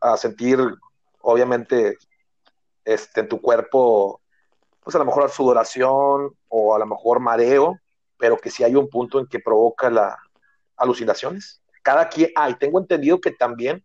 a, 0.00 0.16
sentir, 0.16 0.58
obviamente, 1.20 1.96
este, 2.84 3.20
en 3.20 3.28
tu 3.28 3.40
cuerpo 3.40 4.21
pues 4.82 4.96
a 4.96 4.98
lo 4.98 5.04
mejor 5.04 5.30
sudoración 5.30 6.34
o 6.48 6.74
a 6.74 6.78
lo 6.78 6.86
mejor 6.86 7.20
mareo, 7.20 7.78
pero 8.18 8.36
que 8.36 8.50
sí 8.50 8.64
hay 8.64 8.74
un 8.74 8.88
punto 8.88 9.18
en 9.18 9.26
que 9.26 9.38
provoca 9.38 9.90
las 9.90 10.16
alucinaciones. 10.76 11.62
Cada 11.82 12.08
quien, 12.08 12.30
ah, 12.36 12.50
y 12.50 12.54
tengo 12.54 12.78
entendido 12.78 13.20
que 13.20 13.32
también, 13.32 13.84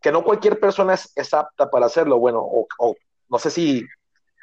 que 0.00 0.12
no 0.12 0.24
cualquier 0.24 0.60
persona 0.60 0.94
es, 0.94 1.34
apta 1.34 1.70
para 1.70 1.86
hacerlo, 1.86 2.18
bueno, 2.18 2.40
o, 2.42 2.94
no 3.28 3.38
sé 3.38 3.50
si 3.50 3.86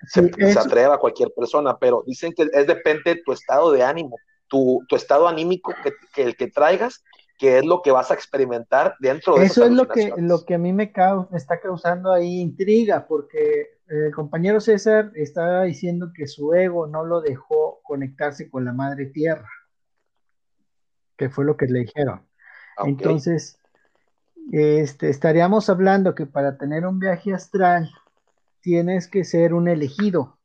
se, 0.08 0.32
atreva 0.58 0.96
a 0.96 1.00
cualquier 1.00 1.32
persona, 1.36 1.78
pero 1.78 2.04
dicen 2.06 2.34
que 2.36 2.48
es 2.52 2.68
depende 2.68 3.16
de 3.16 3.22
tu 3.24 3.32
estado 3.32 3.72
de 3.72 3.84
ánimo, 3.84 4.18
tu, 4.48 4.84
tu 4.88 4.96
estado 4.96 5.28
anímico 5.28 5.74
que, 5.84 5.94
que, 6.14 6.24
el 6.24 6.36
que 6.36 6.48
traigas, 6.48 7.04
que 7.38 7.58
es 7.58 7.66
lo 7.66 7.82
que 7.82 7.92
vas 7.92 8.12
a 8.12 8.14
experimentar 8.14 8.96
dentro 9.00 9.36
de 9.36 9.46
Eso 9.46 9.66
es 9.66 9.72
lo 9.72 9.88
que, 9.88 10.14
lo 10.18 10.46
que 10.46 10.56
a 10.56 10.58
mí 10.58 10.74
me, 10.74 10.92
me 11.30 11.38
está 11.38 11.60
causando 11.60 12.12
ahí 12.12 12.40
intriga, 12.40 13.08
porque 13.08 13.80
el 13.92 14.14
compañero 14.14 14.62
César 14.62 15.12
estaba 15.16 15.64
diciendo 15.64 16.12
que 16.16 16.26
su 16.26 16.54
ego 16.54 16.88
no 16.88 17.04
lo 17.06 17.20
dejó 17.20 17.82
conectarse 17.84 18.50
con 18.50 18.64
la 18.64 18.72
madre 18.72 19.08
tierra, 19.08 19.50
que 21.18 21.30
fue 21.30 21.44
lo 21.44 21.58
que 21.58 21.66
le 21.66 21.80
dijeron. 21.80 22.26
Entonces, 22.86 23.60
este, 24.54 25.10
estaríamos 25.10 25.70
hablando 25.70 26.16
que 26.16 26.26
para 26.26 26.58
tener 26.58 26.86
un 26.86 27.00
viaje 27.00 27.34
astral 27.34 27.92
tienes 28.62 29.10
que 29.10 29.26
ser 29.26 29.54
un 29.54 29.68
elegido 29.68 30.40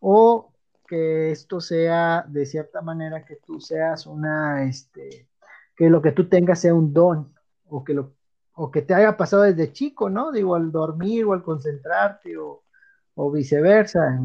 o 0.00 0.52
que 0.86 1.30
esto 1.30 1.60
sea 1.60 2.24
de 2.28 2.44
cierta 2.44 2.82
manera 2.82 3.24
que 3.24 3.36
tú 3.36 3.60
seas 3.60 4.06
una, 4.06 4.64
este, 4.64 5.28
que 5.74 5.88
lo 5.88 6.02
que 6.02 6.12
tú 6.12 6.28
tengas 6.28 6.60
sea 6.60 6.74
un 6.74 6.92
don 6.92 7.34
o 7.66 7.82
que 7.82 7.94
lo 7.94 8.17
o 8.60 8.72
que 8.72 8.82
te 8.82 8.92
haya 8.92 9.16
pasado 9.16 9.42
desde 9.42 9.72
chico, 9.72 10.10
¿no? 10.10 10.32
Digo, 10.32 10.56
al 10.56 10.72
dormir 10.72 11.24
o 11.24 11.32
al 11.32 11.44
concentrarte 11.44 12.36
o, 12.36 12.62
viceversa, 13.32 14.18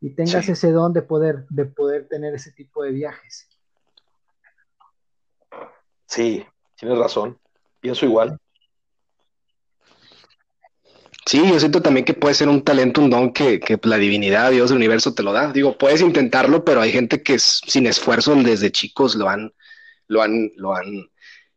y, 0.00 0.10
tengas 0.10 0.48
ese 0.48 0.72
don 0.72 0.92
de 0.92 1.02
poder, 1.02 1.46
de 1.48 1.64
poder 1.64 2.06
tener 2.06 2.34
ese 2.34 2.52
tipo 2.52 2.82
de 2.82 2.90
viajes. 2.90 3.48
Sí, 6.06 6.44
tienes 6.76 6.98
razón, 6.98 7.38
pienso 7.80 8.04
igual. 8.04 8.38
Sí, 11.24 11.42
yo 11.48 11.58
siento 11.58 11.80
también 11.80 12.04
que 12.04 12.14
puede 12.14 12.34
ser 12.34 12.48
un 12.48 12.62
talento, 12.62 13.00
un 13.00 13.10
don 13.10 13.32
que, 13.32 13.60
que 13.60 13.78
la 13.84 13.96
divinidad, 13.96 14.50
Dios 14.50 14.68
del 14.68 14.78
universo 14.78 15.14
te 15.14 15.22
lo 15.22 15.32
da. 15.32 15.50
Digo, 15.50 15.78
puedes 15.78 16.02
intentarlo, 16.02 16.64
pero 16.64 16.82
hay 16.82 16.92
gente 16.92 17.22
que 17.22 17.38
sin 17.38 17.86
esfuerzo 17.86 18.34
desde 18.34 18.72
chicos 18.72 19.14
lo 19.14 19.28
han, 19.28 19.52
lo 20.08 20.20
han, 20.20 20.50
lo 20.56 20.74
han 20.74 21.08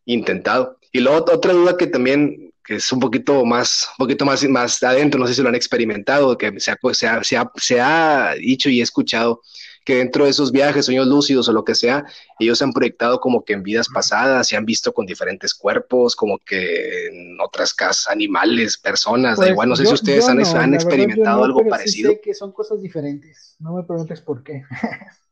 intentado. 0.05 0.77
Y 0.95 1.01
luego 1.01 1.25
otra 1.29 1.51
duda 1.51 1.75
que 1.75 1.87
también 1.87 2.53
que 2.63 2.75
es 2.75 2.89
un 2.93 3.01
poquito 3.01 3.43
más, 3.43 3.89
un 3.99 4.05
poquito 4.05 4.23
más, 4.23 4.47
más 4.47 4.81
adentro, 4.81 5.19
no 5.19 5.27
sé 5.27 5.33
si 5.33 5.41
lo 5.41 5.49
han 5.49 5.55
experimentado, 5.55 6.37
que 6.37 6.57
se 6.61 6.71
ha, 6.71 6.77
se, 6.93 7.05
ha, 7.05 7.21
se, 7.21 7.35
ha, 7.35 7.51
se 7.57 7.81
ha 7.81 8.33
dicho 8.35 8.69
y 8.69 8.79
escuchado 8.79 9.41
que 9.83 9.97
dentro 9.97 10.23
de 10.23 10.31
esos 10.31 10.53
viajes, 10.53 10.85
sueños 10.85 11.05
lúcidos 11.05 11.49
o 11.49 11.51
lo 11.51 11.65
que 11.65 11.75
sea, 11.75 12.05
ellos 12.39 12.57
se 12.59 12.63
han 12.63 12.71
proyectado 12.71 13.19
como 13.19 13.43
que 13.43 13.51
en 13.51 13.63
vidas 13.63 13.89
pasadas, 13.93 14.47
se 14.47 14.55
han 14.55 14.65
visto 14.65 14.93
con 14.93 15.05
diferentes 15.05 15.53
cuerpos, 15.53 16.15
como 16.15 16.39
que 16.39 17.07
en 17.07 17.41
otras 17.41 17.73
casas, 17.73 18.07
animales, 18.07 18.77
personas, 18.77 19.35
da 19.35 19.43
pues 19.43 19.51
igual, 19.51 19.67
no 19.67 19.75
sé 19.75 19.85
si 19.85 19.93
ustedes 19.93 20.29
han, 20.29 20.39
han 20.39 20.73
experimentado 20.73 21.43
algo 21.43 21.67
parecido. 21.67 22.11
sé 22.11 22.21
que 22.21 22.33
son 22.33 22.53
cosas 22.53 22.81
diferentes, 22.81 23.57
no 23.59 23.73
me 23.75 23.83
preguntes 23.83 24.21
por 24.21 24.43
qué. 24.43 24.63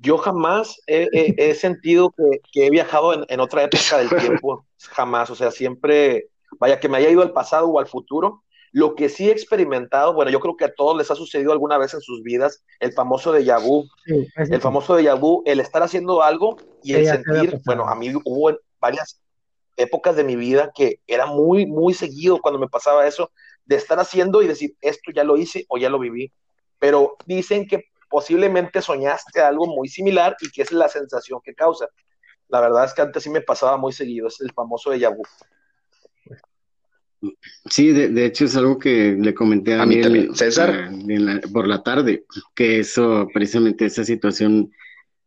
yo 0.00 0.18
jamás 0.18 0.80
he, 0.86 1.54
sentido 1.54 2.12
que, 2.52 2.66
he 2.66 2.70
viajado 2.70 3.26
en, 3.28 3.40
otra 3.40 3.64
época 3.64 3.98
del 3.98 4.08
tiempo, 4.08 4.66
jamás, 4.90 5.30
o 5.30 5.34
sea, 5.34 5.50
siempre, 5.50 6.28
vaya, 6.58 6.80
que 6.80 6.88
me 6.88 6.98
haya 6.98 7.10
ido 7.10 7.22
al 7.22 7.32
pasado 7.32 7.68
o 7.68 7.78
al 7.78 7.86
futuro. 7.86 8.42
Lo 8.72 8.94
que 8.94 9.08
sí 9.08 9.28
he 9.28 9.32
experimentado, 9.32 10.14
bueno, 10.14 10.30
yo 10.30 10.38
creo 10.38 10.56
que 10.56 10.64
a 10.64 10.72
todos 10.72 10.96
les 10.96 11.10
ha 11.10 11.16
sucedido 11.16 11.50
alguna 11.50 11.76
vez 11.76 11.92
en 11.92 12.00
sus 12.00 12.22
vidas, 12.22 12.62
el 12.78 12.92
famoso 12.92 13.32
de 13.32 13.42
vu, 13.56 13.84
el 14.06 14.60
famoso 14.60 14.94
de 14.94 15.12
vu, 15.14 15.42
el 15.44 15.58
estar 15.58 15.82
haciendo 15.82 16.22
algo 16.22 16.56
y 16.84 16.94
el 16.94 17.06
sentir, 17.06 17.60
bueno, 17.64 17.88
a 17.88 17.96
mí 17.96 18.14
hubo 18.24 18.56
varias 18.80 19.20
épocas 19.76 20.14
de 20.14 20.22
mi 20.22 20.36
vida 20.36 20.70
que 20.72 21.00
era 21.08 21.26
muy, 21.26 21.66
muy 21.66 21.94
seguido 21.94 22.40
cuando 22.40 22.60
me 22.60 22.68
pasaba 22.68 23.08
eso, 23.08 23.32
de 23.64 23.74
estar 23.74 23.98
haciendo 23.98 24.40
y 24.40 24.46
decir, 24.46 24.76
esto 24.80 25.10
ya 25.12 25.24
lo 25.24 25.36
hice 25.36 25.66
o 25.68 25.76
ya 25.76 25.90
lo 25.90 25.98
viví. 25.98 26.32
Pero 26.78 27.16
dicen 27.26 27.66
que 27.66 27.90
posiblemente 28.10 28.82
soñaste 28.82 29.40
algo 29.40 29.66
muy 29.66 29.88
similar 29.88 30.36
y 30.40 30.50
que 30.50 30.62
es 30.62 30.72
la 30.72 30.88
sensación 30.88 31.40
que 31.42 31.54
causa. 31.54 31.86
La 32.48 32.60
verdad 32.60 32.84
es 32.84 32.92
que 32.92 33.02
antes 33.02 33.22
sí 33.22 33.30
me 33.30 33.40
pasaba 33.40 33.76
muy 33.76 33.92
seguido, 33.92 34.26
es 34.26 34.40
el 34.40 34.52
famoso 34.52 34.90
de 34.90 35.06
vu. 35.08 35.22
Sí, 37.66 37.92
de, 37.92 38.24
hecho 38.24 38.46
es 38.46 38.56
algo 38.56 38.78
que 38.78 39.16
le 39.18 39.34
comenté 39.34 39.74
a, 39.74 39.86
mí 39.86 40.00
César 40.34 40.90
por 41.52 41.68
la 41.68 41.82
tarde, 41.82 42.24
que 42.54 42.80
eso, 42.80 43.28
precisamente 43.32 43.84
esa 43.84 44.04
situación 44.04 44.70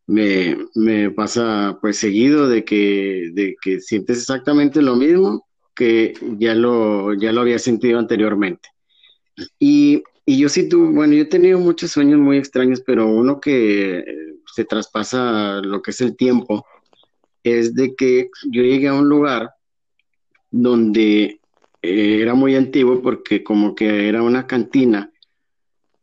me, 0.07 0.57
me, 0.73 1.11
pasa 1.11 1.77
pues 1.79 1.97
seguido 1.97 2.49
de 2.49 2.65
que, 2.65 3.29
de 3.33 3.55
que 3.61 3.79
sientes 3.79 4.17
exactamente 4.17 4.81
lo 4.81 4.95
mismo 4.95 5.47
que 5.75 6.13
ya 6.39 6.55
lo, 6.55 7.13
ya 7.13 7.31
lo 7.31 7.41
había 7.41 7.59
sentido 7.59 7.99
anteriormente. 7.99 8.69
Y 9.59 10.03
y 10.25 10.37
yo 10.37 10.49
sí 10.49 10.69
tuve, 10.69 10.93
bueno, 10.93 11.13
yo 11.13 11.23
he 11.23 11.25
tenido 11.25 11.59
muchos 11.59 11.91
sueños 11.91 12.19
muy 12.19 12.37
extraños, 12.37 12.81
pero 12.85 13.07
uno 13.07 13.39
que 13.39 13.99
eh, 13.99 14.05
se 14.53 14.65
traspasa 14.65 15.61
lo 15.61 15.81
que 15.81 15.91
es 15.91 16.01
el 16.01 16.15
tiempo, 16.15 16.65
es 17.43 17.75
de 17.75 17.95
que 17.95 18.29
yo 18.51 18.61
llegué 18.61 18.87
a 18.87 18.93
un 18.93 19.09
lugar 19.09 19.51
donde 20.49 21.41
eh, 21.81 22.19
era 22.21 22.33
muy 22.33 22.55
antiguo 22.55 23.01
porque 23.01 23.43
como 23.43 23.75
que 23.75 24.07
era 24.07 24.21
una 24.23 24.47
cantina, 24.47 25.11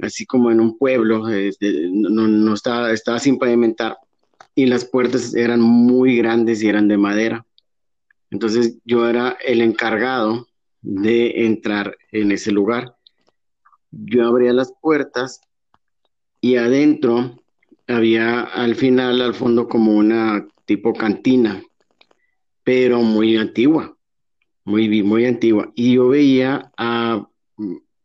así 0.01 0.27
como 0.27 0.51
en 0.51 0.61
un 0.61 0.77
pueblo, 0.77 1.29
este, 1.29 1.89
no, 1.91 2.27
no 2.27 2.55
estaba, 2.55 2.93
estaba 2.93 3.19
sin 3.19 3.39
pavimentar 3.39 3.97
y 4.55 4.67
las 4.67 4.85
puertas 4.85 5.35
eran 5.35 5.61
muy 5.61 6.17
grandes 6.17 6.63
y 6.63 6.69
eran 6.69 6.89
de 6.89 6.99
madera. 6.99 7.47
Entonces 8.31 8.79
yo 8.85 9.09
era 9.09 9.37
el 9.45 9.61
encargado 9.61 10.47
de 10.83 11.47
entrar 11.47 11.97
en 12.13 12.33
ese 12.33 12.53
lugar. 12.53 12.97
Yo 13.91 14.27
abría 14.27 14.53
las 14.53 14.73
puertas 14.81 15.41
y 16.41 16.57
adentro 16.57 17.43
había 17.87 18.43
al 18.43 18.75
final, 18.77 19.21
al 19.21 19.35
fondo, 19.35 19.69
como 19.69 19.93
una 19.93 20.47
tipo 20.65 20.93
cantina, 20.93 21.63
pero 22.63 23.03
muy 23.03 23.37
antigua, 23.37 23.97
muy, 24.65 25.03
muy 25.03 25.27
antigua. 25.27 25.73
Y 25.75 25.95
yo 25.95 26.09
veía 26.09 26.71
a 26.77 27.27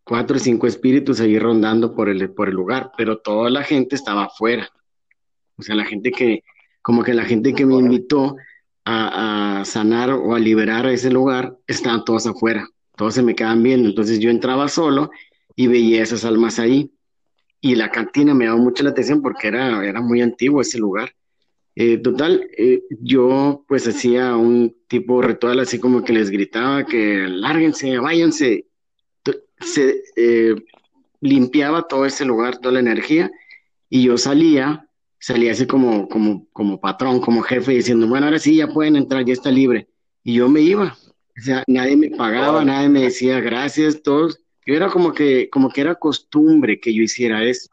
cuatro 0.03 0.38
o 0.38 0.39
cinco 0.39 0.67
espíritus 0.67 1.19
ahí 1.19 1.38
rondando 1.38 1.93
por 1.93 2.09
el, 2.09 2.31
por 2.31 2.49
el 2.49 2.55
lugar, 2.55 2.91
pero 2.97 3.19
toda 3.19 3.49
la 3.49 3.63
gente 3.63 3.95
estaba 3.95 4.25
afuera. 4.25 4.69
O 5.57 5.61
sea, 5.61 5.75
la 5.75 5.86
gente 5.86 6.11
que, 6.11 6.43
como 6.81 7.03
que 7.03 7.13
la 7.13 7.25
gente 7.25 7.53
que 7.53 7.65
me 7.65 7.75
invitó 7.75 8.36
a, 8.86 9.63
sanar 9.65 10.11
o 10.11 10.36
a 10.36 10.39
liberar 10.39 10.86
a 10.86 10.91
ese 10.91 11.09
lugar, 11.09 11.57
estaban 11.67 12.05
todos 12.05 12.27
afuera, 12.27 12.67
todos 12.95 13.15
se 13.15 13.23
me 13.23 13.36
quedaban 13.36 13.63
viendo. 13.63 13.89
Entonces 13.89 14.19
yo 14.19 14.29
entraba 14.29 14.67
solo 14.67 15.09
y 15.55 15.67
veía 15.67 16.03
esas 16.03 16.25
almas 16.25 16.59
ahí. 16.59 16.91
Y 17.61 17.75
la 17.75 17.89
cantina 17.89 18.33
me 18.33 18.45
daba 18.45 18.57
mucho 18.57 18.83
la 18.83 18.91
atención 18.91 19.21
porque 19.21 19.47
era, 19.47 19.85
era 19.85 20.01
muy 20.01 20.21
antiguo 20.21 20.61
ese 20.61 20.77
lugar. 20.77 21.15
Eh, 21.77 21.97
total, 21.97 22.47
eh, 22.57 22.83
yo 23.01 23.65
pues 23.67 23.85
hacía 23.87 24.35
un 24.37 24.75
tipo 24.87 25.21
ritual 25.21 25.59
así 25.59 25.77
como 25.77 26.03
que 26.03 26.13
les 26.13 26.29
gritaba 26.29 26.85
que 26.85 27.27
lárguense, 27.27 27.97
váyanse. 27.97 28.67
Se 29.59 30.03
eh, 30.15 30.55
limpiaba 31.21 31.87
todo 31.87 32.05
ese 32.05 32.23
lugar, 32.25 32.59
toda 32.59 32.73
la 32.73 32.79
energía, 32.79 33.31
y 33.89 34.03
yo 34.03 34.17
salía, 34.17 34.87
salía 35.19 35.51
así 35.51 35.65
como, 35.65 36.07
como, 36.07 36.47
como 36.51 36.79
patrón, 36.79 37.19
como 37.19 37.41
jefe, 37.41 37.73
diciendo, 37.73 38.07
bueno, 38.07 38.27
ahora 38.27 38.39
sí, 38.39 38.57
ya 38.57 38.67
pueden 38.67 38.95
entrar, 38.95 39.25
ya 39.25 39.33
está 39.33 39.51
libre. 39.51 39.87
Y 40.23 40.35
yo 40.35 40.49
me 40.49 40.61
iba. 40.61 40.97
O 41.37 41.41
sea, 41.41 41.63
nadie 41.67 41.97
me 41.97 42.09
pagaba, 42.11 42.63
nadie 42.63 42.89
me 42.89 43.03
decía 43.03 43.39
gracias, 43.41 44.01
todos. 44.01 44.39
Yo 44.66 44.76
era 44.76 44.89
como 44.89 45.13
que, 45.13 45.49
como 45.49 45.70
que 45.70 45.82
era 45.82 45.95
costumbre 45.95 46.80
que 46.80 46.93
yo 46.93 47.03
hiciera 47.03 47.43
eso. 47.43 47.70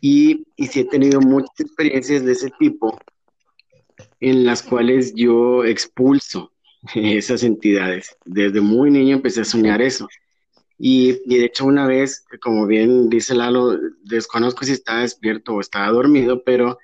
Y, 0.00 0.46
y 0.56 0.66
sí 0.66 0.80
he 0.80 0.84
tenido 0.84 1.20
muchas 1.20 1.60
experiencias 1.60 2.24
de 2.24 2.32
ese 2.32 2.50
tipo 2.58 2.98
en 4.20 4.44
las 4.44 4.62
cuales 4.62 5.14
yo 5.14 5.64
expulso 5.64 6.52
esas 6.94 7.42
entidades. 7.42 8.16
Desde 8.24 8.60
muy 8.60 8.90
niño 8.90 9.16
empecé 9.16 9.42
a 9.42 9.44
soñar 9.44 9.82
eso. 9.82 10.08
Y, 10.78 11.12
de 11.26 11.44
hecho 11.44 11.64
una 11.64 11.86
vez, 11.86 12.24
como 12.40 12.66
bien 12.66 13.08
dice 13.08 13.34
Lalo, 13.34 13.78
desconozco 14.02 14.64
si 14.64 14.72
estaba 14.72 15.00
despierto 15.00 15.54
o 15.54 15.60
estaba 15.60 15.88
dormido, 15.90 16.42
pero 16.44 16.78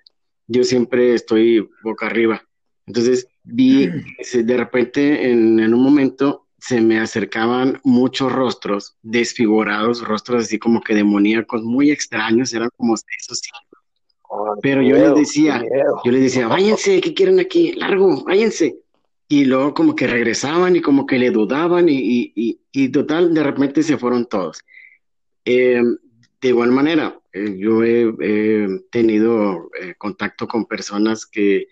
yo 0.46 0.64
siempre 0.64 1.14
estoy 1.14 1.68
boca 1.82 2.06
arriba. 2.06 2.42
Entonces 2.86 3.28
vi, 3.42 3.88
de 4.32 4.56
repente 4.56 5.30
en, 5.30 5.60
en 5.60 5.74
un 5.74 5.82
momento 5.82 6.46
se 6.62 6.80
me 6.80 7.00
acercaban 7.00 7.80
muchos 7.82 8.30
rostros 8.30 8.94
desfigurados, 9.02 10.00
rostros 10.06 10.44
así 10.44 10.60
como 10.60 10.80
que 10.80 10.94
demoníacos, 10.94 11.64
muy 11.64 11.90
extraños, 11.90 12.54
eran 12.54 12.70
como 12.76 12.94
esos 12.94 13.42
pero 14.62 14.80
yo 14.80 14.94
les 14.96 15.14
decía, 15.16 15.62
yo 16.04 16.12
les 16.12 16.22
decía, 16.22 16.46
váyanse, 16.46 17.00
¿qué 17.00 17.12
quieren 17.14 17.40
aquí? 17.40 17.72
Largo, 17.72 18.22
váyanse. 18.24 18.76
Y 19.28 19.44
luego 19.44 19.74
como 19.74 19.96
que 19.96 20.06
regresaban 20.06 20.76
y 20.76 20.80
como 20.80 21.04
que 21.04 21.18
le 21.18 21.32
dudaban 21.32 21.88
y, 21.88 22.32
y, 22.34 22.60
y, 22.70 22.88
total, 22.90 23.34
de 23.34 23.42
repente 23.42 23.82
se 23.82 23.98
fueron 23.98 24.26
todos. 24.26 24.62
Em, 25.44 25.96
de 26.40 26.48
igual 26.48 26.70
manera, 26.70 27.18
eh, 27.32 27.56
yo 27.58 27.82
he, 27.82 28.68
tenido 28.92 29.68
eh, 29.80 29.94
contacto 29.98 30.46
con 30.46 30.64
personas 30.66 31.26
que, 31.26 31.66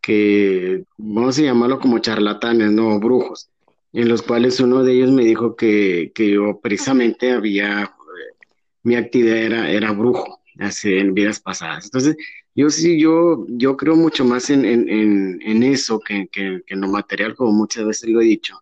que, 0.00 0.84
vamos 0.98 1.38
a 1.38 1.42
llamarlo 1.42 1.78
como 1.78 2.00
charlatanes, 2.00 2.72
no 2.72 2.98
brujos, 2.98 3.51
en 3.92 4.08
los 4.08 4.22
cuales 4.22 4.60
uno 4.60 4.82
de 4.82 4.94
ellos 4.94 5.10
me 5.10 5.24
dijo 5.24 5.54
que, 5.56 6.12
que 6.14 6.30
yo 6.30 6.60
precisamente 6.60 7.32
había, 7.32 7.82
eh, 7.82 8.46
mi 8.82 8.96
actividad 8.96 9.36
era, 9.36 9.70
era 9.70 9.92
brujo 9.92 10.40
hace, 10.58 10.98
en 10.98 11.14
vidas 11.14 11.40
pasadas. 11.40 11.84
Entonces, 11.84 12.16
yo 12.54 12.70
sí, 12.70 13.00
yo, 13.00 13.46
yo 13.48 13.76
creo 13.76 13.96
mucho 13.96 14.24
más 14.24 14.50
en, 14.50 14.64
en, 14.64 15.40
en, 15.42 15.62
eso 15.62 16.00
que, 16.00 16.28
que, 16.30 16.62
en 16.66 16.80
lo 16.80 16.88
material, 16.88 17.34
como 17.34 17.52
muchas 17.52 17.86
veces 17.86 18.10
lo 18.10 18.20
he 18.20 18.24
dicho, 18.24 18.58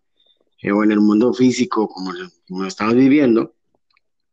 eh, 0.61 0.71
o 0.71 0.83
en 0.83 0.91
el 0.91 0.99
mundo 0.99 1.33
físico, 1.33 1.87
como 1.87 2.11
lo, 2.13 2.29
como 2.47 2.65
estamos 2.65 2.95
viviendo, 2.95 3.53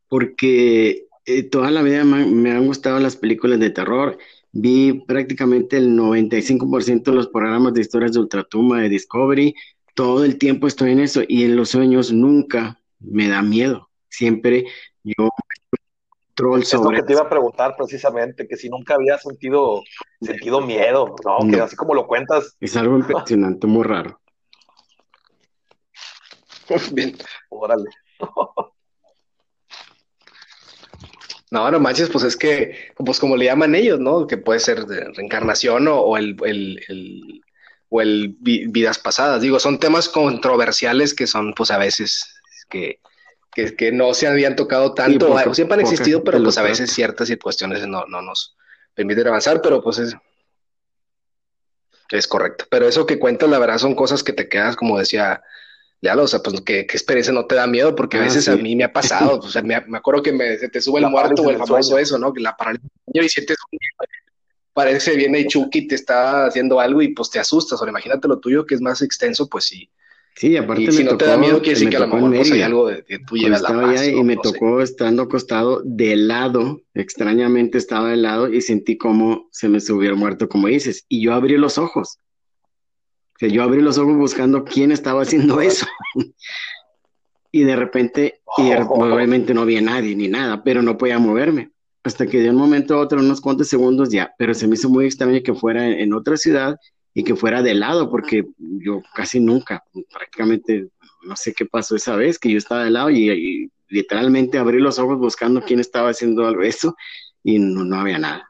porque 0.08 1.06
eh, 1.26 1.42
toda 1.44 1.70
la 1.70 1.82
vida 1.82 2.04
me, 2.04 2.26
me, 2.26 2.52
han 2.52 2.66
gustado 2.66 2.98
las 3.00 3.16
películas 3.16 3.60
de 3.60 3.70
terror. 3.70 4.18
Vi 4.52 5.04
prácticamente 5.06 5.76
el 5.76 5.90
95% 5.96 7.10
de 7.10 7.12
los 7.12 7.28
programas 7.28 7.74
de 7.74 7.82
historias 7.82 8.12
de 8.12 8.20
Ultratumba, 8.20 8.80
de 8.80 8.88
Discovery. 8.88 9.54
Todo 9.98 10.24
el 10.24 10.38
tiempo 10.38 10.68
estoy 10.68 10.92
en 10.92 11.00
eso 11.00 11.22
y 11.26 11.42
en 11.42 11.56
los 11.56 11.70
sueños 11.70 12.12
nunca 12.12 12.78
me 13.00 13.26
da 13.26 13.42
miedo. 13.42 13.90
Siempre 14.08 14.64
yo 15.02 15.28
es 16.56 16.72
lo 16.72 16.90
que 16.90 17.02
te 17.02 17.14
iba 17.14 17.22
a 17.22 17.28
preguntar 17.28 17.74
precisamente, 17.76 18.46
que 18.46 18.56
si 18.56 18.68
nunca 18.68 18.94
había 18.94 19.18
sentido, 19.18 19.82
sentido 20.20 20.60
miedo, 20.60 21.16
¿no? 21.24 21.50
Que 21.50 21.60
así 21.60 21.74
como 21.74 21.94
lo 21.94 22.06
cuentas. 22.06 22.56
Es 22.60 22.76
algo 22.76 22.96
impresionante, 22.96 23.66
muy 23.66 23.82
raro. 23.82 24.20
Bien. 26.92 27.16
Órale. 27.48 27.90
No, 31.50 31.70
no 31.70 31.80
manches, 31.80 32.10
pues 32.10 32.24
es 32.24 32.36
que, 32.36 32.92
pues 32.94 33.18
como 33.18 33.34
le 33.34 33.46
llaman 33.46 33.74
ellos, 33.74 33.98
¿no? 33.98 34.26
Que 34.26 34.36
puede 34.36 34.60
ser 34.60 34.84
de 34.84 35.10
reencarnación 35.14 35.88
o, 35.88 36.18
el, 36.18 36.36
el, 36.44 37.42
o 37.88 38.00
el 38.00 38.36
vidas 38.40 38.98
pasadas. 38.98 39.40
Digo, 39.40 39.58
son 39.58 39.78
temas 39.78 40.08
controversiales 40.08 41.14
que 41.14 41.26
son, 41.26 41.54
pues 41.54 41.70
a 41.70 41.78
veces, 41.78 42.40
que, 42.68 43.00
que, 43.54 43.92
no 43.92 44.14
se 44.14 44.26
habían 44.26 44.56
tocado 44.56 44.94
tanto, 44.94 45.34
siempre 45.54 45.74
han 45.74 45.80
existido, 45.80 46.22
pero 46.22 46.42
pues 46.42 46.58
a 46.58 46.62
veces 46.62 46.92
ciertas 46.92 47.30
cuestiones 47.42 47.86
no, 47.86 48.04
no 48.06 48.22
nos 48.22 48.56
permiten 48.94 49.28
avanzar, 49.28 49.62
pero 49.62 49.82
pues 49.82 49.98
es, 49.98 50.16
es 52.10 52.26
correcto. 52.26 52.66
Pero 52.70 52.86
eso 52.86 53.06
que 53.06 53.18
cuentas, 53.18 53.48
la 53.48 53.58
verdad, 53.58 53.78
son 53.78 53.94
cosas 53.94 54.22
que 54.22 54.32
te 54.32 54.48
quedas, 54.48 54.76
como 54.76 54.98
decía 54.98 55.42
Leal, 56.00 56.20
o 56.20 56.28
sea, 56.28 56.40
pues 56.40 56.60
que, 56.60 56.86
que 56.86 56.96
experiencia 56.96 57.32
no 57.32 57.46
te 57.46 57.56
da 57.56 57.66
miedo, 57.66 57.96
porque 57.96 58.18
a 58.18 58.20
ah, 58.20 58.24
veces 58.24 58.48
a 58.48 58.56
mí 58.56 58.76
me 58.76 58.84
ha 58.84 58.92
pasado, 58.92 59.38
o 59.38 59.48
sea, 59.48 59.62
me, 59.62 59.74
acuerdo 59.74 60.22
que 60.22 60.32
me, 60.32 60.56
se 60.58 60.68
te 60.68 60.80
sube 60.80 61.00
el 61.00 61.08
muerto 61.08 61.42
o 61.42 61.50
el 61.50 61.58
famoso 61.58 61.98
eso, 61.98 62.18
¿no? 62.18 62.32
Que 62.32 62.40
la 62.40 62.56
parálisis 62.56 62.88
y 63.12 63.28
sientes 63.28 63.56
parece 64.78 65.16
viene 65.16 65.44
Chucky 65.44 65.88
te 65.88 65.96
está 65.96 66.46
haciendo 66.46 66.78
algo 66.78 67.02
y 67.02 67.08
pues 67.08 67.30
te 67.30 67.40
asustas, 67.40 67.82
o 67.82 67.88
imagínate 67.88 68.28
lo 68.28 68.38
tuyo 68.38 68.64
que 68.64 68.76
es 68.76 68.80
más 68.80 69.02
extenso, 69.02 69.48
pues 69.48 69.64
sí, 69.64 69.90
Sí, 70.36 70.56
aparte 70.56 70.82
y 70.82 70.92
si 70.92 71.02
no 71.02 71.16
te 71.16 71.24
da 71.24 71.36
miedo, 71.36 71.58
quiere 71.58 71.74
decir 71.74 71.88
que 71.90 71.96
a 71.96 72.00
lo 72.00 72.06
mejor 72.06 72.32
pues, 72.32 72.52
hay 72.52 72.62
algo 72.62 72.86
de, 72.86 73.02
tú 73.26 73.36
llevas 73.36 73.60
la 73.60 73.70
paz, 73.70 74.06
y 74.06 74.22
me 74.22 74.36
tocó 74.36 74.80
estando 74.80 75.22
acostado 75.24 75.82
de 75.84 76.14
lado, 76.14 76.80
extrañamente 76.94 77.76
estaba 77.76 78.10
de 78.10 78.18
lado 78.18 78.46
y 78.46 78.60
sentí 78.60 78.96
como 78.96 79.48
se 79.50 79.68
me 79.68 79.80
subió 79.80 80.14
muerto, 80.14 80.48
como 80.48 80.68
dices, 80.68 81.04
y 81.08 81.22
yo 81.22 81.34
abrí 81.34 81.56
los 81.56 81.76
ojos. 81.76 82.20
O 83.34 83.38
sea, 83.40 83.48
yo 83.48 83.64
abrí 83.64 83.82
los 83.82 83.98
ojos 83.98 84.16
buscando 84.16 84.62
quién 84.62 84.92
estaba 84.92 85.22
haciendo 85.22 85.60
eso. 85.60 85.88
y 87.50 87.64
de 87.64 87.74
repente, 87.74 88.40
y 88.58 88.70
obviamente 88.70 89.52
no 89.54 89.62
había 89.62 89.80
nadie 89.80 90.14
ni 90.14 90.28
nada, 90.28 90.62
pero 90.62 90.82
no 90.82 90.96
podía 90.96 91.18
moverme. 91.18 91.72
Hasta 92.08 92.26
que 92.26 92.40
de 92.40 92.48
un 92.48 92.56
momento 92.56 92.94
a 92.94 93.00
otro, 93.00 93.20
unos 93.20 93.38
cuantos 93.38 93.68
segundos 93.68 94.08
ya, 94.08 94.34
pero 94.38 94.54
se 94.54 94.66
me 94.66 94.76
hizo 94.76 94.88
muy 94.88 95.04
extraño 95.04 95.42
que 95.44 95.52
fuera 95.52 95.86
en 95.86 96.14
otra 96.14 96.38
ciudad 96.38 96.78
y 97.12 97.22
que 97.22 97.36
fuera 97.36 97.62
de 97.62 97.74
lado, 97.74 98.08
porque 98.10 98.46
yo 98.58 99.02
casi 99.14 99.40
nunca, 99.40 99.84
prácticamente, 100.10 100.88
no 101.26 101.36
sé 101.36 101.52
qué 101.52 101.66
pasó 101.66 101.96
esa 101.96 102.16
vez, 102.16 102.38
que 102.38 102.50
yo 102.50 102.56
estaba 102.56 102.84
de 102.84 102.92
lado 102.92 103.10
y, 103.10 103.70
literalmente 103.90 104.56
abrí 104.56 104.80
los 104.80 104.98
ojos 104.98 105.18
buscando 105.18 105.60
quién 105.60 105.80
estaba 105.80 106.08
haciendo 106.08 106.46
algo 106.46 106.62
eso 106.62 106.96
y 107.44 107.58
no, 107.58 107.94
había 108.00 108.18
nada. 108.18 108.48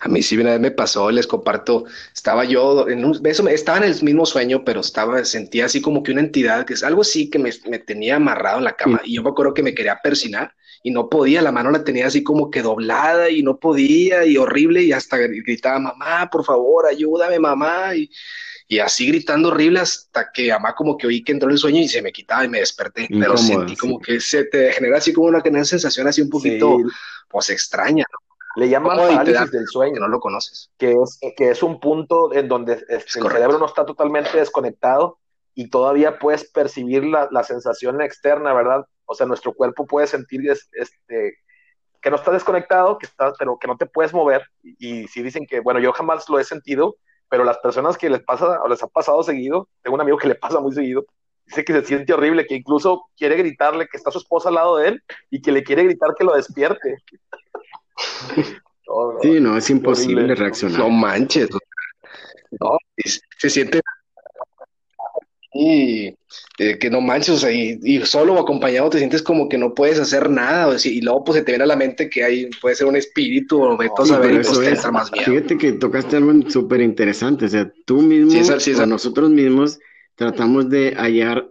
A 0.00 0.08
mí 0.08 0.22
sí 0.22 0.36
una 0.36 0.52
vez 0.52 0.60
me 0.60 0.70
pasó, 0.70 1.10
les 1.10 1.26
comparto, 1.26 1.84
estaba 2.14 2.44
yo 2.44 2.88
en 2.88 3.04
un, 3.04 3.20
eso, 3.26 3.48
estaba 3.48 3.78
en 3.78 3.84
el 3.84 4.02
mismo 4.02 4.24
sueño, 4.24 4.64
pero 4.64 4.80
estaba, 4.80 5.24
sentía 5.24 5.66
así 5.66 5.80
como 5.80 6.02
que 6.02 6.12
una 6.12 6.20
entidad, 6.20 6.64
que 6.64 6.74
es 6.74 6.84
algo 6.84 7.02
así 7.02 7.28
que 7.28 7.38
me, 7.38 7.50
tenía 7.80 8.16
amarrado 8.16 8.58
en 8.58 8.64
la 8.64 8.76
cama, 8.76 9.00
y 9.04 9.16
yo 9.16 9.22
me 9.22 9.30
acuerdo 9.30 9.54
que 9.54 9.62
me 9.62 9.74
quería 9.74 9.98
persinar, 10.02 10.54
y 10.82 10.92
no 10.92 11.08
podía, 11.08 11.42
la 11.42 11.50
mano 11.50 11.72
la 11.72 11.82
tenía 11.82 12.06
así 12.06 12.22
como 12.22 12.48
que 12.48 12.62
doblada 12.62 13.28
y 13.28 13.42
no 13.42 13.58
podía 13.58 14.24
y 14.24 14.36
horrible 14.36 14.84
y 14.84 14.92
hasta 14.92 15.16
gritaba, 15.16 15.80
mamá, 15.80 16.28
por 16.30 16.44
favor, 16.44 16.86
ayúdame, 16.86 17.40
mamá. 17.40 17.96
Y, 17.96 18.08
y 18.68 18.78
así 18.78 19.06
gritando 19.08 19.48
horrible 19.48 19.80
hasta 19.80 20.30
que 20.32 20.50
mamá 20.50 20.74
como 20.74 20.96
que 20.96 21.06
oí 21.06 21.24
que 21.24 21.32
entró 21.32 21.48
en 21.48 21.54
el 21.54 21.58
sueño 21.58 21.80
y 21.80 21.88
se 21.88 22.02
me 22.02 22.12
quitaba 22.12 22.44
y 22.44 22.48
me 22.48 22.60
desperté, 22.60 23.08
pero 23.08 23.36
sentí 23.36 23.76
como 23.76 24.00
que 24.00 24.20
se 24.20 24.44
te 24.44 24.72
genera 24.72 24.98
así 24.98 25.12
como 25.12 25.26
una, 25.28 25.42
una 25.44 25.64
sensación 25.64 26.06
así 26.06 26.20
un 26.20 26.30
poquito, 26.30 26.78
pues 27.28 27.50
extraña, 27.50 28.04
Le 28.56 28.68
llaman 28.68 28.96
parálisis 28.96 29.50
del 29.50 29.66
sueño. 29.66 30.00
no 30.00 30.08
lo 30.08 30.18
conoces. 30.18 30.70
Que 30.78 30.92
es, 30.92 31.20
que 31.36 31.50
es 31.50 31.62
un 31.62 31.78
punto 31.78 32.32
en 32.32 32.48
donde 32.48 32.84
el 32.88 33.02
cerebro 33.02 33.58
no 33.58 33.66
está 33.66 33.84
totalmente 33.84 34.38
desconectado 34.38 35.18
y 35.54 35.70
todavía 35.70 36.18
puedes 36.18 36.50
percibir 36.50 37.04
la, 37.04 37.28
la, 37.30 37.44
sensación 37.44 38.00
externa, 38.02 38.52
¿verdad? 38.52 38.86
O 39.06 39.14
sea, 39.14 39.26
nuestro 39.26 39.54
cuerpo 39.54 39.86
puede 39.86 40.06
sentir 40.06 40.40
este, 40.50 41.38
que 42.06 42.10
no 42.10 42.16
está 42.16 42.30
desconectado, 42.30 42.98
que 42.98 43.06
está, 43.06 43.32
pero 43.38 43.58
que 43.58 43.66
no 43.66 43.76
te 43.76 43.86
puedes 43.86 44.12
mover. 44.12 44.46
Y, 44.62 45.08
si 45.08 45.22
dicen 45.22 45.44
que, 45.44 45.58
bueno, 45.58 45.80
yo 45.80 45.92
jamás 45.92 46.28
lo 46.28 46.38
he 46.38 46.44
sentido, 46.44 46.96
pero 47.28 47.42
las 47.42 47.58
personas 47.58 47.98
que 47.98 48.08
les 48.08 48.22
pasa 48.22 48.60
o 48.62 48.68
les 48.68 48.82
ha 48.82 48.86
pasado 48.86 49.22
seguido, 49.22 49.68
tengo 49.82 49.96
un 49.96 50.00
amigo 50.00 50.16
que 50.16 50.28
le 50.28 50.36
pasa 50.36 50.60
muy 50.60 50.72
seguido, 50.72 51.04
dice 51.46 51.64
que 51.64 51.72
se 51.72 51.84
siente 51.84 52.12
horrible, 52.12 52.46
que 52.46 52.54
incluso 52.54 53.06
quiere 53.16 53.36
gritarle 53.36 53.88
que 53.88 53.96
está 53.96 54.10
su 54.10 54.18
esposa 54.18 54.50
al 54.50 54.54
lado 54.54 54.76
de 54.76 54.88
él 54.88 55.02
y 55.30 55.42
que 55.42 55.50
le 55.50 55.64
quiere 55.64 55.82
gritar 55.82 56.14
que 56.16 56.24
lo 56.24 56.34
despierte. 56.34 56.96
Sí, 59.22 59.40
no, 59.40 59.56
es 59.56 59.70
imposible 59.70 60.34
reaccionar. 60.34 60.78
No 60.78 60.90
manches. 60.90 61.48
No, 62.60 62.78
se 63.38 63.50
siente 63.50 63.80
y 65.58 66.14
eh, 66.58 66.78
que 66.78 66.90
no 66.90 67.00
manches, 67.00 67.36
o 67.36 67.38
sea, 67.38 67.52
y, 67.52 68.00
solo 68.04 68.34
o 68.34 68.40
acompañado 68.40 68.90
te 68.90 68.98
sientes 68.98 69.22
como 69.22 69.48
que 69.48 69.58
no 69.58 69.74
puedes 69.74 69.98
hacer 69.98 70.28
nada, 70.30 70.68
o 70.68 70.76
y 70.82 71.00
luego 71.00 71.24
pues 71.24 71.38
se 71.38 71.44
te 71.44 71.52
viene 71.52 71.64
a 71.64 71.68
la 71.68 71.76
mente 71.76 72.10
que 72.10 72.24
hay, 72.24 72.50
puede 72.60 72.74
ser 72.74 72.86
un 72.86 72.96
espíritu, 72.96 73.62
o 73.62 73.76
me 73.76 73.86
a 73.86 73.88
pues, 73.94 74.10
más 74.10 75.12
miedo. 75.12 75.24
Fíjate 75.24 75.58
que 75.58 75.72
tocaste 75.72 76.16
algo 76.16 76.32
súper 76.50 76.80
interesante, 76.80 77.46
o 77.46 77.48
sea, 77.48 77.72
tú 77.84 78.02
mismo, 78.02 78.32
o 78.38 78.86
nosotros 78.86 79.30
mismos, 79.30 79.78
tratamos 80.14 80.68
de 80.68 80.94
hallar 80.96 81.48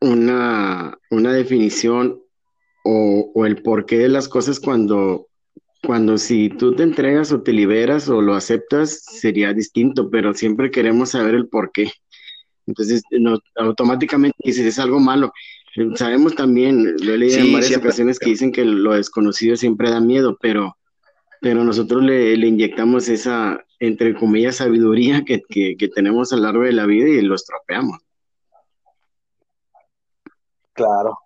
una, 0.00 0.98
una 1.10 1.32
definición 1.32 2.20
o, 2.84 3.32
o, 3.34 3.46
el 3.46 3.62
porqué 3.62 3.98
de 3.98 4.08
las 4.08 4.28
cosas 4.28 4.60
cuando, 4.60 5.28
cuando 5.84 6.18
si 6.18 6.48
tú 6.48 6.74
te 6.74 6.82
entregas 6.82 7.32
o 7.32 7.42
te 7.42 7.52
liberas 7.52 8.08
o 8.08 8.20
lo 8.20 8.34
aceptas, 8.34 9.04
sería 9.04 9.52
distinto, 9.52 10.10
pero 10.10 10.34
siempre 10.34 10.70
queremos 10.70 11.10
saber 11.10 11.34
el 11.34 11.48
porqué. 11.48 11.92
Entonces, 12.66 13.02
no, 13.10 13.38
automáticamente 13.56 14.36
dices, 14.42 14.66
es 14.66 14.78
algo 14.78 14.98
malo. 15.00 15.32
Sabemos 15.96 16.34
también, 16.34 16.96
lo 17.02 17.14
he 17.14 17.18
leído 17.18 17.38
en 17.38 17.52
varias 17.52 17.76
ocasiones 17.76 18.18
que 18.18 18.30
dicen 18.30 18.52
que 18.52 18.64
lo 18.64 18.94
desconocido 18.94 19.56
siempre 19.56 19.90
da 19.90 20.00
miedo, 20.00 20.38
pero, 20.40 20.76
pero 21.40 21.64
nosotros 21.64 22.02
le, 22.02 22.36
le 22.36 22.46
inyectamos 22.46 23.08
esa, 23.08 23.64
entre 23.80 24.14
comillas, 24.14 24.56
sabiduría 24.56 25.24
que, 25.26 25.42
que, 25.48 25.76
que 25.76 25.88
tenemos 25.88 26.32
a 26.32 26.36
lo 26.36 26.42
largo 26.42 26.62
de 26.62 26.72
la 26.72 26.86
vida 26.86 27.08
y 27.08 27.22
lo 27.22 27.34
estropeamos. 27.34 27.98
Claro. 30.72 31.18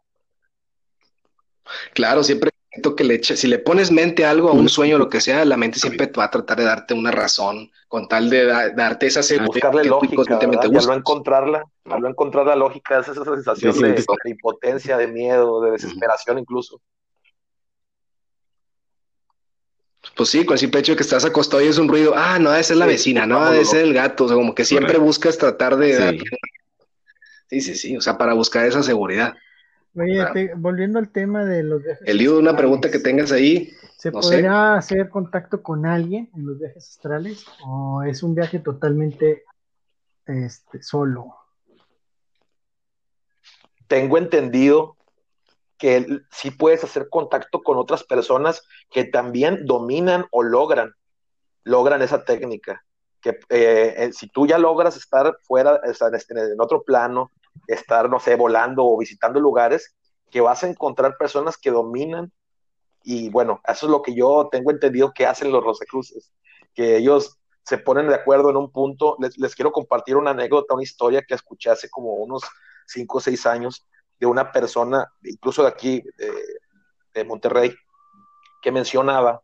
Claro, 1.94 2.22
siempre 2.22 2.50
que 2.82 3.04
le 3.04 3.14
eche, 3.14 3.36
si 3.36 3.46
le 3.48 3.58
pones 3.58 3.90
mente 3.90 4.24
a 4.24 4.30
algo, 4.30 4.48
a 4.48 4.52
un 4.52 4.68
sueño, 4.68 4.98
lo 4.98 5.08
que 5.08 5.20
sea, 5.20 5.44
la 5.44 5.56
mente 5.56 5.78
siempre 5.78 6.10
va 6.18 6.24
a 6.24 6.30
tratar 6.30 6.58
de 6.58 6.64
darte 6.64 6.94
una 6.94 7.10
razón, 7.10 7.70
con 7.88 8.08
tal 8.08 8.30
de 8.30 8.46
darte 8.74 9.06
esa 9.06 9.22
seguridad. 9.22 9.70
Buscarle 9.70 9.84
lógica, 9.84 10.38
te 10.38 10.46
gusta. 10.46 10.92
no 10.92 10.94
encontrarla, 10.94 11.64
al 11.84 12.00
no 12.00 12.08
encontrar 12.08 12.46
la 12.46 12.56
lógica, 12.56 12.98
es 13.00 13.08
esa 13.08 13.24
sensación 13.24 13.78
de, 13.78 14.04
impotencia, 14.24 14.96
de 14.96 15.06
miedo, 15.06 15.60
de 15.62 15.72
desesperación 15.72 16.38
incluso. 16.38 16.80
Pues 20.16 20.30
sí, 20.30 20.44
con 20.44 20.54
el 20.54 20.58
simple 20.58 20.80
hecho 20.80 20.92
de 20.92 20.96
que 20.96 21.02
estás 21.02 21.24
acostado 21.24 21.62
y 21.62 21.66
es 21.66 21.78
un 21.78 21.88
ruido, 21.88 22.14
ah, 22.16 22.38
no, 22.38 22.54
esa 22.54 22.72
es 22.72 22.78
la 22.78 22.86
vecina, 22.86 23.26
no, 23.26 23.52
ese 23.52 23.78
es 23.78 23.84
el 23.84 23.94
gato, 23.94 24.24
o 24.24 24.28
sea, 24.28 24.36
como 24.36 24.54
que 24.54 24.64
siempre 24.64 24.98
buscas 24.98 25.38
tratar 25.38 25.76
de... 25.76 26.20
Sí, 27.48 27.60
sí, 27.60 27.74
sí, 27.74 27.96
o 27.96 28.00
sea, 28.00 28.18
para 28.18 28.34
buscar 28.34 28.66
esa 28.66 28.82
seguridad. 28.82 29.34
Oye, 29.94 30.54
volviendo 30.56 30.98
al 30.98 31.10
tema 31.10 31.44
de 31.44 31.62
los 31.62 31.82
viajes. 31.82 32.06
El 32.06 32.18
de 32.18 32.30
una 32.30 32.56
pregunta 32.56 32.90
que 32.90 32.98
tengas 32.98 33.32
ahí. 33.32 33.72
¿Se 33.96 34.12
podrá 34.12 34.76
hacer 34.76 35.08
contacto 35.08 35.62
con 35.62 35.84
alguien 35.84 36.30
en 36.34 36.46
los 36.46 36.58
viajes 36.58 36.88
astrales 36.88 37.44
o 37.66 38.02
es 38.04 38.22
un 38.22 38.34
viaje 38.34 38.60
totalmente 38.60 39.44
este, 40.26 40.82
solo? 40.82 41.34
Tengo 43.88 44.18
entendido 44.18 44.96
que 45.78 46.20
sí 46.30 46.50
puedes 46.50 46.84
hacer 46.84 47.08
contacto 47.08 47.62
con 47.62 47.78
otras 47.78 48.04
personas 48.04 48.62
que 48.90 49.04
también 49.04 49.64
dominan 49.64 50.26
o 50.30 50.42
logran, 50.42 50.92
logran 51.64 52.02
esa 52.02 52.24
técnica. 52.24 52.84
Que 53.20 53.30
eh, 53.48 53.94
eh, 53.96 54.10
si 54.12 54.28
tú 54.28 54.46
ya 54.46 54.58
logras 54.58 54.96
estar 54.96 55.36
fuera, 55.42 55.80
en 55.82 56.60
otro 56.60 56.82
plano, 56.82 57.32
estar, 57.66 58.08
no 58.08 58.20
sé, 58.20 58.36
volando 58.36 58.84
o 58.84 58.98
visitando 58.98 59.40
lugares, 59.40 59.94
que 60.30 60.40
vas 60.40 60.62
a 60.64 60.68
encontrar 60.68 61.16
personas 61.18 61.56
que 61.56 61.70
dominan. 61.70 62.32
Y 63.02 63.30
bueno, 63.30 63.60
eso 63.66 63.86
es 63.86 63.90
lo 63.92 64.02
que 64.02 64.14
yo 64.14 64.48
tengo 64.50 64.70
entendido 64.70 65.12
que 65.14 65.26
hacen 65.26 65.50
los 65.50 65.64
Rosecruces, 65.64 66.32
que 66.74 66.96
ellos 66.96 67.38
se 67.62 67.78
ponen 67.78 68.08
de 68.08 68.14
acuerdo 68.14 68.50
en 68.50 68.56
un 68.56 68.70
punto. 68.70 69.16
Les, 69.18 69.54
quiero 69.54 69.72
compartir 69.72 70.16
una 70.16 70.30
anécdota, 70.30 70.74
una 70.74 70.82
historia 70.82 71.22
que 71.22 71.34
escuché 71.34 71.70
hace 71.70 71.90
como 71.90 72.14
unos 72.14 72.42
5 72.86 73.18
o 73.18 73.20
6 73.20 73.46
años 73.46 73.86
de 74.18 74.26
una 74.26 74.50
persona, 74.50 75.06
incluso 75.22 75.62
de 75.62 75.68
aquí, 75.68 76.02
de, 76.16 77.24
Monterrey, 77.24 77.74
que 78.62 78.70
mencionaba 78.70 79.42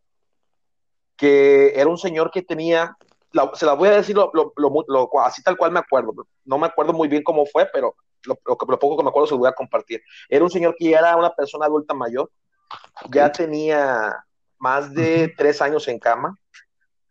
que 1.16 1.72
era 1.74 1.88
un 1.88 1.98
señor 1.98 2.30
que 2.30 2.42
tenía, 2.42 2.96
se 3.54 3.66
la 3.66 3.72
voy 3.74 3.88
a 3.88 3.96
decir 3.96 4.16
lo, 4.16 5.20
así 5.20 5.42
tal 5.42 5.56
cual 5.56 5.72
me 5.72 5.80
acuerdo, 5.80 6.12
no 6.44 6.56
me 6.56 6.68
acuerdo 6.68 6.92
muy 6.92 7.08
bien 7.08 7.24
cómo 7.24 7.44
fue, 7.46 7.68
pero 7.72 7.96
lo, 8.26 8.36
poco 8.36 8.96
que 8.96 9.02
me 9.02 9.08
acuerdo 9.08 9.26
se 9.26 9.34
lo 9.34 9.38
voy 9.38 9.48
a 9.48 9.54
compartir. 9.54 10.02
Era 10.28 10.44
un 10.44 10.50
señor 10.50 10.74
que 10.76 10.90
ya 10.90 10.98
era 10.98 11.16
una 11.16 11.34
persona 11.34 11.66
adulta 11.66 11.94
mayor, 11.94 12.30
ya 13.10 13.30
tenía 13.30 14.24
más 14.58 14.92
de 14.94 15.32
tres 15.36 15.60
años 15.60 15.86
en 15.88 15.98
cama. 15.98 16.38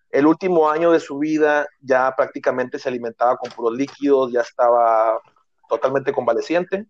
El 0.09 0.27
último 0.27 0.69
año 0.69 0.91
de 0.91 0.99
su 0.99 1.17
vida 1.17 1.67
ya 1.81 2.13
prácticamente 2.15 2.77
se 2.77 2.89
alimentaba 2.89 3.37
con 3.37 3.51
puros 3.51 3.75
líquidos, 3.75 4.31
ya 4.31 4.41
estaba 4.41 5.19
totalmente 5.67 6.13
convaleciente. 6.13 6.85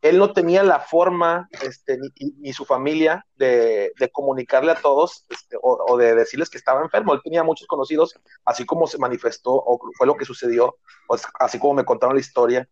Él 0.00 0.18
no 0.18 0.34
tenía 0.34 0.62
la 0.62 0.80
forma, 0.80 1.48
este, 1.62 1.98
ni, 2.18 2.52
su 2.52 2.66
familia, 2.66 3.26
de, 3.36 3.90
comunicarle 4.12 4.72
a 4.72 4.74
todos 4.74 5.24
este, 5.30 5.56
o, 5.62 5.96
de 5.96 6.14
decirles 6.14 6.50
que 6.50 6.58
estaba 6.58 6.82
enfermo. 6.82 7.14
Él 7.14 7.22
tenía 7.24 7.42
muchos 7.42 7.66
conocidos, 7.66 8.14
así 8.44 8.66
como 8.66 8.86
se 8.86 8.98
manifestó 8.98 9.52
o 9.52 9.80
fue 9.96 10.06
lo 10.06 10.14
que 10.14 10.26
sucedió, 10.26 10.76
pues, 11.06 11.22
así 11.40 11.58
como 11.58 11.72
me 11.72 11.86
contaron 11.86 12.16
la 12.16 12.20
historia 12.20 12.68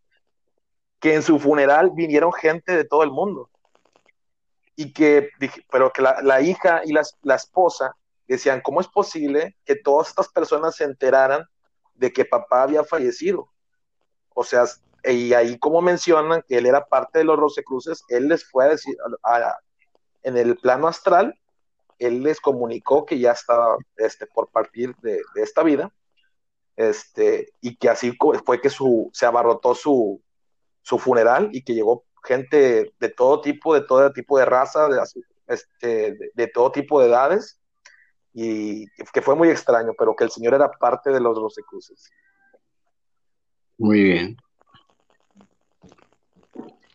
que 1.03 1.15
en 1.15 1.23
su 1.23 1.41
funeral 1.41 1.91
vinieron 1.91 2.33
gente 2.33 2.77
de 2.77 2.85
todo 2.85 3.03
el 3.03 3.11
mundo. 3.11 3.51
Y 4.77 4.93
que, 4.93 5.31
pero 5.71 5.93
que 5.93 6.01
la, 6.01 6.41
hija 6.41 6.83
y 6.85 6.93
la, 6.93 7.35
esposa 7.35 7.97
decían, 8.29 8.61
¿cómo 8.63 8.81
es 8.81 8.87
posible 8.87 9.57
que 9.65 9.75
todas 9.75 10.09
estas 10.09 10.29
personas 10.29 10.77
se 10.77 10.85
enteraran 10.85 11.45
de 11.95 12.13
que 12.13 12.25
papá 12.25 12.63
había 12.63 12.85
fallecido? 12.85 13.49
O 14.33 14.45
sea, 14.45 14.65
y 15.05 15.35
ahí 15.35 15.59
como 15.59 15.83
mencionan 15.83 16.43
que 16.47 16.59
él 16.59 16.67
era 16.67 16.87
parte 16.87 17.19
de 17.19 17.25
los 17.25 17.37
Rosecruces, 17.37 18.05
él 18.09 18.29
les 18.29 18.49
fue 18.49 18.65
a 18.65 18.69
decir, 18.69 18.97
en 20.23 20.37
el 20.37 20.57
plano 20.57 20.87
astral, 20.87 21.35
él 21.99 22.23
les 22.23 22.41
comunicó 22.41 23.05
que 23.05 23.19
ya 23.19 23.33
estaba 23.33 23.77
este, 23.97 24.27
por 24.29 24.51
partir 24.51 24.95
de, 25.03 25.21
de, 25.35 25.43
esta 25.43 25.65
vida, 25.65 25.93
este, 26.77 27.53
y 27.61 27.75
que 27.75 27.89
así 27.89 28.17
fue 28.47 28.61
que 28.61 28.71
su, 28.71 29.11
se 29.13 29.27
abarrotó 29.27 29.75
su, 29.75 30.23
su 30.83 30.99
funeral 30.99 31.51
y 31.53 31.63
que 31.63 31.75
llegó 31.75 32.05
gente 32.25 32.93
de 32.99 33.09
todo 33.09 33.41
tipo, 33.41 33.75
de 33.75 33.83
todo 33.83 34.13
tipo 34.13 34.39
de 34.39 34.45
raza, 34.45 34.89
de, 34.89 35.01
este, 35.49 36.17
de, 36.35 36.47
todo 36.49 36.71
tipo 36.71 37.01
de 37.01 37.09
edades, 37.09 37.59
y 38.33 38.87
que 39.13 39.23
fue 39.23 39.35
muy 39.35 39.49
extraño, 39.49 39.93
pero 39.99 40.15
que 40.15 40.25
el 40.25 40.31
Señor 40.31 40.55
era 40.55 40.71
parte 40.71 41.11
de 41.11 41.21
los 41.21 41.37
Rosecruces. 41.37 42.11
Muy 43.79 44.03
bien. 44.03 44.37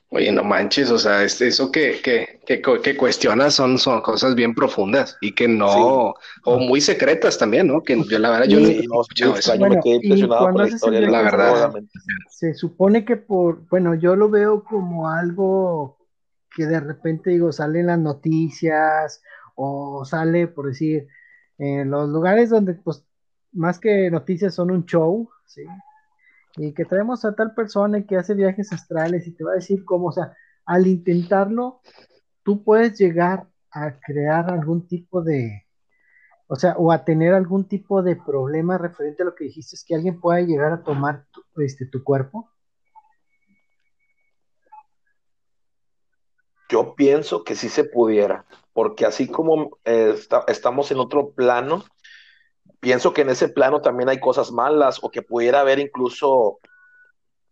Oye, 0.10 0.32
no 0.32 0.43
manches, 0.43 0.89
o 0.89 0.97
sea, 0.97 1.24
eso 1.24 1.70
que, 1.70 1.99
que, 2.01 2.39
que, 2.45 2.62
que 2.62 2.95
cuestionas 2.95 3.55
son, 3.55 3.78
son 3.78 3.99
cosas 4.01 4.36
bien 4.36 4.55
profundas 4.55 5.18
y 5.20 5.34
que 5.34 5.49
no, 5.49 6.14
o 6.45 6.60
muy 6.60 6.80
secretas 6.80 7.38
también, 7.38 7.68
¿no? 7.68 7.84
Que 7.84 8.01
yo 8.10 8.18
la 8.18 8.30
verdad 8.30 8.45
yo 8.47 8.60
no, 8.60 9.70
me 9.70 9.80
quedé 9.82 9.95
impresionado 9.95 10.45
con 10.45 10.58
la 10.62 10.68
historia, 10.70 11.01
la 11.01 11.22
verdad. 11.24 11.74
Se 12.30 12.53
supone 12.53 13.03
que 13.03 13.18
por, 13.18 13.68
bueno, 13.68 13.95
yo 13.95 14.16
lo 14.16 14.30
veo 14.30 14.64
como 14.64 15.10
algo 15.10 15.97
que 16.55 16.66
de 16.66 16.80
repente 16.80 17.32
digo, 17.32 17.51
sale 17.51 17.82
en 17.82 17.88
las 17.88 17.99
noticias 17.99 19.22
o 19.55 20.05
sale, 20.05 20.47
por 20.47 20.68
decir, 20.68 21.08
en 21.58 21.91
los 21.91 22.08
lugares 22.10 22.49
donde, 22.49 22.76
pues, 22.76 23.03
más 23.51 23.78
que 23.78 24.10
noticias 24.10 24.55
son 24.55 24.72
un 24.72 24.86
show, 24.86 25.30
¿sí? 25.45 25.64
Y 26.58 26.74
que 26.74 26.86
traemos 26.86 27.24
a 27.24 27.36
tal 27.36 27.53
persona 27.53 28.03
que 28.05 28.18
hace 28.18 28.34
viajes 28.34 28.74
astrales 28.74 29.28
y 29.28 29.32
te 29.32 29.43
va 29.43 29.51
a 29.51 29.55
decir 29.55 29.86
cómo, 29.86 30.08
o 30.08 30.12
sea, 30.12 30.36
al 30.66 30.88
intentarlo, 30.88 31.82
tú 32.43 32.64
puedes 32.64 32.97
llegar 32.97 33.47
a 33.72 33.99
crear 33.99 34.49
algún 34.51 34.88
tipo 34.88 35.22
de, 35.22 35.66
o 36.47 36.55
sea, 36.55 36.76
o 36.78 36.91
a 36.91 37.05
tener 37.05 37.34
algún 37.34 37.68
tipo 37.68 38.01
de 38.01 38.16
problema 38.16 38.78
referente 38.78 39.22
a 39.22 39.28
lo 39.28 39.36
que 39.36 39.45
dijiste, 39.45 39.76
es 39.76 39.86
que 39.86 39.95
alguien 39.95 40.20
pueda 40.20 40.41
llegar 40.41 40.72
a 40.72 40.84
tomar 40.84 41.26
tu, 41.32 41.62
este, 41.62 41.86
tu 41.86 42.03
cuerpo. 42.03 42.49
Yo 46.70 46.95
pienso 46.95 47.43
que 47.43 47.55
sí 47.55 47.70
se 47.70 47.86
pudiera, 47.86 48.45
porque 48.74 49.05
así 49.05 49.28
como 49.28 49.78
eh, 49.86 50.16
estamos 50.47 50.91
en 50.91 50.97
otro 50.97 51.32
plano, 51.32 51.86
pienso 52.80 53.14
que 53.14 53.22
en 53.22 53.30
ese 53.30 53.50
plano 53.50 53.82
también 53.82 54.10
hay 54.10 54.20
cosas 54.20 54.52
malas 54.52 55.00
o 55.02 55.10
que 55.10 55.22
pudiera 55.22 55.62
haber 55.62 55.80
incluso, 55.80 56.60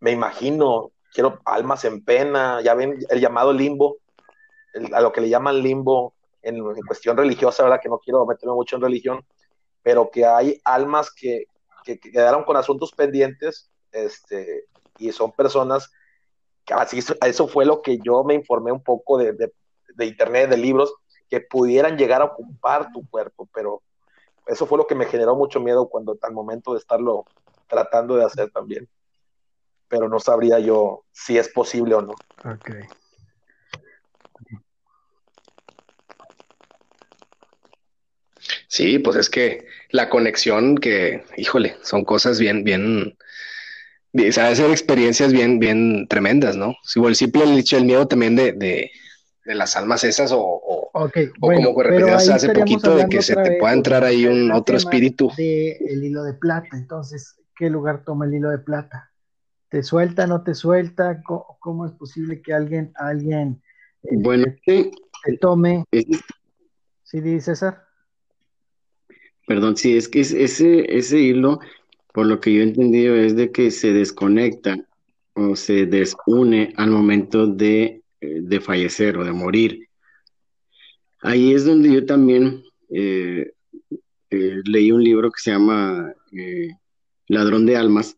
me 0.00 0.12
imagino, 0.12 0.92
quiero 1.12 1.40
almas 1.44 1.84
en 1.84 2.04
pena, 2.04 2.60
ya 2.60 2.74
ven 2.74 2.98
el 3.08 3.20
llamado 3.20 3.52
limbo, 3.52 3.98
a 4.92 5.00
lo 5.00 5.12
que 5.12 5.22
le 5.22 5.28
llaman 5.28 5.62
limbo 5.62 6.14
en, 6.42 6.62
cuestión 6.86 7.16
religiosa, 7.16 7.62
¿verdad? 7.62 7.80
Que 7.82 7.88
no 7.88 7.98
quiero 7.98 8.26
meterme 8.26 8.54
mucho 8.54 8.76
en 8.76 8.82
religión, 8.82 9.26
pero 9.82 10.10
que 10.10 10.24
hay 10.24 10.60
almas 10.64 11.10
que, 11.12 11.46
que, 11.84 11.98
quedaron 11.98 12.44
con 12.44 12.56
asuntos 12.56 12.92
pendientes 12.92 13.70
este, 13.92 14.66
y 14.98 15.10
son 15.12 15.32
personas 15.32 15.90
que 16.64 16.74
así, 16.74 16.98
eso 16.98 17.48
fue 17.48 17.64
lo 17.64 17.80
que 17.80 17.98
yo 17.98 18.24
me 18.24 18.34
informé 18.34 18.72
un 18.72 18.82
poco 18.82 19.18
de, 19.18 19.32
de, 19.32 19.52
de 19.94 20.06
internet, 20.06 20.50
de 20.50 20.56
libros, 20.56 20.94
que 21.28 21.40
pudieran 21.40 21.96
llegar 21.96 22.22
a 22.22 22.26
ocupar 22.26 22.92
tu 22.92 23.08
cuerpo, 23.08 23.48
pero 23.52 23.82
eso 24.46 24.66
fue 24.66 24.78
lo 24.78 24.86
que 24.86 24.94
me 24.94 25.06
generó 25.06 25.34
mucho 25.36 25.60
miedo 25.60 25.88
cuando 25.88 26.16
al 26.20 26.32
momento 26.32 26.72
de 26.72 26.78
estarlo 26.78 27.26
tratando 27.68 28.16
de 28.16 28.24
hacer 28.24 28.50
también. 28.50 28.88
Pero 29.88 30.08
no 30.08 30.20
sabría 30.20 30.58
yo 30.58 31.04
si 31.12 31.38
es 31.38 31.48
posible 31.48 31.94
o 31.94 32.02
no. 32.02 32.14
Ok. 32.44 32.70
Sí, 38.68 38.98
pues 38.98 39.16
es 39.16 39.30
que 39.30 39.66
la 39.90 40.08
conexión 40.08 40.76
que, 40.76 41.24
híjole, 41.36 41.76
son 41.82 42.04
cosas 42.04 42.38
bien, 42.38 42.64
bien, 42.64 43.16
bien 44.12 44.32
sabes, 44.32 44.58
ser 44.58 44.70
experiencias 44.70 45.32
bien, 45.32 45.58
bien 45.58 46.06
tremendas, 46.08 46.56
¿no? 46.56 46.74
Si 46.82 47.00
el 47.00 47.16
simple 47.16 47.44
el 47.44 47.84
miedo 47.84 48.06
también 48.06 48.36
de, 48.36 48.52
de, 48.52 48.90
de 49.46 49.54
las 49.54 49.76
almas 49.76 50.02
esas 50.02 50.32
o, 50.32 50.40
o, 50.40 50.90
como 51.40 51.82
repetías 51.82 52.28
hace 52.28 52.52
poquito 52.52 52.96
de 52.96 53.06
que 53.06 53.22
se 53.22 53.36
te 53.36 53.58
pueda 53.58 53.72
entrar 53.72 54.02
ahí 54.02 54.26
un 54.26 54.50
otro 54.50 54.76
espíritu. 54.76 55.30
De 55.36 55.72
el 55.88 56.04
hilo 56.04 56.24
de 56.24 56.34
plata, 56.34 56.76
entonces, 56.76 57.36
¿qué 57.56 57.70
lugar 57.70 58.02
toma 58.04 58.26
el 58.26 58.34
hilo 58.34 58.50
de 58.50 58.58
plata? 58.58 59.12
¿Te 59.68 59.84
suelta, 59.84 60.26
no 60.26 60.42
te 60.42 60.54
suelta? 60.54 61.22
¿Cómo, 61.22 61.86
es 61.86 61.92
posible 61.92 62.42
que 62.42 62.52
alguien, 62.52 62.92
alguien 62.96 63.62
eh, 64.02 64.16
bueno, 64.18 64.46
te 64.64 64.90
tome? 65.40 65.84
¿Sí, 67.04 67.20
dice 67.20 67.54
César? 67.54 67.84
Perdón, 69.46 69.76
sí, 69.76 69.96
es 69.96 70.08
que 70.08 70.20
ese, 70.20 70.96
ese 70.96 71.18
hilo, 71.20 71.60
por 72.12 72.26
lo 72.26 72.40
que 72.40 72.52
yo 72.52 72.60
he 72.60 72.64
entendido, 72.64 73.14
es 73.14 73.36
de 73.36 73.52
que 73.52 73.70
se 73.70 73.92
desconecta 73.92 74.76
o 75.34 75.54
se 75.54 75.86
desune 75.86 76.72
al 76.76 76.90
momento 76.90 77.46
de 77.46 77.84
eh, 77.84 78.02
de 78.42 78.60
fallecer 78.60 79.16
o 79.16 79.24
de 79.24 79.32
morir. 79.32 79.88
Ahí 81.22 81.52
es 81.52 81.64
donde 81.64 81.92
yo 81.92 82.06
también 82.06 82.62
eh, 82.90 83.52
eh, 84.30 84.60
leí 84.64 84.92
un 84.92 85.02
libro 85.02 85.30
que 85.30 85.40
se 85.40 85.50
llama 85.50 86.12
Ladrón 87.28 87.66
de 87.66 87.76
Almas, 87.76 88.16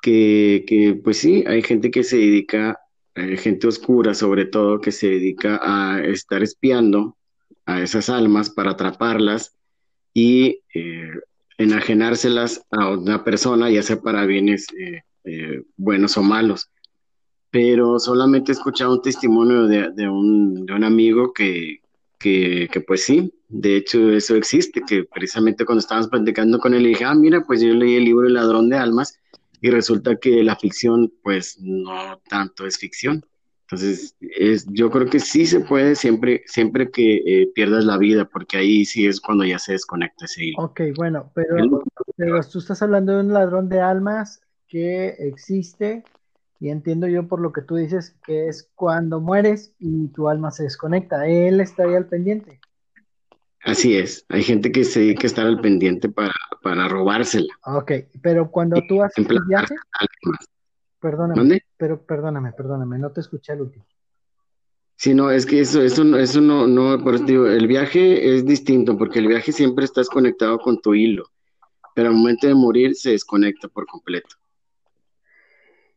que, 0.00 0.64
que, 0.66 0.94
pues 1.02 1.18
sí, 1.18 1.44
hay 1.46 1.62
gente 1.62 1.90
que 1.90 2.02
se 2.02 2.16
dedica, 2.16 2.78
gente 3.14 3.66
oscura 3.66 4.14
sobre 4.14 4.46
todo, 4.46 4.80
que 4.80 4.92
se 4.92 5.08
dedica 5.08 5.60
a 5.62 6.02
estar 6.04 6.42
espiando 6.42 7.16
a 7.66 7.82
esas 7.82 8.08
almas 8.08 8.48
para 8.48 8.70
atraparlas 8.70 9.54
y 10.14 10.60
enajenárselas 11.58 12.64
a 12.70 12.88
una 12.90 13.22
persona, 13.22 13.70
ya 13.70 13.82
sea 13.82 14.00
para 14.00 14.24
bienes 14.24 14.66
buenos 15.76 16.16
o 16.16 16.22
malos 16.22 16.71
pero 17.52 17.98
solamente 17.98 18.50
he 18.50 18.54
escuchado 18.54 18.94
un 18.94 19.02
testimonio 19.02 19.66
de, 19.66 20.08
un, 20.08 20.66
amigo 20.82 21.34
que, 21.34 21.80
pues 22.86 23.04
sí, 23.04 23.30
de 23.46 23.76
hecho 23.76 24.10
eso 24.10 24.34
existe, 24.36 24.80
que 24.80 25.04
precisamente 25.04 25.66
cuando 25.66 25.80
estábamos 25.80 26.08
platicando 26.08 26.58
con 26.58 26.72
él, 26.72 26.82
le 26.82 26.88
dije, 26.88 27.04
ah, 27.04 27.14
mira, 27.14 27.44
pues 27.46 27.60
yo 27.60 27.74
leí 27.74 27.96
el 27.96 28.06
libro 28.06 28.26
El 28.26 28.34
ladrón 28.34 28.70
de 28.70 28.78
almas 28.78 29.18
y 29.60 29.68
resulta 29.68 30.16
que 30.16 30.42
la 30.42 30.56
ficción 30.56 31.12
pues 31.22 31.58
no 31.60 32.18
tanto 32.26 32.66
es 32.66 32.78
ficción. 32.78 33.22
Entonces, 33.64 34.16
es, 34.20 34.66
yo 34.70 34.90
creo 34.90 35.06
que 35.06 35.20
sí 35.20 35.44
se 35.44 35.60
puede 35.60 35.94
siempre, 35.94 36.42
siempre 36.46 36.90
que 36.90 37.16
eh, 37.26 37.50
pierdas 37.54 37.84
la 37.84 37.98
vida, 37.98 38.24
porque 38.24 38.56
ahí 38.56 38.86
sí 38.86 39.06
es 39.06 39.20
cuando 39.20 39.44
ya 39.44 39.58
se 39.58 39.72
desconecta 39.72 40.24
ese 40.24 40.46
hilo. 40.46 40.56
Ok, 40.58 40.80
bueno, 40.96 41.30
pero, 41.34 41.82
pero 42.16 42.40
tú 42.44 42.60
estás 42.60 42.80
hablando 42.80 43.12
de 43.12 43.20
un 43.20 43.32
ladrón 43.34 43.68
de 43.68 43.80
almas 43.80 44.40
que 44.68 45.08
existe 45.18 46.02
y 46.62 46.70
entiendo 46.70 47.08
yo 47.08 47.26
por 47.26 47.40
lo 47.40 47.52
que 47.52 47.60
tú 47.60 47.74
dices 47.74 48.14
que 48.24 48.46
es 48.46 48.70
cuando 48.76 49.20
mueres 49.20 49.74
y 49.80 50.06
tu 50.12 50.28
alma 50.28 50.52
se 50.52 50.62
desconecta. 50.62 51.26
Él 51.26 51.60
estaría 51.60 51.96
al 51.96 52.06
pendiente. 52.06 52.60
Así 53.64 53.96
es. 53.96 54.24
Hay 54.28 54.44
gente 54.44 54.70
que 54.70 54.84
se 54.84 55.00
dedica 55.00 55.24
a 55.24 55.26
estar 55.26 55.44
al 55.44 55.60
pendiente 55.60 56.08
para, 56.08 56.32
para 56.62 56.86
robársela. 56.86 57.52
Ok, 57.66 57.90
pero 58.22 58.48
cuando 58.48 58.80
tú 58.88 59.02
haces 59.02 59.28
el 59.28 59.40
viaje. 59.48 59.74
Perdóname. 61.00 61.62
Pero 61.76 62.00
perdóname, 62.00 62.52
perdóname, 62.52 62.96
no 62.96 63.10
te 63.10 63.22
escuché 63.22 63.50
al 63.50 63.62
último. 63.62 63.84
Sí, 64.94 65.14
no, 65.14 65.32
es 65.32 65.44
que 65.44 65.58
eso, 65.58 65.82
eso, 65.82 66.16
eso 66.16 66.40
no, 66.40 66.68
no, 66.68 67.02
por 67.02 67.16
eso 67.16 67.24
digo, 67.24 67.48
el 67.48 67.66
viaje 67.66 68.36
es 68.36 68.46
distinto, 68.46 68.96
porque 68.96 69.18
el 69.18 69.26
viaje 69.26 69.50
siempre 69.50 69.84
estás 69.84 70.08
conectado 70.08 70.60
con 70.60 70.80
tu 70.80 70.94
hilo, 70.94 71.24
pero 71.96 72.10
al 72.10 72.14
momento 72.14 72.46
de 72.46 72.54
morir 72.54 72.94
se 72.94 73.10
desconecta 73.10 73.66
por 73.66 73.84
completo. 73.86 74.36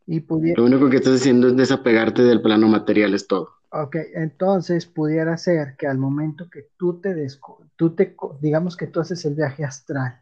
Lo 0.08 0.66
único 0.66 0.90
que 0.90 0.98
estás 0.98 1.16
haciendo 1.16 1.48
es 1.48 1.56
desapegarte 1.56 2.22
del 2.22 2.42
plano 2.42 2.68
material, 2.68 3.14
es 3.14 3.28
todo. 3.28 3.50
Ok, 3.72 3.98
entonces 4.14 4.86
pudiera 4.86 5.36
ser 5.38 5.76
que 5.78 5.88
al 5.88 5.98
momento 5.98 6.50
que 6.50 6.68
tú 6.78 7.02
te, 7.02 7.28
tú 7.76 7.96
te, 7.96 8.16
digamos 8.40 8.78
que 8.78 8.88
tú 8.88 9.00
haces 9.00 9.26
el 9.26 9.34
viaje 9.34 9.66
astral, 9.66 10.22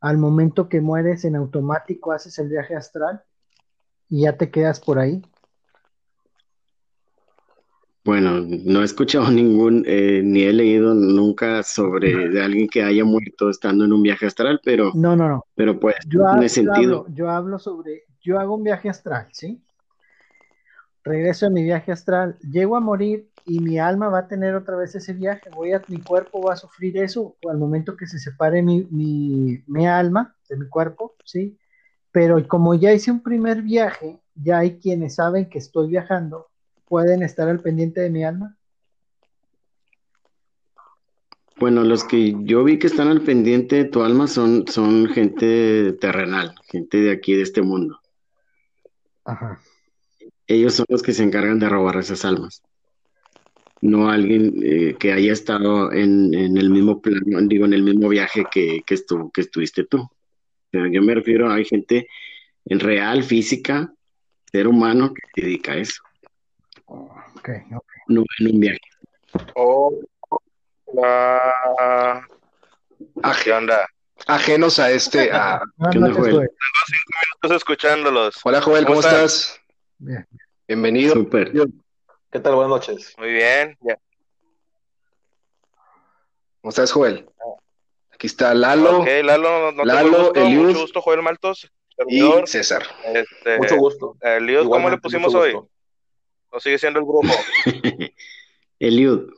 al 0.00 0.18
momento 0.18 0.68
que 0.68 0.80
mueres 0.80 1.24
en 1.24 1.34
automático 1.34 2.12
haces 2.12 2.38
el 2.38 2.48
viaje 2.48 2.76
astral 2.76 3.22
y 4.10 4.22
ya 4.22 4.36
te 4.36 4.50
quedas 4.50 4.80
por 4.80 4.98
ahí. 4.98 5.22
Bueno, 8.04 8.42
no 8.42 8.82
he 8.82 8.84
escuchado 8.84 9.30
ningún, 9.30 9.82
eh, 9.86 10.20
ni 10.22 10.42
he 10.42 10.52
leído 10.52 10.92
nunca 10.94 11.62
sobre 11.62 12.28
de 12.28 12.42
alguien 12.42 12.68
que 12.68 12.82
haya 12.82 13.04
muerto 13.04 13.48
estando 13.48 13.86
en 13.86 13.94
un 13.94 14.02
viaje 14.02 14.26
astral, 14.26 14.60
pero 14.62 14.92
no, 14.94 15.16
no, 15.16 15.26
no. 15.26 15.44
Pero 15.54 15.80
pues, 15.80 15.96
tiene 16.08 16.50
sentido. 16.50 17.06
yo 17.08 17.30
hablo 17.30 17.58
sobre 17.58 18.04
yo 18.24 18.40
hago 18.40 18.56
un 18.56 18.64
viaje 18.64 18.88
astral, 18.88 19.28
¿sí? 19.32 19.62
Regreso 21.04 21.46
a 21.46 21.50
mi 21.50 21.62
viaje 21.62 21.92
astral, 21.92 22.38
llego 22.40 22.76
a 22.76 22.80
morir 22.80 23.28
y 23.44 23.60
mi 23.60 23.78
alma 23.78 24.08
va 24.08 24.20
a 24.20 24.28
tener 24.28 24.54
otra 24.54 24.76
vez 24.76 24.94
ese 24.94 25.12
viaje, 25.12 25.50
voy 25.54 25.72
a, 25.72 25.82
mi 25.88 25.98
cuerpo 25.98 26.40
va 26.40 26.54
a 26.54 26.56
sufrir 26.56 26.96
eso 26.96 27.36
al 27.48 27.58
momento 27.58 27.94
que 27.94 28.06
se 28.06 28.18
separe 28.18 28.62
mi, 28.62 28.88
mi, 28.90 29.86
alma 29.86 30.34
de 30.48 30.56
mi 30.56 30.66
cuerpo, 30.66 31.14
¿sí? 31.26 31.58
Pero 32.10 32.48
como 32.48 32.74
ya 32.74 32.94
hice 32.94 33.10
un 33.10 33.22
primer 33.22 33.60
viaje, 33.60 34.18
ya 34.34 34.60
hay 34.60 34.78
quienes 34.78 35.16
saben 35.16 35.50
que 35.50 35.58
estoy 35.58 35.88
viajando, 35.88 36.48
pueden 36.86 37.22
estar 37.22 37.48
al 37.50 37.60
pendiente 37.60 38.00
de 38.00 38.08
mi 38.08 38.24
alma. 38.24 38.56
Bueno, 41.58 41.84
los 41.84 42.02
que 42.02 42.34
yo 42.44 42.64
vi 42.64 42.78
que 42.78 42.86
están 42.86 43.08
al 43.08 43.20
pendiente 43.20 43.76
de 43.76 43.84
tu 43.84 44.02
alma 44.02 44.26
son, 44.26 44.66
son 44.66 45.06
gente 45.08 45.92
terrenal, 45.94 46.54
gente 46.66 46.98
de 46.98 47.12
aquí, 47.12 47.34
de 47.34 47.42
este 47.42 47.60
mundo. 47.60 48.00
Ajá. 49.24 49.60
Ellos 50.46 50.74
son 50.74 50.86
los 50.88 51.02
que 51.02 51.12
se 51.12 51.22
encargan 51.22 51.58
de 51.58 51.68
robar 51.68 51.96
esas 51.96 52.24
almas. 52.24 52.62
No 53.80 54.08
alguien 54.08 54.54
eh, 54.62 54.96
que 54.98 55.12
haya 55.12 55.32
estado 55.32 55.92
en, 55.92 56.34
el 56.34 56.70
mismo 56.70 57.00
plano, 57.00 57.38
digo, 57.42 57.66
en 57.66 57.74
el 57.74 57.82
mismo 57.82 58.08
viaje 58.08 58.44
que, 58.50 58.82
que, 58.86 58.96
que 59.32 59.40
estuviste 59.40 59.84
tú. 59.84 60.08
Pero 60.70 60.86
yo 60.86 61.02
me 61.02 61.14
refiero 61.14 61.50
a 61.50 61.54
hay 61.54 61.64
gente 61.64 62.08
en 62.64 62.80
real, 62.80 63.22
física, 63.22 63.92
ser 64.50 64.68
humano 64.68 65.12
que 65.12 65.22
se 65.34 65.46
dedica 65.46 65.72
a 65.72 65.76
eso. 65.76 66.02
Okay, 66.86 67.60
okay. 67.64 68.02
No 68.08 68.24
en 68.38 68.54
un 68.54 68.60
viaje. 68.60 68.80
Oh, 69.54 69.92
¿Qué 73.42 73.52
onda? 73.52 73.86
Ajenos 74.26 74.78
a 74.78 74.90
este. 74.90 75.32
A... 75.32 75.60
¿Qué 75.90 75.98
onda, 75.98 76.08
Tengo 76.08 76.22
cinco 76.22 76.40
minutos 76.40 77.56
escuchándolos. 77.56 78.40
Hola, 78.44 78.60
Joel, 78.60 78.86
¿cómo, 78.86 79.00
estás? 79.00 79.60
Bien. 79.98 80.26
Bienvenido. 80.66 81.14
Super. 81.14 81.52
¿Qué 82.30 82.40
tal? 82.40 82.54
Buenas 82.54 82.70
noches. 82.70 83.14
Muy 83.18 83.32
bien. 83.32 83.76
¿Cómo 86.60 86.70
estás, 86.70 86.92
Joel? 86.92 87.28
Aquí 88.12 88.26
está 88.26 88.54
Lalo. 88.54 89.00
Ok, 89.00 89.08
Lalo, 89.22 89.72
no 89.72 89.84
Lalo, 89.84 90.32
te 90.32 90.42
Eliud, 90.42 90.66
mucho 90.68 90.80
gusto, 90.80 91.02
Joel 91.02 91.22
Maltos. 91.22 91.70
Y 92.08 92.22
César. 92.46 92.82
Este, 93.04 93.58
mucho 93.58 93.76
gusto. 93.76 94.16
Eliud, 94.20 94.68
¿cómo 94.68 94.90
le 94.90 94.98
pusimos 94.98 95.34
hoy? 95.34 95.52
¿No 96.52 96.60
sigue 96.60 96.78
siendo 96.78 97.00
el 97.00 97.04
grupo? 97.04 97.28
Eliud. 98.78 99.30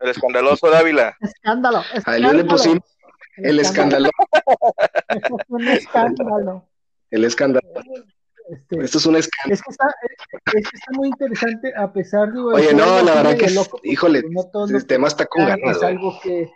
El 0.00 0.10
escandaloso 0.10 0.68
Dávila. 0.68 1.16
Escándalo. 1.20 1.82
A 2.04 2.16
Eliud 2.16 2.32
le 2.32 2.44
pusimos 2.44 2.95
el 3.36 3.60
escándalo. 3.60 4.10
un 5.48 5.68
escándalo. 5.68 6.64
El 7.10 7.24
escándalo. 7.24 7.66
Este, 8.48 8.84
Esto 8.84 8.98
es 8.98 9.06
un 9.06 9.16
escándalo. 9.16 9.54
Es 9.54 9.62
que, 9.62 9.70
está, 9.70 9.94
es, 10.54 10.68
que 10.70 10.76
está 10.76 10.92
muy 10.92 11.08
interesante, 11.08 11.72
a 11.76 11.92
pesar 11.92 12.32
de. 12.32 12.40
Oye, 12.40 12.74
no, 12.74 13.02
la 13.02 13.14
verdad 13.14 13.36
que, 13.36 13.50
loco, 13.50 13.80
híjole, 13.82 14.22
el 14.70 14.86
tema 14.86 15.08
está 15.08 15.26
con 15.26 15.46
ganas. 15.46 15.76
Es 15.76 15.82
algo 15.82 16.18
que, 16.22 16.50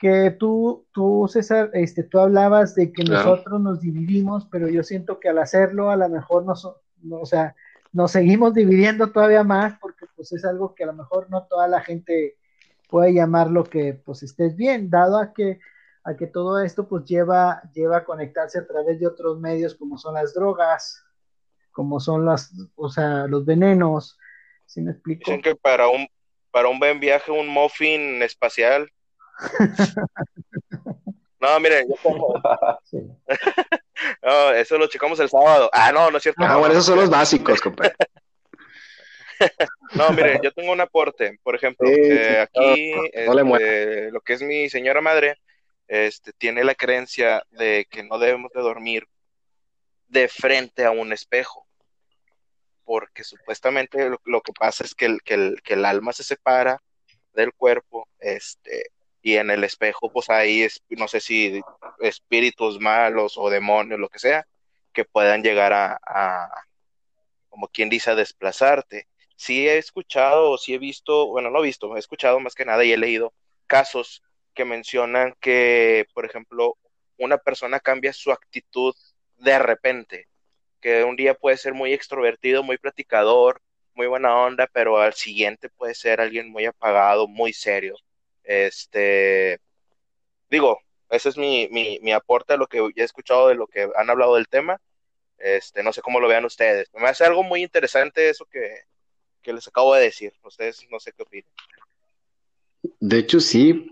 que 0.00 0.30
tú, 0.38 0.86
tú, 0.92 1.28
César, 1.30 1.70
este, 1.72 2.02
tú 2.02 2.18
hablabas 2.18 2.74
de 2.74 2.92
que 2.92 3.04
nosotros 3.04 3.60
nos 3.60 3.80
dividimos, 3.80 4.46
pero 4.50 4.68
yo 4.68 4.82
siento 4.82 5.20
que 5.20 5.28
al 5.28 5.38
hacerlo, 5.38 5.90
a 5.90 5.96
lo 5.96 6.08
mejor 6.08 6.44
nos, 6.44 6.68
no, 7.02 7.20
o 7.20 7.26
sea, 7.26 7.54
nos 7.92 8.12
seguimos 8.12 8.54
dividiendo 8.54 9.10
todavía 9.10 9.44
más, 9.44 9.74
porque 9.80 10.06
pues 10.16 10.32
es 10.32 10.44
algo 10.44 10.74
que 10.74 10.84
a 10.84 10.86
lo 10.86 10.94
mejor 10.94 11.28
no 11.30 11.44
toda 11.44 11.68
la 11.68 11.80
gente 11.80 12.36
puede 12.88 13.12
llamar 13.12 13.50
lo 13.50 13.64
que 13.64 13.94
pues 13.94 14.22
estés 14.22 14.56
bien, 14.56 14.90
dado 14.90 15.18
a 15.18 15.32
que 15.32 15.60
a 16.04 16.16
que 16.16 16.26
todo 16.26 16.60
esto 16.60 16.88
pues 16.88 17.04
lleva, 17.04 17.62
lleva 17.74 17.98
a 17.98 18.04
conectarse 18.04 18.58
a 18.58 18.66
través 18.66 18.98
de 18.98 19.06
otros 19.06 19.38
medios 19.38 19.74
como 19.74 19.98
son 19.98 20.14
las 20.14 20.34
drogas, 20.34 21.04
como 21.72 22.00
son 22.00 22.24
las, 22.24 22.52
o 22.74 22.88
sea, 22.88 23.26
los 23.26 23.44
venenos, 23.44 24.18
¿sí 24.66 24.80
me 24.80 24.92
explico? 24.92 25.22
Dicen 25.26 25.42
que 25.42 25.54
para 25.54 25.88
un, 25.88 26.08
para 26.50 26.68
un 26.68 26.78
buen 26.78 27.00
viaje 27.00 27.30
un 27.30 27.48
muffin 27.48 28.22
espacial. 28.22 28.90
no, 31.40 31.60
miren, 31.60 31.88
yo 31.88 31.94
no, 34.22 34.52
eso 34.52 34.78
lo 34.78 34.88
checamos 34.88 35.20
el 35.20 35.28
sábado. 35.28 35.68
Ah, 35.72 35.92
no, 35.92 36.10
no 36.10 36.16
es 36.16 36.22
cierto. 36.22 36.42
Ah, 36.44 36.56
bueno, 36.56 36.72
esos 36.72 36.86
son 36.86 36.98
los 36.98 37.10
básicos, 37.10 37.60
compadre. 37.60 37.94
no, 39.94 40.10
miren, 40.10 40.40
yo 40.42 40.52
tengo 40.52 40.72
un 40.72 40.80
aporte. 40.80 41.38
Por 41.42 41.54
ejemplo, 41.54 41.88
eh, 41.88 42.40
aquí, 42.40 42.92
este, 43.12 44.10
lo 44.10 44.20
que 44.20 44.32
es 44.34 44.42
mi 44.42 44.68
señora 44.68 45.00
madre, 45.00 45.38
este, 45.90 46.32
tiene 46.32 46.62
la 46.62 46.76
creencia 46.76 47.44
de 47.50 47.84
que 47.90 48.04
no 48.04 48.20
debemos 48.20 48.52
de 48.52 48.60
dormir 48.60 49.08
de 50.06 50.28
frente 50.28 50.84
a 50.84 50.92
un 50.92 51.12
espejo, 51.12 51.66
porque 52.84 53.24
supuestamente 53.24 54.08
lo, 54.24 54.40
que 54.40 54.52
pasa 54.52 54.84
es 54.84 54.94
que 54.94 55.06
el, 55.06 55.20
que, 55.22 55.34
el, 55.34 55.84
alma 55.84 56.12
se 56.12 56.22
separa 56.22 56.80
del 57.32 57.52
cuerpo, 57.52 58.06
este, 58.20 58.92
y 59.20 59.34
en 59.34 59.50
el 59.50 59.64
espejo 59.64 60.12
pues 60.12 60.30
hay, 60.30 60.68
no 60.90 61.08
sé 61.08 61.20
si 61.20 61.60
espíritus 61.98 62.78
malos 62.78 63.36
o 63.36 63.50
demonios, 63.50 63.98
lo 63.98 64.08
que 64.08 64.20
sea, 64.20 64.46
que 64.92 65.04
puedan 65.04 65.42
llegar 65.42 65.72
a, 65.72 65.98
a 66.06 66.66
como 67.48 67.66
quien 67.66 67.88
dice, 67.88 68.12
a 68.12 68.14
desplazarte. 68.14 69.08
Sí 69.34 69.68
he 69.68 69.78
escuchado 69.78 70.52
o 70.52 70.58
sí 70.58 70.74
he 70.74 70.78
visto, 70.78 71.26
bueno, 71.26 71.50
no 71.50 71.58
he 71.58 71.62
visto, 71.66 71.96
he 71.96 71.98
escuchado 71.98 72.38
más 72.38 72.54
que 72.54 72.64
nada 72.64 72.84
y 72.84 72.92
he 72.92 72.96
leído 72.96 73.32
casos 73.66 74.22
que 74.54 74.64
mencionan 74.64 75.34
que, 75.40 76.06
por 76.14 76.24
ejemplo, 76.24 76.76
una 77.18 77.38
persona 77.38 77.80
cambia 77.80 78.12
su 78.12 78.32
actitud 78.32 78.94
de 79.36 79.58
repente, 79.58 80.28
que 80.80 81.04
un 81.04 81.16
día 81.16 81.34
puede 81.34 81.56
ser 81.56 81.74
muy 81.74 81.92
extrovertido, 81.92 82.62
muy 82.62 82.78
platicador, 82.78 83.60
muy 83.94 84.06
buena 84.06 84.36
onda, 84.36 84.68
pero 84.72 84.98
al 84.98 85.14
siguiente 85.14 85.68
puede 85.68 85.94
ser 85.94 86.20
alguien 86.20 86.50
muy 86.50 86.64
apagado, 86.64 87.26
muy 87.26 87.52
serio. 87.52 87.96
Este, 88.44 89.60
digo, 90.48 90.80
ese 91.10 91.28
es 91.28 91.36
mi, 91.36 91.68
mi, 91.70 91.98
mi 92.00 92.12
aporte 92.12 92.54
a 92.54 92.56
lo 92.56 92.66
que 92.66 92.78
he 92.96 93.02
escuchado 93.02 93.48
de 93.48 93.54
lo 93.54 93.66
que 93.66 93.88
han 93.96 94.10
hablado 94.10 94.36
del 94.36 94.48
tema. 94.48 94.80
Este, 95.38 95.82
no 95.82 95.92
sé 95.92 96.02
cómo 96.02 96.20
lo 96.20 96.28
vean 96.28 96.44
ustedes. 96.44 96.88
Me 96.94 97.08
hace 97.08 97.24
algo 97.24 97.42
muy 97.42 97.62
interesante 97.62 98.28
eso 98.28 98.44
que, 98.46 98.82
que 99.42 99.52
les 99.52 99.66
acabo 99.66 99.94
de 99.94 100.02
decir. 100.02 100.32
Ustedes 100.42 100.86
no 100.90 101.00
sé 101.00 101.12
qué 101.12 101.22
opinan. 101.22 101.52
De 103.00 103.18
hecho, 103.18 103.40
sí, 103.40 103.90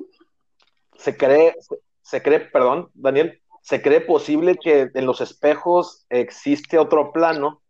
se 0.99 1.17
cree, 1.17 1.55
se, 2.03 2.23
cree, 2.23 2.41
perdón, 2.41 2.91
Daniel, 2.95 3.41
se 3.63 3.81
cree 3.81 4.01
posible 4.01 4.57
que 4.57 4.91
en 4.93 5.07
los 5.07 5.21
espejos 5.21 6.05
existe 6.11 6.79
otro 6.79 7.13
plano 7.13 7.63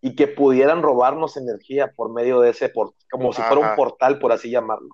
y 0.00 0.14
que 0.14 0.28
pudieran 0.28 0.82
robarnos 0.82 1.36
energía 1.36 1.92
por 1.96 2.12
medio 2.12 2.40
de 2.40 2.50
ese, 2.50 2.68
por, 2.68 2.94
como 3.10 3.32
si 3.32 3.40
fuera 3.42 3.70
un 3.70 3.76
portal, 3.76 4.18
por 4.18 4.32
así 4.32 4.50
llamarlo. 4.50 4.90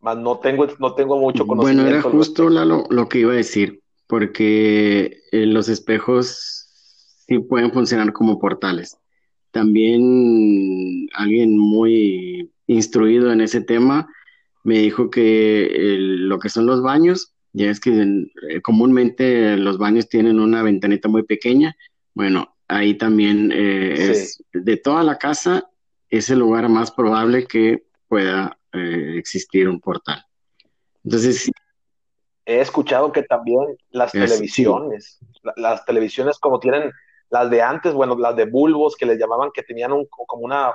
Más 0.00 0.16
no 0.16 0.38
tengo, 0.38 0.66
no 0.78 0.94
tengo 0.94 1.18
mucho 1.18 1.46
conocimiento. 1.46 1.84
Bueno, 1.84 1.98
era 1.98 2.02
justo 2.02 2.48
lo, 2.48 2.84
lo, 2.88 3.08
que 3.08 3.20
iba 3.20 3.32
a 3.32 3.36
decir, 3.36 3.82
porque 4.06 5.20
eh, 5.32 5.46
los 5.46 5.68
espejos 5.68 6.66
sí 7.26 7.38
pueden 7.38 7.72
funcionar 7.72 8.12
como 8.12 8.40
portales. 8.40 8.98
También 9.50 11.08
alguien 11.14 11.56
muy 11.56 12.52
instruido 12.66 13.32
en 13.32 13.40
ese 13.40 13.60
tema 13.60 14.08
me 14.64 14.78
dijo 14.78 15.10
que 15.10 15.96
lo 15.98 16.38
que 16.38 16.48
son 16.48 16.66
los 16.66 16.82
baños, 16.82 17.32
ya 17.52 17.70
es 17.70 17.80
que 17.80 17.90
eh, 17.90 18.60
comúnmente 18.62 19.56
los 19.56 19.78
baños 19.78 20.08
tienen 20.08 20.40
una 20.40 20.62
ventanita 20.62 21.08
muy 21.08 21.22
pequeña, 21.22 21.76
bueno, 22.14 22.56
ahí 22.68 22.94
también 22.94 23.50
eh, 23.52 24.10
es 24.10 24.42
de 24.52 24.76
toda 24.76 25.02
la 25.02 25.18
casa, 25.18 25.68
es 26.10 26.30
el 26.30 26.40
lugar 26.40 26.68
más 26.68 26.90
probable 26.90 27.46
que 27.46 27.84
pueda 28.08 28.58
eh, 28.72 29.14
existir 29.16 29.68
un 29.68 29.80
portal. 29.80 30.24
Entonces, 31.04 31.50
he 32.44 32.60
escuchado 32.60 33.12
que 33.12 33.22
también 33.22 33.76
las 33.90 34.12
televisiones, 34.12 35.18
las 35.56 35.84
televisiones 35.84 36.38
como 36.38 36.60
tienen 36.60 36.92
las 37.30 37.50
de 37.50 37.62
antes, 37.62 37.92
bueno, 37.92 38.16
las 38.18 38.36
de 38.36 38.46
bulbos 38.46 38.96
que 38.96 39.06
les 39.06 39.18
llamaban 39.18 39.50
que 39.52 39.62
tenían 39.62 39.92
un, 39.92 40.06
como 40.06 40.44
una 40.44 40.72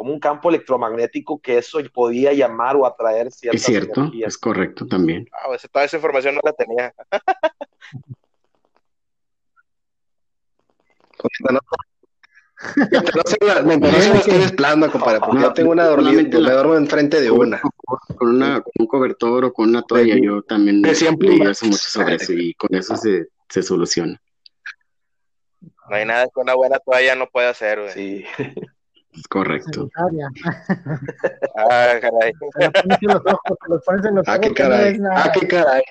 como 0.00 0.14
un 0.14 0.18
campo 0.18 0.48
electromagnético 0.48 1.42
que 1.42 1.58
eso 1.58 1.78
podía 1.92 2.32
llamar 2.32 2.74
o 2.74 2.86
atraer 2.86 3.30
ciertas 3.30 3.60
Es 3.60 3.66
cierto, 3.66 4.10
es 4.14 4.38
correcto 4.38 4.86
también. 4.86 5.28
Ah, 5.30 5.48
pues, 5.48 5.68
toda 5.70 5.84
esa 5.84 5.98
información 5.98 6.36
no 6.36 6.40
la 6.42 6.54
tenía. 6.54 6.94
me 13.66 13.74
interesa 13.74 14.22
que 14.22 14.36
eres 14.36 14.52
plano, 14.52 14.90
compadre, 14.90 15.20
porque 15.20 15.42
yo 15.42 15.52
tengo 15.52 15.72
una 15.72 15.84
dormida, 15.84 16.22
me 16.22 16.50
duermo 16.50 16.76
enfrente 16.76 17.20
de 17.20 17.30
una. 17.30 17.60
Con, 18.16 18.36
una. 18.36 18.62
con 18.62 18.72
un 18.78 18.86
cobertor 18.86 19.44
o 19.44 19.52
con 19.52 19.68
una 19.68 19.82
toalla, 19.82 20.16
yo 20.18 20.40
también 20.40 20.80
leí 20.80 20.92
hace 21.42 21.66
mucho 21.66 21.76
sobre 21.76 22.14
eso 22.14 22.32
y 22.32 22.54
con 22.54 22.74
eso 22.74 22.96
se, 22.96 23.26
se 23.50 23.62
soluciona. 23.62 24.18
No 25.60 25.94
hay 25.94 26.06
nada 26.06 26.24
que 26.24 26.40
una 26.40 26.54
buena 26.54 26.78
toalla 26.78 27.14
no 27.16 27.26
pueda 27.26 27.50
hacer, 27.50 27.80
güey. 27.82 27.92
Sí. 27.92 28.24
Es 29.12 29.26
correcto. 29.28 29.90
ah, 31.56 31.98
caray. 32.00 32.32
ah, 34.26 34.40
qué 34.40 34.54
caray. 34.54 35.00
ah, 35.10 35.32
qué 35.32 35.48
caray. 35.48 35.82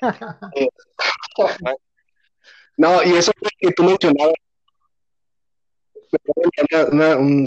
no, 2.76 3.02
y 3.02 3.16
eso 3.16 3.32
que 3.58 3.72
tú 3.72 3.84
mencionabas. 3.84 4.34
Una, 6.90 7.16
un 7.16 7.46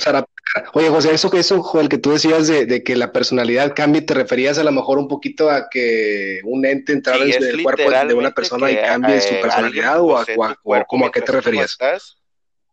Oye, 0.73 0.89
José, 0.89 1.13
eso 1.13 1.29
que 1.29 1.39
eso, 1.39 1.61
Joel, 1.63 1.89
que 1.89 1.97
tú 1.97 2.11
decías 2.11 2.47
de, 2.47 2.65
de, 2.65 2.83
que 2.83 2.95
la 2.95 3.11
personalidad 3.11 3.73
cambie, 3.75 4.03
¿te 4.03 4.13
referías 4.13 4.57
a 4.57 4.63
lo 4.63 4.71
mejor 4.71 4.99
un 4.99 5.07
poquito 5.07 5.49
a 5.49 5.67
que 5.69 6.39
un 6.43 6.65
ente 6.65 6.93
entrara 6.93 7.25
en 7.25 7.43
el 7.43 7.63
cuerpo 7.63 7.89
de 7.89 8.13
una 8.13 8.31
persona 8.31 8.71
y 8.71 8.75
cambie 8.75 9.19
su 9.19 9.41
personalidad 9.41 9.99
o, 9.99 10.17
a, 10.17 10.25
o, 10.63 10.75
a 10.75 11.11
qué 11.11 11.21
te 11.21 11.31
referías? 11.31 11.77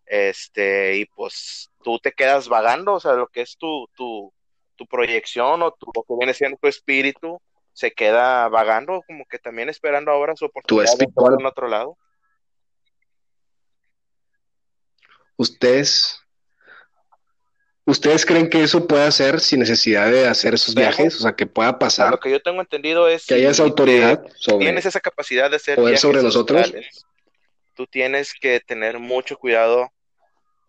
este, 0.07 0.99
y 0.99 1.07
pues 1.07 1.70
tú 1.83 1.99
te 1.99 2.12
quedas 2.12 2.49
vagando, 2.49 2.95
o 2.95 3.01
sea, 3.01 3.12
lo 3.12 3.28
que 3.28 3.43
es 3.43 3.57
tu, 3.57 3.89
tu, 3.95 4.33
tu 4.76 4.87
proyección 4.87 5.62
o 5.62 5.72
tu, 5.72 5.91
lo 5.95 6.03
que 6.03 6.14
viene 6.18 6.35
siendo 6.35 6.59
tu 6.61 6.68
espíritu, 6.68 7.41
se 7.72 7.93
queda 7.93 8.49
vagando, 8.49 9.03
como 9.07 9.24
que 9.26 9.39
también 9.39 9.68
esperando 9.68 10.11
ahora 10.11 10.37
su 10.37 10.47
oportunidad 10.47 10.97
de 10.99 11.05
estar 11.05 11.33
en 11.39 11.47
otro 11.47 11.68
lado. 11.68 11.97
¿Ustedes, 15.37 16.20
¿Ustedes 17.87 18.26
creen 18.26 18.51
que 18.51 18.62
eso 18.62 18.87
puede 18.87 19.05
hacer 19.05 19.41
sin 19.41 19.61
necesidad 19.61 20.11
de 20.11 20.28
hacer 20.28 20.53
esos 20.53 20.74
viajes? 20.74 21.16
O 21.16 21.20
sea, 21.20 21.33
que 21.35 21.47
pueda 21.47 21.78
pasar. 21.78 22.11
Lo 22.11 22.20
que 22.20 22.31
yo 22.31 22.43
tengo 22.43 22.61
entendido 22.61 23.09
es 23.09 23.24
que 23.24 23.35
haya 23.35 23.51
esa 23.51 23.62
autoridad 23.62 24.22
sobre. 24.37 24.66
Tienes 24.66 24.85
esa 24.85 25.01
capacidad 25.01 25.49
de 25.49 25.57
hacer 25.57 25.76
poder 25.76 25.97
sobre 25.97 26.22
nosotros. 26.22 26.72
Tú 27.74 27.87
tienes 27.87 28.35
que 28.35 28.61
tener 28.61 28.99
mucho 28.99 29.39
cuidado 29.39 29.91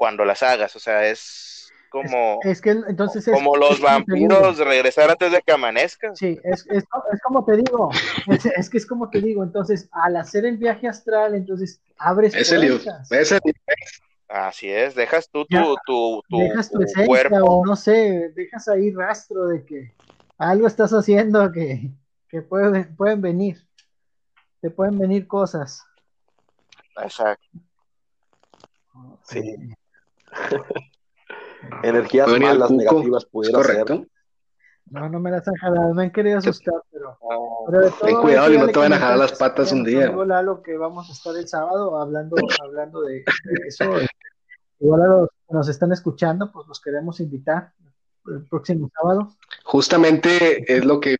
cuando 0.01 0.25
las 0.25 0.41
hagas, 0.41 0.75
o 0.75 0.79
sea, 0.79 1.07
es 1.07 1.71
como, 1.91 2.39
es, 2.41 2.59
que 2.59 2.71
entonces 2.71 3.23
como 3.31 3.55
los 3.55 3.79
vampiros 3.79 4.57
regresar 4.57 5.11
antes 5.11 5.31
de 5.31 5.43
que 5.43 5.51
amanezca. 5.51 6.15
Sí, 6.15 6.39
es, 6.43 6.65
es, 6.71 6.85
como 7.21 7.45
te 7.45 7.57
digo, 7.57 7.91
es, 8.57 8.67
que 8.67 8.79
es 8.79 8.87
como 8.87 9.11
te 9.11 9.21
digo, 9.21 9.43
entonces 9.43 9.87
al 9.91 10.15
hacer 10.15 10.47
el 10.47 10.57
viaje 10.57 10.87
astral, 10.87 11.35
entonces 11.35 11.83
abres 11.99 12.33
es 12.33 12.49
puertas. 12.49 13.11
Es 13.11 13.31
Así 14.27 14.71
es, 14.71 14.95
dejas 14.95 15.29
tú 15.29 15.45
tu, 15.45 15.75
tu, 15.85 16.23
tu, 16.27 16.39
dejas 16.39 16.71
tu, 16.71 16.79
cuerpo. 17.05 17.35
o 17.35 17.63
no 17.63 17.75
sé, 17.75 18.31
dejas 18.33 18.69
ahí 18.69 18.91
rastro 18.91 19.49
de 19.49 19.63
que 19.63 19.93
algo 20.39 20.65
estás 20.65 20.93
haciendo 20.93 21.51
que, 21.51 21.91
que 22.27 22.41
pueden, 22.41 22.95
pueden 22.95 23.21
venir, 23.21 23.63
te 24.61 24.71
pueden 24.71 24.97
venir 24.97 25.27
cosas. 25.27 25.85
Exacto. 26.97 27.47
Sí. 29.25 29.75
Energías 31.83 32.27
malas, 32.27 32.71
negativas, 32.71 33.25
pudiera 33.25 33.57
correcto. 33.57 34.05
No, 34.91 35.07
no 35.07 35.19
me 35.19 35.31
las 35.31 35.47
han 35.47 35.55
jalado, 35.55 35.93
me 35.93 36.03
han 36.03 36.11
querido 36.11 36.39
asustar, 36.39 36.73
pero, 36.91 37.17
ten 38.01 38.19
cuidado 38.19 38.53
y 38.53 38.57
no 38.57 38.67
te 38.67 38.79
van 38.79 38.91
a 38.91 38.97
jalar 38.97 39.19
las 39.19 39.33
patas 39.33 39.71
un 39.71 39.85
día. 39.85 40.11
lo 40.11 40.61
que 40.61 40.75
vamos 40.75 41.09
a 41.09 41.13
estar 41.13 41.35
el 41.37 41.47
sábado 41.47 41.97
hablando, 41.97 42.35
hablando 42.61 43.01
de, 43.01 43.23
eso. 43.67 43.85
Igual 44.79 45.01
a 45.03 45.07
los 45.07 45.29
que 45.29 45.53
nos 45.53 45.69
están 45.69 45.91
escuchando, 45.91 46.51
pues 46.51 46.67
los 46.67 46.81
queremos 46.81 47.19
invitar 47.19 47.71
el 48.27 48.45
próximo 48.47 48.89
sábado. 48.93 49.29
Justamente 49.63 50.65
es 50.67 50.83
lo 50.83 50.99
que. 50.99 51.17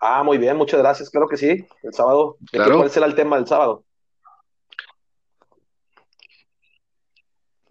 Ah, 0.00 0.22
muy 0.22 0.38
bien, 0.38 0.56
muchas 0.56 0.80
gracias. 0.80 1.10
Claro 1.10 1.28
que 1.28 1.36
sí. 1.36 1.66
El 1.82 1.92
sábado. 1.92 2.36
¿Cuál 2.52 2.90
será 2.90 3.06
el 3.06 3.14
tema 3.14 3.36
del 3.36 3.46
sábado? 3.46 3.84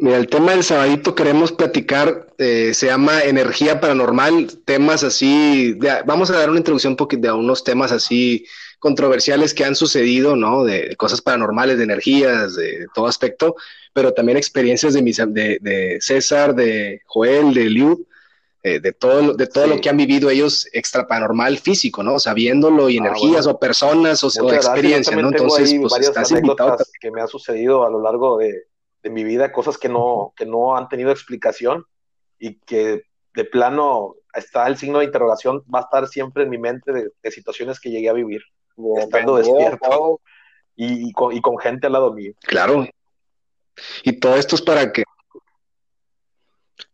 Mira, 0.03 0.17
el 0.17 0.27
tema 0.27 0.51
del 0.51 0.65
sabadito 0.65 1.15
queremos 1.15 1.53
platicar, 1.53 2.27
eh, 2.37 2.73
se 2.73 2.87
llama 2.87 3.21
energía 3.21 3.79
paranormal, 3.79 4.59
temas 4.65 5.01
así, 5.01 5.79
vamos 6.05 6.29
a 6.29 6.37
dar 6.37 6.49
una 6.49 6.59
introducción 6.59 6.97
de 7.09 7.31
unos 7.31 7.63
temas 7.63 7.93
así 7.93 8.45
controversiales 8.79 9.53
que 9.53 9.63
han 9.63 9.75
sucedido, 9.75 10.35
¿no? 10.35 10.65
De, 10.65 10.97
cosas 10.97 11.21
paranormales, 11.21 11.77
de 11.77 11.85
energías, 11.85 12.53
de, 12.57 12.87
todo 12.93 13.07
aspecto, 13.07 13.55
pero 13.93 14.13
también 14.13 14.37
experiencias 14.37 14.93
de, 14.93 15.01
mis, 15.01 15.21
de, 15.25 15.97
César, 16.01 16.53
de 16.53 17.01
Joel, 17.05 17.53
de 17.53 17.69
Liu, 17.69 18.05
eh, 18.61 18.81
de 18.81 18.91
todo, 18.91 19.35
de 19.35 19.47
todo 19.47 19.67
lo 19.67 19.79
que 19.79 19.87
han 19.87 19.95
vivido 19.95 20.29
ellos 20.29 20.67
extra 20.73 21.07
paranormal 21.07 21.59
físico, 21.59 22.03
¿no? 22.03 22.19
Sabiéndolo 22.19 22.89
y 22.89 22.97
ah, 22.97 23.03
energías 23.05 23.47
o 23.47 23.57
personas 23.57 24.21
o, 24.25 24.51
experiencias, 24.53 25.15
¿no? 25.15 25.29
Entonces, 25.29 25.73
pues 25.79 26.09
estás 26.09 26.29
invitado. 26.31 26.75
que 26.99 27.09
me 27.09 27.21
ha 27.21 27.27
sucedido 27.27 27.85
a 27.85 27.89
lo 27.89 28.01
largo 28.01 28.39
de 28.39 28.72
de 29.03 29.09
mi 29.09 29.23
vida, 29.23 29.51
cosas 29.51 29.77
que 29.77 29.89
no, 29.89 30.33
que 30.35 30.45
no 30.45 30.75
han 30.75 30.87
tenido 30.87 31.11
explicación 31.11 31.85
y 32.39 32.55
que 32.59 33.03
de 33.35 33.45
plano 33.45 34.15
está 34.33 34.67
el 34.67 34.77
signo 34.77 34.99
de 34.99 35.05
interrogación, 35.05 35.63
va 35.73 35.79
a 35.79 35.83
estar 35.83 36.07
siempre 36.07 36.43
en 36.43 36.49
mi 36.49 36.57
mente 36.57 36.91
de, 36.91 37.31
situaciones 37.31 37.79
que 37.79 37.89
llegué 37.89 38.09
a 38.09 38.13
vivir, 38.13 38.41
estando 38.97 39.35
despierto 39.35 40.21
y, 40.75 41.11
con, 41.11 41.35
y 41.35 41.41
con 41.41 41.57
gente 41.57 41.87
al 41.87 41.93
lado 41.93 42.13
mío. 42.13 42.33
Claro. 42.41 42.87
Y 44.03 44.19
todo 44.19 44.35
esto 44.35 44.55
es 44.55 44.61
para 44.61 44.91
que 44.91 45.03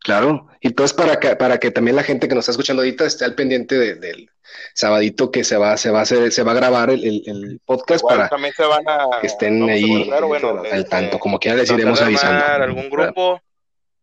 Claro, 0.09 0.47
y 0.59 0.71
todo 0.71 0.85
es 0.85 0.93
para 0.93 1.19
que, 1.19 1.35
para 1.35 1.59
que 1.59 1.69
también 1.69 1.95
la 1.95 2.01
gente 2.01 2.27
que 2.27 2.33
nos 2.33 2.41
está 2.41 2.53
escuchando 2.53 2.81
ahorita 2.81 3.05
esté 3.05 3.25
al 3.25 3.35
pendiente 3.35 3.77
del 3.77 4.31
sabadito 4.73 5.29
que 5.29 5.43
se 5.43 5.55
va, 5.55 5.77
se 5.77 5.91
va 5.91 5.99
a 5.99 6.01
hacer, 6.01 6.31
se 6.31 6.41
va 6.41 6.53
a 6.53 6.55
grabar 6.55 6.89
el, 6.89 7.61
podcast 7.63 8.03
para 8.03 8.27
que 9.21 9.27
estén 9.27 9.69
ahí 9.69 10.09
al 10.09 10.65
este, 10.65 10.83
tanto, 10.85 11.19
como 11.19 11.37
quiera 11.37 11.57
les 11.57 11.69
iremos 11.69 12.01
avisando. 12.01 12.43
algún 12.43 12.89
grupo 12.89 13.39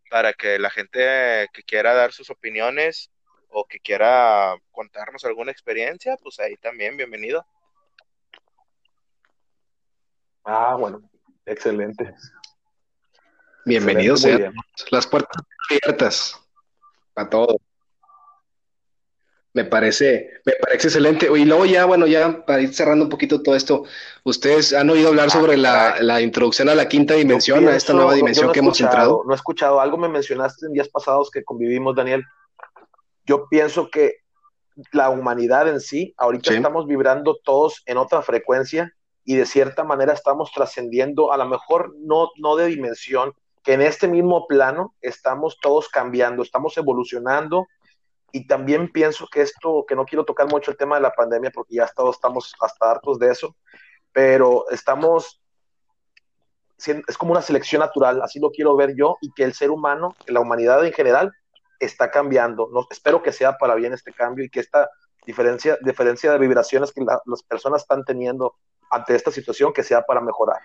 para 0.09 0.33
que 0.33 0.61
la 0.61 0.71
gente 0.71 1.49
que 1.53 1.65
quiera 1.65 1.93
dar 1.93 2.13
sus 2.13 2.31
opiniones 2.31 3.11
o 3.49 3.65
que 3.65 3.81
quiera 3.81 4.55
contarnos 4.71 5.25
alguna 5.25 5.51
experiencia, 5.51 6.17
pues 6.23 6.39
ahí 6.39 6.55
también, 6.59 6.97
bienvenido. 6.97 7.45
Ah, 10.45 10.77
bueno, 10.79 11.11
excelente. 11.45 12.15
Bienvenidos 13.67 14.21
sean. 14.21 14.55
Las 14.93 15.09
puertas 15.09 15.43
abiertas 15.69 16.41
para 17.13 17.29
todo. 17.29 17.57
Me 19.55 19.65
parece, 19.65 20.41
me 20.45 20.53
parece 20.53 20.87
excelente. 20.87 21.29
Y 21.37 21.45
luego 21.45 21.67
ya, 21.67 21.85
bueno, 21.85 22.07
ya 22.07 22.47
para 22.47 22.63
ir 22.63 22.73
cerrando 22.73 23.07
un 23.07 23.11
poquito 23.11 23.43
todo 23.43 23.57
esto, 23.57 23.83
ustedes 24.23 24.73
han 24.73 24.89
oído 24.89 25.09
hablar 25.09 25.33
sobre 25.33 25.55
ah, 25.67 25.97
la, 26.01 26.21
introducción 26.21 26.69
a 26.69 26.77
la 26.77 26.87
quinta 26.87 27.15
dimensión, 27.15 27.67
a 27.67 27.75
esta 27.75 27.93
nueva 27.93 28.15
dimensión 28.15 28.53
que 28.53 28.61
hemos 28.61 28.81
entrado. 28.81 29.25
No 29.27 29.33
he 29.33 29.37
escuchado, 29.37 29.81
algo 29.81 29.97
me 29.97 30.09
mencionaste 30.09 30.67
en 30.67 30.73
días 30.73 30.89
pasados 30.89 31.29
que 31.33 31.43
convivimos, 31.43 31.97
Daniel. 31.97 32.23
Yo 33.25 33.49
pienso 33.49 33.91
que 33.91 34.19
la 34.93 35.11
humanidad 35.11 35.69
en 35.69 35.81
sí, 35.81 36.15
ahorita 36.19 36.55
estamos 36.55 36.87
vibrando 36.87 37.37
todos 37.43 37.83
en 37.87 37.97
otra 37.97 38.23
frecuencia 38.23 38.93
y 39.25 39.35
de 39.35 39.45
cierta 39.45 39.83
manera 39.83 40.13
estamos 40.13 40.53
trascendiendo, 40.53 41.33
a 41.33 41.37
lo 41.37 41.47
mejor 41.47 41.97
no, 41.99 42.31
no 42.37 42.55
de 42.55 42.67
dimensión, 42.67 43.33
que 43.67 43.73
en 43.73 43.83
este 43.83 44.07
mismo 44.07 44.47
plano 44.47 44.95
estamos 45.01 45.59
todos 45.61 45.89
cambiando, 45.89 46.45
estamos 46.45 46.79
evolucionando 46.79 47.67
y 48.31 48.47
también 48.47 48.93
pienso 48.93 49.27
que 49.27 49.43
esto, 49.43 49.85
que 49.89 49.97
no 49.97 50.05
quiero 50.05 50.25
tocar 50.25 50.49
mucho 50.49 50.71
el 50.71 50.77
tema 50.77 50.95
de 50.95 51.03
la 51.03 51.11
pandemia 51.11 51.51
porque 51.53 51.75
ya 51.75 51.91
todos 51.97 52.15
estamos 52.15 52.55
hasta 52.61 52.93
hartos 52.93 53.19
de 53.19 53.33
eso, 53.33 53.57
pero 54.13 54.71
estamos, 54.71 55.43
es 56.79 57.19
como 57.19 57.33
una 57.33 57.43
selección 57.43 57.81
natural, 57.81 58.23
así 58.23 58.39
lo 58.39 58.53
quiero 58.53 58.77
ver 58.77 58.95
yo, 58.97 59.17
y 59.21 59.33
que 59.33 59.43
el 59.43 59.53
ser 59.53 59.73
humano, 59.73 60.15
la 60.29 60.39
humanidad 60.39 60.87
en 60.87 60.93
general, 60.93 61.33
está 61.81 62.13
cambiando. 62.13 62.71
Espero 62.89 63.21
que 63.21 63.33
sea 63.33 63.59
para 63.59 63.75
bien 63.75 63.93
este 63.93 64.13
cambio 64.13 64.45
y 64.45 64.49
que 64.49 64.61
esta 64.61 64.89
diferencia, 65.27 65.77
diferencia 65.83 66.31
de 66.31 66.39
vibraciones 66.39 66.93
que 66.93 67.05
las 67.05 67.43
personas 67.43 67.83
están 67.83 68.05
teniendo 68.05 68.55
ante 68.93 69.17
esta 69.17 69.33
situación, 69.33 69.73
que 69.73 69.83
sea 69.83 70.03
para 70.03 70.21
mejorar. 70.21 70.61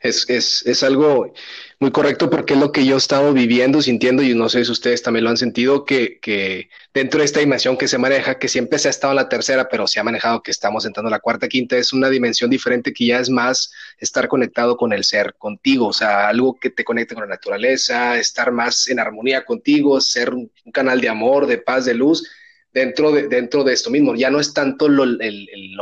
Es, 0.00 0.28
es, 0.28 0.66
es, 0.66 0.82
algo 0.82 1.32
muy 1.78 1.90
correcto 1.90 2.30
porque 2.30 2.54
es 2.54 2.60
lo 2.60 2.72
que 2.72 2.84
yo 2.86 2.94
he 2.94 2.98
estado 2.98 3.32
viviendo, 3.32 3.82
sintiendo, 3.82 4.22
y 4.22 4.34
no 4.34 4.48
sé 4.48 4.64
si 4.64 4.72
ustedes 4.72 5.02
también 5.02 5.24
lo 5.24 5.30
han 5.30 5.36
sentido, 5.36 5.84
que, 5.84 6.18
que 6.20 6.70
dentro 6.94 7.20
de 7.20 7.26
esta 7.26 7.40
dimensión 7.40 7.76
que 7.76 7.86
se 7.86 7.98
maneja, 7.98 8.38
que 8.38 8.48
siempre 8.48 8.78
se 8.78 8.88
ha 8.88 8.90
estado 8.90 9.12
en 9.12 9.16
la 9.16 9.28
tercera, 9.28 9.68
pero 9.68 9.86
se 9.86 10.00
ha 10.00 10.04
manejado 10.04 10.42
que 10.42 10.50
estamos 10.50 10.86
entrando 10.86 11.08
en 11.08 11.12
la 11.12 11.20
cuarta, 11.20 11.48
quinta, 11.48 11.76
es 11.76 11.92
una 11.92 12.08
dimensión 12.08 12.48
diferente 12.48 12.92
que 12.92 13.06
ya 13.06 13.18
es 13.18 13.28
más 13.28 13.72
estar 13.98 14.26
conectado 14.26 14.76
con 14.76 14.92
el 14.92 15.04
ser, 15.04 15.34
contigo, 15.36 15.88
o 15.88 15.92
sea, 15.92 16.28
algo 16.28 16.58
que 16.58 16.70
te 16.70 16.84
conecte 16.84 17.14
con 17.14 17.24
la 17.24 17.34
naturaleza, 17.34 18.18
estar 18.18 18.52
más 18.52 18.88
en 18.88 19.00
armonía 19.00 19.44
contigo, 19.44 20.00
ser 20.00 20.32
un, 20.32 20.50
canal 20.72 21.00
de 21.00 21.08
amor, 21.08 21.46
de 21.46 21.58
paz, 21.58 21.84
de 21.84 21.94
luz 21.94 22.26
dentro 22.72 23.10
de, 23.12 23.28
dentro 23.28 23.64
de 23.64 23.72
esto 23.72 23.90
mismo. 23.90 24.14
Ya 24.14 24.30
no 24.30 24.40
es 24.40 24.54
tanto 24.54 24.88
lo, 24.88 25.04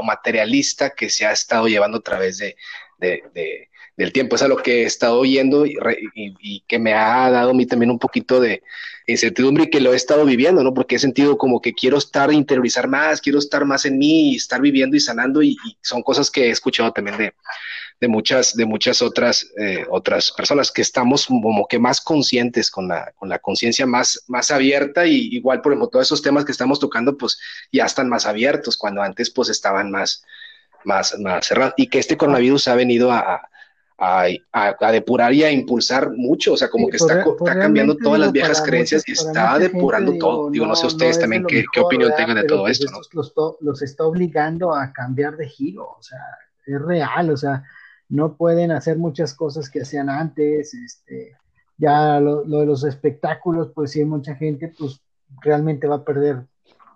materialista 0.02 0.90
que 0.90 1.10
se 1.10 1.26
ha 1.26 1.32
estado 1.32 1.68
llevando 1.68 1.98
a 1.98 2.02
través 2.02 2.38
de, 2.38 2.56
del 3.98 4.12
tiempo. 4.12 4.36
Es 4.36 4.42
a 4.42 4.48
lo 4.48 4.56
que 4.56 4.82
he 4.82 4.84
estado 4.84 5.18
oyendo 5.18 5.66
y, 5.66 6.64
que 6.66 6.78
me 6.78 6.94
ha 6.94 7.30
dado 7.30 7.50
a 7.50 7.54
mí 7.54 7.66
también 7.66 7.90
un 7.90 7.98
poquito 7.98 8.40
de 8.40 8.62
incertidumbre 9.06 9.64
y 9.64 9.70
que 9.70 9.80
lo 9.80 9.92
he 9.92 9.96
estado 9.96 10.24
viviendo, 10.24 10.62
¿no? 10.62 10.72
Porque 10.72 10.96
he 10.96 10.98
sentido 10.98 11.36
como 11.36 11.60
que 11.60 11.74
quiero 11.74 11.98
estar, 11.98 12.32
interiorizar 12.32 12.88
más, 12.88 13.20
quiero 13.20 13.38
estar 13.38 13.64
más 13.64 13.84
en 13.84 13.98
mí 13.98 14.32
y 14.32 14.36
estar 14.36 14.60
viviendo 14.60 14.96
y 14.96 15.00
sanando 15.00 15.42
y, 15.42 15.56
son 15.82 16.02
cosas 16.02 16.30
que 16.30 16.46
he 16.46 16.50
escuchado 16.50 16.92
también 16.92 17.16
de, 17.16 17.34
de 18.00 18.08
muchas, 18.08 18.54
de 18.54 18.66
muchas 18.66 19.02
otras, 19.02 19.50
eh, 19.58 19.84
otras 19.90 20.30
personas 20.30 20.70
que 20.70 20.82
estamos 20.82 21.26
como 21.26 21.66
que 21.66 21.80
más 21.80 22.00
conscientes 22.00 22.70
con 22.70 22.86
la, 22.86 23.12
la 23.22 23.38
conciencia 23.40 23.84
más, 23.86 24.22
más 24.28 24.52
abierta 24.52 25.06
y 25.06 25.34
igual, 25.34 25.60
por 25.60 25.72
ejemplo, 25.72 25.88
todos 25.88 26.06
esos 26.06 26.22
temas 26.22 26.44
que 26.44 26.52
estamos 26.52 26.78
tocando, 26.78 27.16
pues 27.16 27.38
ya 27.72 27.86
están 27.86 28.08
más 28.08 28.26
abiertos 28.26 28.76
cuando 28.76 29.02
antes 29.02 29.30
pues 29.30 29.48
estaban 29.48 29.90
más, 29.90 30.22
más, 30.84 31.18
más 31.18 31.46
cerrados 31.46 31.74
y 31.76 31.88
que 31.88 31.98
este 31.98 32.16
coronavirus 32.16 32.68
ha 32.68 32.76
venido 32.76 33.10
a, 33.10 33.48
depurar 34.92 35.32
y 35.32 35.42
a 35.42 35.50
impulsar 35.50 36.12
mucho, 36.14 36.52
o 36.52 36.56
sea, 36.56 36.70
como 36.70 36.88
que 36.88 36.98
está, 36.98 37.24
cambiando 37.44 37.96
todas 37.96 38.20
las 38.20 38.32
viejas 38.32 38.62
creencias 38.62 39.02
y 39.08 39.12
está 39.12 39.58
depurando 39.58 40.16
todo. 40.18 40.50
Digo, 40.50 40.66
no, 40.66 40.76
sé 40.76 40.86
ustedes 40.86 41.18
también 41.18 41.44
qué, 41.46 41.64
opinión 41.80 42.12
tengan 42.16 42.36
de 42.36 42.44
todo 42.44 42.62
pues 42.62 42.80
esto. 42.80 43.56
Los, 43.60 43.82
está 43.82 44.04
obligando 44.04 44.74
a 44.74 44.92
cambiar 44.92 45.36
de 45.36 45.48
giro, 45.48 45.96
o 45.98 46.02
sea, 46.02 46.20
es 46.66 46.80
real, 46.80 47.30
o 47.30 47.36
sea, 47.36 47.64
no 48.08 48.36
pueden 48.36 48.70
hacer 48.70 48.98
muchas 48.98 49.34
cosas 49.34 49.68
que 49.68 49.82
hacían 49.82 50.08
antes, 50.08 50.74
este, 50.74 51.36
ya 51.76 52.20
lo, 52.20 52.44
lo 52.44 52.60
de 52.60 52.66
los 52.66 52.84
espectáculos, 52.84 53.72
pues 53.74 53.90
sí, 53.92 54.04
mucha 54.04 54.34
gente, 54.36 54.72
pues 54.78 55.00
realmente 55.40 55.86
va 55.86 55.96
a 55.96 56.04
perder 56.04 56.46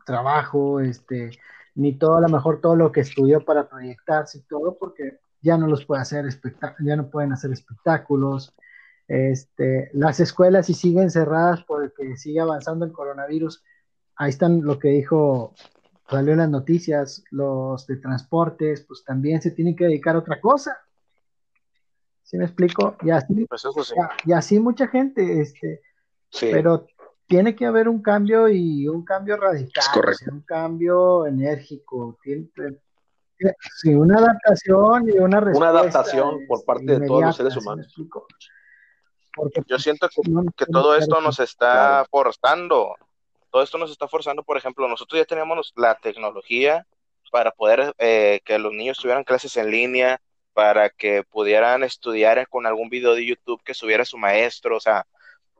trabajo, 0.07 0.80
este, 0.80 1.30
ni 1.74 1.94
todo, 1.94 2.16
a 2.16 2.20
lo 2.20 2.28
mejor 2.28 2.61
todo 2.61 2.76
lo 2.76 2.92
que 2.92 3.00
estudió 3.00 3.44
para 3.44 3.68
proyectarse 3.68 4.38
y 4.38 4.42
todo, 4.42 4.76
porque 4.78 5.18
ya 5.43 5.59
no 5.59 5.66
los 5.66 5.84
puede 5.84 6.03
hacer 6.03 6.24
ya 6.80 6.97
no 6.97 7.11
pueden 7.11 7.32
hacer 7.32 7.53
espectáculos. 7.53 8.55
Este, 9.09 9.90
las 9.93 10.20
escuelas 10.20 10.66
si 10.66 10.74
siguen 10.74 11.11
cerradas 11.11 11.64
porque 11.64 12.16
sigue 12.16 12.40
avanzando 12.40 12.84
el 12.84 12.93
coronavirus. 12.93 13.62
Ahí 14.16 14.30
están 14.30 14.62
lo 14.62 14.78
que 14.78 14.88
dijo, 14.88 15.55
salió 16.09 16.32
en 16.32 16.38
las 16.38 16.51
noticias, 16.51 17.24
los 17.30 17.86
de 17.86 17.97
transportes, 17.97 18.84
pues 18.86 19.05
también 19.05 19.43
se 19.43 19.51
tienen 19.51 19.74
que 19.74 19.84
dedicar 19.84 20.14
a 20.14 20.20
otra 20.20 20.40
cosa. 20.40 20.78
¿Sí 22.22 22.38
me 22.38 22.45
explico? 22.45 22.97
Y 23.03 23.11
así, 23.11 23.47
pues 23.47 23.66
y 24.24 24.32
así 24.32 24.59
mucha 24.61 24.86
gente, 24.86 25.40
este, 25.40 25.82
pero 26.40 26.86
tiene 27.26 27.55
que 27.57 27.66
haber 27.66 27.88
un 27.88 28.01
cambio 28.01 28.49
y 28.49 28.88
un 28.88 29.05
cambio 29.05 29.36
radical, 29.36 29.84
un 30.30 30.43
cambio 30.43 31.26
enérgico, 31.26 32.18
tiene, 32.22 32.49
Sí, 33.76 33.95
una 33.95 34.18
adaptación 34.18 35.09
y 35.09 35.18
una 35.18 35.40
respuesta. 35.40 35.70
Una 35.70 35.80
adaptación 35.80 36.47
por 36.47 36.64
parte 36.64 36.99
de 36.99 37.07
todos 37.07 37.22
los 37.22 37.36
seres 37.36 37.57
humanos. 37.57 37.95
Yo 39.66 39.78
siento 39.78 40.09
que, 40.57 40.66
todo 40.66 40.97
esto 40.97 41.20
nos 41.20 41.40
está 41.40 42.05
forzando. 42.11 42.97
Todo 43.51 43.62
esto 43.62 43.78
nos 43.78 43.90
está 43.90 44.09
forzando, 44.09 44.43
por 44.43 44.57
ejemplo, 44.57 44.88
nosotros 44.88 45.20
ya 45.20 45.26
teníamos 45.26 45.72
la 45.76 45.95
tecnología 45.97 46.86
para 47.30 47.51
poder 47.51 47.95
eh, 47.99 48.40
que 48.45 48.59
los 48.59 48.72
niños 48.72 48.99
tuvieran 48.99 49.24
clases 49.24 49.57
en 49.57 49.70
línea, 49.70 50.20
para 50.53 50.90
que 50.90 51.22
pudieran 51.22 51.82
estudiar 51.82 52.47
con 52.49 52.66
algún 52.66 52.88
video 52.88 53.14
de 53.14 53.26
YouTube 53.26 53.62
que 53.62 53.74
subiera 53.74 54.05
su 54.05 54.18
maestro, 54.18 54.76
o 54.76 54.80
sea, 54.80 55.07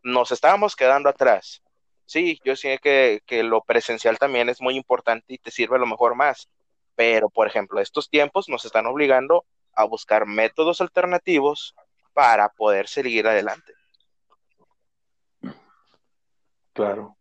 nos 0.03 0.33
estábamos 0.33 0.77
quedando 0.77 1.09
atrás. 1.09 1.63
Sí, 2.05 2.39
yo 2.45 2.57
sé 2.57 2.79
que, 2.83 3.21
que 3.27 3.43
lo 3.43 3.63
presencial 3.63 4.19
también 4.19 4.49
es 4.49 4.61
muy 4.61 4.77
importante 4.77 5.33
y 5.33 5.39
te 5.39 5.51
sirve 5.51 5.77
a 5.77 5.81
lo 5.81 5.87
mejor 5.87 6.15
más, 6.15 6.49
pero 7.03 7.29
por 7.29 7.49
ejemplo, 7.49 7.81
estos 7.81 8.09
tiempos 8.09 8.49
nos 8.49 8.65
están 8.65 8.87
obligando 8.87 9.45
a 9.75 9.83
buscar 9.83 10.25
métodos 10.25 10.81
alternativos 10.81 11.75
para 12.13 12.49
poder 12.51 12.87
seguir 12.87 13.27
adelante. 13.27 13.73
Claro. 16.73 17.17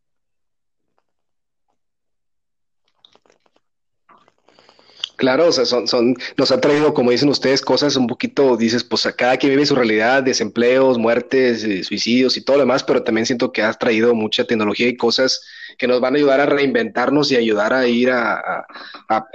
Claro, 5.22 5.50
o 5.50 5.52
sea, 5.52 5.66
son, 5.66 5.88
son, 5.88 6.16
nos 6.36 6.52
ha 6.52 6.60
traído, 6.60 6.96
como 6.96 7.12
dicen 7.12 7.30
ustedes, 7.30 7.62
cosas 7.62 7.96
un 7.96 8.08
poquito, 8.08 8.58
dices, 8.58 8.84
pues 8.84 9.06
a 9.06 9.12
cada 9.12 9.38
quien 9.38 9.52
vive 9.52 9.68
su 9.68 9.76
realidad, 9.76 10.24
desempleos, 10.24 10.98
muertes, 10.98 11.64
eh, 11.64 11.84
suicidios 11.84 12.38
y 12.38 12.42
todo 12.42 12.58
lo 12.58 12.64
demás, 12.64 12.84
pero 12.84 13.04
también 13.04 13.28
siento 13.28 13.52
que 13.52 13.62
has 13.62 13.78
traído 13.78 14.16
mucha 14.16 14.46
tecnología 14.46 14.88
y 14.88 14.98
cosas 14.98 15.44
que 15.78 15.86
nos 15.86 16.02
van 16.02 16.16
a 16.16 16.18
ayudar 16.18 16.40
a 16.40 16.48
reinventarnos 16.48 17.32
y 17.32 17.36
ayudar 17.36 17.72
a 17.72 17.86
ir 17.86 18.10
a, 18.10 18.66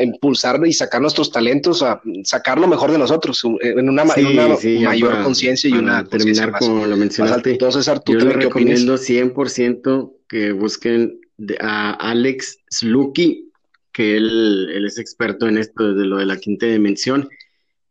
impulsar 0.00 0.60
y 0.66 0.72
sacar 0.72 1.00
nuestros 1.00 1.30
talentos, 1.30 1.84
a 1.84 2.00
sacar 2.24 2.58
lo 2.58 2.66
mejor 2.66 2.90
de 2.90 2.98
nosotros 2.98 3.40
en 3.60 3.88
una, 3.88 4.04
mayor 4.04 5.22
conciencia 5.22 5.70
y 5.70 5.74
una 5.74 6.04
terminar 6.04 6.50
como 6.58 6.84
lo 6.84 6.96
mencionaste. 6.96 7.52
Entonces, 7.52 7.86
Arturo, 7.86 8.18
yo 8.18 8.26
les 8.26 8.36
recomiendo 8.36 8.96
100% 8.96 10.12
que 10.28 10.50
busquen 10.50 11.20
a 11.60 11.92
Alex 11.92 12.58
Slucky 12.70 13.45
que 13.96 14.18
él, 14.18 14.68
él, 14.74 14.84
es 14.84 14.98
experto 14.98 15.48
en 15.48 15.56
esto 15.56 15.94
de 15.94 16.04
lo 16.04 16.18
de 16.18 16.26
la 16.26 16.36
quinta 16.36 16.66
dimensión 16.66 17.30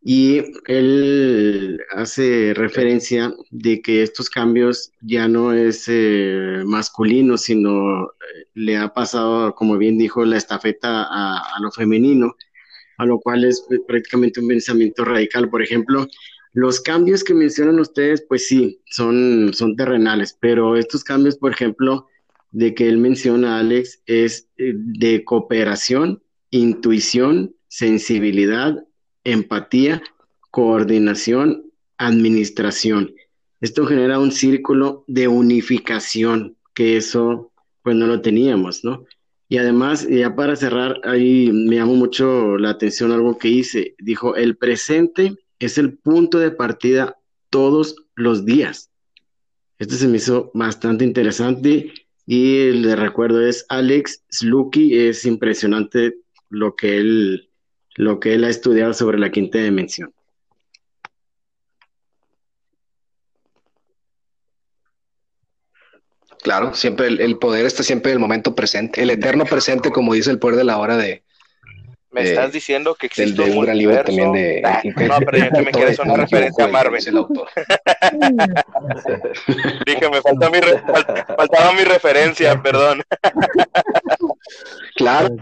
y 0.08 0.43
él 0.68 1.82
hace 1.95 2.53
referencia 2.53 3.34
de 3.49 3.82
que 3.82 4.03
estos 4.03 4.30
cambios 4.30 4.91
ya 5.01 5.28
no 5.28 5.51
es 5.51 5.86
eh, 5.88 6.62
masculino, 6.64 7.39
sino 7.39 8.03
eh, 8.03 8.45
le 8.53 8.78
ha 8.78 8.93
pasado, 8.93 9.56
como 9.56 9.80
bien 9.80 9.97
dijo, 9.97 10.24
la 10.24 10.38
estafeta 10.38 11.06
a, 11.06 11.39
a, 11.56 11.60
lo 11.60 11.72
femenino, 11.72 12.36
a 12.99 13.06
lo 13.08 13.20
cual 13.20 13.45
es 13.45 13.66
prácticamente 13.88 14.39
un 14.39 14.47
pensamiento 14.47 15.06
radical. 15.06 15.49
Por 15.49 15.64
ejemplo, 15.64 16.06
los 16.53 16.82
cambios 16.82 17.24
que 17.24 17.34
mencionan 17.34 17.80
ustedes, 17.80 18.24
pues 18.30 18.47
sí, 18.47 18.80
son, 18.86 19.56
son 19.56 19.76
terrenales, 19.76 20.38
pero 20.39 20.78
estos 20.78 21.03
cambios, 21.03 21.36
por 21.36 21.51
ejemplo, 21.51 22.06
de 22.56 22.74
que 22.74 22.88
él 22.88 22.97
menciona, 22.99 23.60
Alex, 23.60 24.01
es 24.06 24.47
eh, 24.58 24.72
de 24.76 25.26
cooperación, 25.26 26.24
intuición, 26.51 27.53
sensibilidad, 27.68 28.82
empatía, 29.26 30.01
coordinación, 30.51 31.66
administración. 31.97 33.14
Esto 33.60 33.86
genera 33.86 34.20
un 34.20 34.32
círculo 34.32 35.03
de 35.08 35.28
unificación, 35.28 36.56
que 36.74 36.95
eso 36.95 37.51
pues 37.84 37.97
no 37.97 38.08
lo 38.08 38.22
teníamos, 38.22 38.86
¿no? 38.86 39.03
Y 39.49 39.58
además, 39.58 40.08
ya 40.08 40.34
para 40.34 40.56
cerrar, 40.56 41.01
ahí 41.03 41.51
me 41.51 41.76
llamó 41.76 41.95
mucho 41.95 42.58
la 42.58 42.70
atención 42.70 43.12
algo 43.12 43.38
que 43.38 43.49
hice. 43.49 43.95
Dijo, 43.99 44.38
el 44.38 44.56
presente 44.56 45.36
es 45.60 45.78
el 45.78 45.97
punto 45.97 46.39
de 46.39 46.51
partida 46.51 47.18
todos 47.49 47.97
los 48.16 48.45
días. 48.45 48.91
Esto 49.78 49.95
se 49.95 50.08
me 50.08 50.18
hizo 50.18 50.51
bastante 50.53 51.03
interesante 51.03 51.91
y 52.26 52.72
le 52.72 52.96
recuerdo 52.96 53.46
es 53.46 53.66
Alex 53.70 54.24
Slucky, 54.30 55.08
es 55.08 55.26
impresionante 55.26 56.16
lo 56.50 56.76
que 56.76 56.98
él, 56.98 57.50
lo 57.96 58.20
que 58.20 58.34
él 58.34 58.44
ha 58.44 58.50
estudiado 58.50 58.94
sobre 58.94 59.20
la 59.20 59.32
quinta 59.32 59.60
dimensión. 59.60 60.12
Claro, 66.42 66.76
siempre 66.76 67.08
el, 67.08 67.40
poder 67.40 67.66
está 67.66 67.82
siempre 67.82 68.12
en 68.12 68.18
el 68.18 68.22
momento 68.22 68.54
presente, 68.54 69.02
el 69.02 69.10
eterno 69.10 69.46
presente, 69.46 69.90
como 69.90 70.14
dice 70.14 70.30
el 70.30 70.38
poder 70.38 70.58
de 70.58 70.64
la 70.64 70.78
hora 70.78 70.96
de, 70.96 71.24
me 72.16 72.24
estás 72.24 72.51
diciendo 72.53 72.95
que 72.95 73.05
existe 73.07 73.41
un, 73.41 73.66
gran 73.66 73.78
libro 73.78 74.01
también 74.03 74.32
de. 74.32 74.61
no, 75.07 75.20
pero 75.20 75.38
yo 75.38 75.49
que 75.51 75.61
me 75.63 75.72
quieres 75.72 75.99
una 75.99 76.16
referencia 76.16 76.63
a 76.63 76.70
Marvel. 76.70 77.05
el 77.05 77.18
autor. 77.18 77.49
Dije, 79.86 80.09
me 80.09 80.22
falta 80.22 80.49
mi 80.49 80.59
faltaba 81.36 81.74
mi 81.74 81.84
referencia, 81.84 82.61
perdón. 82.61 83.03
claro. 84.95 85.36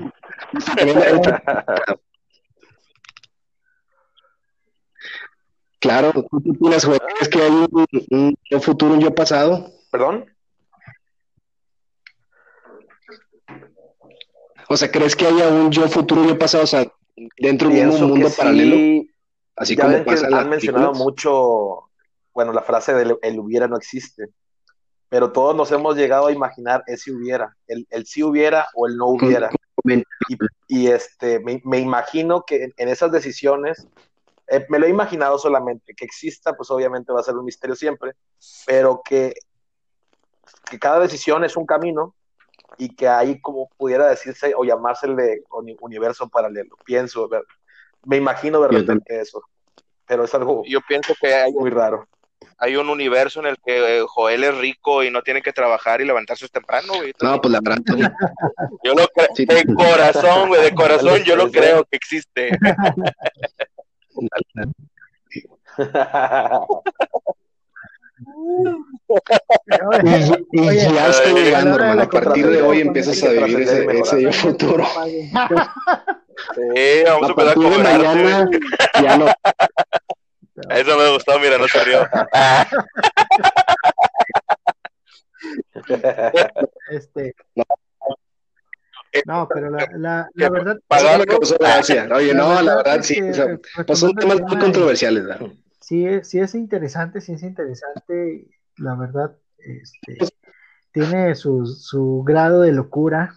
Claro, 5.79 6.11
¿tú 6.13 6.27
opinas, 6.31 6.87
¿Es 7.21 7.29
que 7.29 7.41
hay 7.41 7.51
un, 7.51 7.85
un, 8.09 8.35
un 8.49 8.61
futuro, 8.61 8.95
un 8.95 9.01
yo 9.01 9.13
pasado? 9.13 9.71
¿Perdón? 9.91 10.32
O 14.69 14.77
sea, 14.77 14.91
¿crees 14.91 15.15
que 15.15 15.27
haya 15.27 15.47
un 15.47 15.71
yo 15.71 15.87
futuro 15.87 16.23
y 16.23 16.27
yo 16.27 16.39
pasado? 16.39 16.63
O 16.63 16.67
sea, 16.67 16.91
dentro 17.37 17.69
de 17.69 17.87
un 17.87 18.09
mundo 18.09 18.29
paralelo. 18.35 19.03
así 19.55 19.75
como 19.75 20.03
pasa 20.03 20.27
han 20.27 20.49
mencionado 20.49 20.93
mucho, 20.93 21.89
bueno, 22.33 22.53
la 22.53 22.61
frase 22.61 22.93
del 22.93 23.17
el 23.21 23.39
hubiera 23.39 23.67
no 23.67 23.77
existe. 23.77 24.29
Pero 25.09 25.31
todos 25.31 25.55
nos 25.55 25.71
hemos 25.71 25.95
llegado 25.95 26.27
a 26.27 26.31
imaginar 26.31 26.83
ese 26.87 27.11
hubiera, 27.11 27.55
el, 27.67 27.85
el 27.91 28.05
sí 28.07 28.23
hubiera 28.23 28.67
o 28.73 28.87
el 28.87 28.97
no 28.97 29.07
hubiera. 29.07 29.51
Y, 30.67 30.87
este, 30.87 31.39
me, 31.39 31.79
imagino 31.79 32.43
que 32.45 32.71
en, 32.75 32.89
esas 32.89 33.11
decisiones, 33.11 33.87
eh, 34.47 34.65
me 34.69 34.79
lo 34.79 34.87
he 34.87 34.89
imaginado 34.89 35.37
solamente, 35.37 35.93
que 35.93 36.05
exista, 36.05 36.55
pues 36.55 36.71
obviamente 36.71 37.11
va 37.11 37.19
a 37.19 37.23
ser 37.23 37.35
un 37.35 37.45
misterio 37.45 37.75
siempre, 37.75 38.13
pero 38.65 39.01
que, 39.03 39.33
que 40.69 40.79
cada 40.79 40.99
decisión 40.99 41.43
es 41.43 41.57
un 41.57 41.65
camino 41.65 42.15
y 42.77 42.95
que 42.95 43.07
ahí 43.07 43.39
como 43.39 43.69
pudiera 43.77 44.07
decirse 44.07 44.53
o 44.55 44.63
llamársele 44.63 45.43
universo 45.81 46.29
paralelo. 46.29 46.77
Pienso, 46.85 47.29
me 48.05 48.17
imagino 48.17 48.59
verdaderamente 48.59 49.19
eso, 49.19 49.43
pero 50.05 50.25
es 50.25 50.33
algo 50.33 50.63
yo 50.65 50.79
pienso 50.87 51.13
que 51.19 51.33
hay 51.33 51.53
muy 51.53 51.69
raro. 51.69 52.07
Hay 52.57 52.75
un 52.75 52.89
universo 52.89 53.39
en 53.39 53.47
el 53.47 53.57
que 53.65 53.99
eh, 53.99 54.05
Joel 54.07 54.43
es 54.43 54.57
rico 54.57 55.03
y 55.03 55.09
no 55.09 55.21
tiene 55.21 55.41
que 55.41 55.53
trabajar 55.53 56.01
y 56.01 56.05
levantarse 56.05 56.47
temprano, 56.49 56.93
güey. 56.95 57.13
No, 57.21 57.41
pues 57.41 57.51
la 57.51 57.59
verdad. 57.61 57.81
Yo 58.83 58.93
lo 58.93 59.07
creo, 59.07 59.29
de 59.35 59.73
corazón, 59.73 60.49
güey, 60.49 60.61
de 60.61 60.71
corazón 60.75 61.23
yo 61.23 61.35
lo 61.35 61.49
creo 61.49 61.83
que 61.85 61.97
existe. 61.97 62.51
y, 70.51 70.75
ya 70.75 71.09
estoy 71.09 71.33
llegando, 71.33 71.75
hermano. 71.75 72.01
A 72.03 72.09
partir 72.09 72.47
de 72.47 72.61
hoy 72.61 72.81
empiezas 72.81 73.21
a 73.23 73.29
vivir 73.29 73.61
ese, 73.61 73.85
ese 73.85 74.31
futuro. 74.31 74.85
Sí, 76.55 77.03
vamos 77.05 77.23
a 77.23 77.29
empezar 77.29 77.51
a 77.51 77.53
comer. 77.53 77.79
Mañana, 77.79 78.49
ya 79.01 79.17
no. 79.17 79.25
Eso 80.69 80.97
me 80.97 81.11
gustó, 81.11 81.39
mira, 81.39 81.57
no 81.57 81.67
se 81.67 81.83
rió. 81.83 82.07
Este. 86.91 87.35
No, 89.25 89.47
pero 89.53 89.69
la, 89.69 89.87
la, 89.95 90.29
la 90.33 90.49
verdad. 90.49 90.79
Pagar 90.87 91.19
lo 91.19 91.25
que 91.25 91.37
pasó. 91.37 91.57
Oye, 92.15 92.33
no, 92.33 92.61
la 92.61 92.77
verdad, 92.77 93.01
sí. 93.03 93.21
O 93.21 93.33
sea, 93.33 93.59
pues 93.85 93.99
son 93.99 94.13
temas 94.15 94.41
muy 94.41 94.57
controversiales, 94.57 95.25
¿verdad? 95.25 95.47
Sí, 95.83 96.05
sí 96.23 96.39
es 96.39 96.55
interesante, 96.55 97.19
sí 97.19 97.33
es 97.33 97.43
interesante, 97.43 98.47
la 98.77 98.95
verdad, 98.95 99.35
este, 99.57 100.17
tiene 100.91 101.35
su, 101.35 101.65
su 101.65 102.23
grado 102.25 102.61
de 102.61 102.71
locura, 102.71 103.35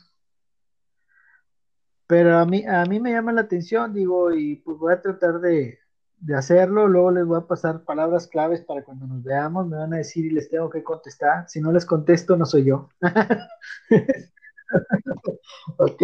pero 2.07 2.39
a 2.39 2.47
mí, 2.47 2.65
a 2.65 2.85
mí 2.85 3.01
me 3.01 3.11
llama 3.11 3.33
la 3.33 3.41
atención, 3.43 3.93
digo, 3.93 4.33
y 4.33 4.57
pues 4.57 4.79
voy 4.79 4.93
a 4.93 5.03
tratar 5.03 5.41
de, 5.41 5.81
de 6.19 6.37
hacerlo, 6.37 6.87
luego 6.87 7.11
les 7.11 7.27
voy 7.27 7.39
a 7.39 7.49
pasar 7.49 7.83
palabras 7.83 8.29
claves 8.29 8.61
para 8.61 8.85
cuando 8.85 9.09
nos 9.09 9.25
veamos, 9.25 9.67
me 9.67 9.77
van 9.77 9.95
a 9.95 9.99
decir 9.99 10.27
y 10.27 10.31
les 10.31 10.49
tengo 10.49 10.71
que 10.71 10.85
contestar, 10.85 11.49
si 11.49 11.61
no 11.61 11.73
les 11.73 11.85
contesto 11.85 12.37
no 12.37 12.47
soy 12.47 12.67
yo. 12.67 12.91
ok. 15.79 16.03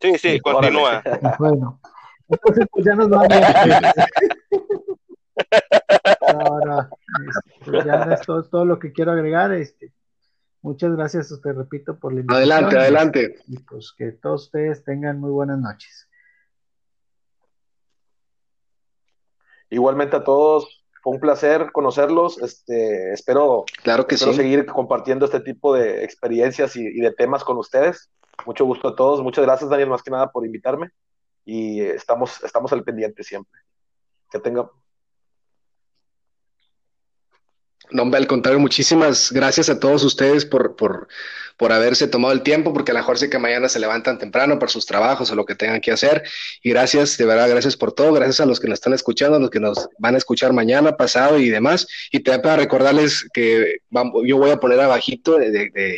Sí, 0.00 0.18
sí, 0.18 0.40
continúa. 0.40 1.02
Bueno, 1.38 1.78
entonces 2.28 2.66
pues 2.72 2.86
ya 2.86 2.94
nos 2.94 3.10
vamos. 3.10 3.28
No, 6.34 6.88
este, 7.60 7.86
ya 7.86 8.14
es 8.14 8.20
todo, 8.26 8.64
lo 8.64 8.78
que 8.78 8.92
quiero 8.92 9.12
agregar. 9.12 9.52
Este, 9.52 9.92
muchas 10.62 10.94
gracias, 10.96 11.32
te 11.42 11.52
repito, 11.52 11.98
por 11.98 12.12
la 12.12 12.20
invitación. 12.20 12.52
Adelante, 12.52 12.78
adelante. 12.78 13.36
Y 13.46 13.58
pues 13.58 13.94
que 13.96 14.12
todos 14.12 14.44
ustedes 14.44 14.84
tengan 14.84 15.20
muy 15.20 15.30
buenas 15.30 15.58
noches. 15.58 16.08
Igualmente 19.70 20.16
a 20.16 20.24
todos, 20.24 20.84
fue 21.02 21.14
un 21.14 21.20
placer 21.20 21.72
conocerlos. 21.72 22.40
Este, 22.40 23.12
espero, 23.12 23.64
claro 23.82 24.06
que 24.06 24.16
seguir 24.16 24.66
compartiendo 24.66 25.26
este 25.26 25.40
tipo 25.40 25.74
de 25.74 26.04
experiencias 26.04 26.76
y, 26.76 27.00
de 27.00 27.12
temas 27.12 27.44
con 27.44 27.58
ustedes. 27.58 28.10
Mucho 28.46 28.64
gusto 28.64 28.88
a 28.88 28.96
todos. 28.96 29.22
Muchas 29.22 29.44
gracias, 29.44 29.68
Daniel, 29.68 29.90
más 29.90 30.02
que 30.02 30.10
nada 30.10 30.30
por 30.30 30.46
invitarme. 30.46 30.90
Y 31.44 31.80
estamos, 31.80 32.42
estamos 32.42 32.72
al 32.72 32.84
pendiente 32.84 33.22
siempre. 33.22 33.60
Que 34.30 34.38
tenga 34.38 34.70
No, 37.90 38.10
al 38.14 38.26
contrario, 38.26 38.58
muchísimas 38.58 39.30
gracias 39.30 39.68
a 39.68 39.78
todos 39.78 40.02
ustedes 40.04 40.44
por, 40.44 40.74
por, 40.74 41.08
por 41.56 41.72
haberse 41.72 42.08
tomado 42.08 42.32
el 42.32 42.42
tiempo, 42.42 42.72
porque 42.72 42.90
a 42.90 42.94
lo 42.94 43.00
mejor 43.00 43.18
sé 43.18 43.30
que 43.30 43.38
mañana 43.38 43.68
se 43.68 43.78
levantan 43.78 44.18
temprano 44.18 44.58
por 44.58 44.70
sus 44.70 44.86
trabajos 44.86 45.30
o 45.30 45.34
lo 45.34 45.44
que 45.44 45.54
tengan 45.54 45.80
que 45.80 45.92
hacer. 45.92 46.22
Y 46.62 46.70
gracias, 46.70 47.16
de 47.18 47.26
verdad, 47.26 47.48
gracias 47.48 47.76
por 47.76 47.92
todo. 47.92 48.12
Gracias 48.12 48.40
a 48.40 48.46
los 48.46 48.58
que 48.58 48.68
nos 48.68 48.78
están 48.78 48.94
escuchando, 48.94 49.36
a 49.36 49.40
los 49.40 49.50
que 49.50 49.60
nos 49.60 49.88
van 49.98 50.14
a 50.14 50.18
escuchar 50.18 50.52
mañana, 50.52 50.96
pasado 50.96 51.38
y 51.38 51.50
demás. 51.50 51.86
Y 52.10 52.20
te 52.20 52.38
para 52.38 52.56
recordarles 52.56 53.28
que 53.32 53.78
yo 54.24 54.36
voy 54.38 54.50
a 54.50 54.58
poner 54.58 54.80
abajito, 54.80 55.38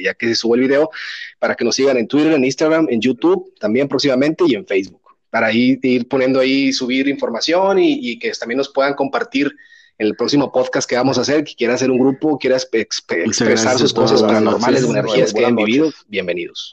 ya 0.03 0.15
que 0.15 0.29
se 0.29 0.35
subo 0.35 0.57
el 0.57 0.63
video, 0.63 0.91
para 1.39 1.55
que 1.55 1.65
nos 1.65 1.77
sigan 1.77 1.97
en 1.97 2.09
Twitter, 2.09 2.33
en 2.33 2.45
Instagram, 2.45 2.89
en 2.91 3.01
YouTube, 3.01 3.55
también 3.59 3.89
próximamente 3.89 4.45
y 4.47 4.55
en 4.55 4.67
Facebook. 4.67 5.01
Para 5.31 5.53
ir, 5.53 5.79
ir 5.83 6.09
poniendo 6.09 6.41
ahí, 6.41 6.73
subir 6.73 7.09
información 7.09 7.79
y, 7.79 8.11
y 8.11 8.19
que 8.19 8.31
también 8.33 8.59
nos 8.59 8.69
puedan 8.69 8.95
compartir 8.95 9.51
en 9.99 10.07
el 10.09 10.17
próximo 10.17 10.53
podcast 10.53 10.89
que 10.89 10.97
vamos 10.97 11.19
a 11.19 11.23
hacer, 11.23 11.45
que 11.45 11.55
quiera 11.55 11.75
hacer 11.75 11.91
un 11.91 11.99
grupo, 11.99 12.39
quiera 12.39 12.57
expresar 12.57 13.79
sus 13.79 13.95
cosas 13.95 14.23
paranormales 14.23 14.85
o 14.85 14.91
energías 14.91 15.33
que 15.33 15.41
hayan 15.41 15.57
vivido, 15.57 15.91
bienvenidos. 16.07 16.71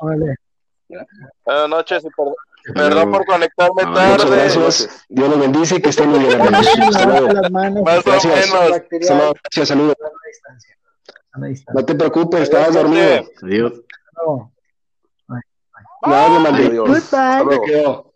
Buenas 1.46 1.70
noches 1.70 2.04
y 2.06 2.10
perdón, 2.74 3.12
por 3.12 3.26
conectarme 3.26 3.84
tarde. 3.84 4.30
Gracias. 4.30 5.06
Dios 5.10 5.30
los 5.30 5.40
bendice 5.40 5.76
y 5.76 5.82
que 5.82 5.90
estén 5.90 6.10
muy 6.10 6.20
bien. 6.20 6.40
Más 6.40 8.04
Gracias, 8.06 9.68
saludos. 9.68 9.96
No 11.74 11.86
te 11.86 11.96
preocupes, 11.96 12.42
estabas 12.42 12.74
dormido. 12.74 13.26
Adiós. 13.42 13.74
No, 16.06 16.30
no, 16.30 16.52
no, 16.52 16.86
Goodbye. 16.86 18.14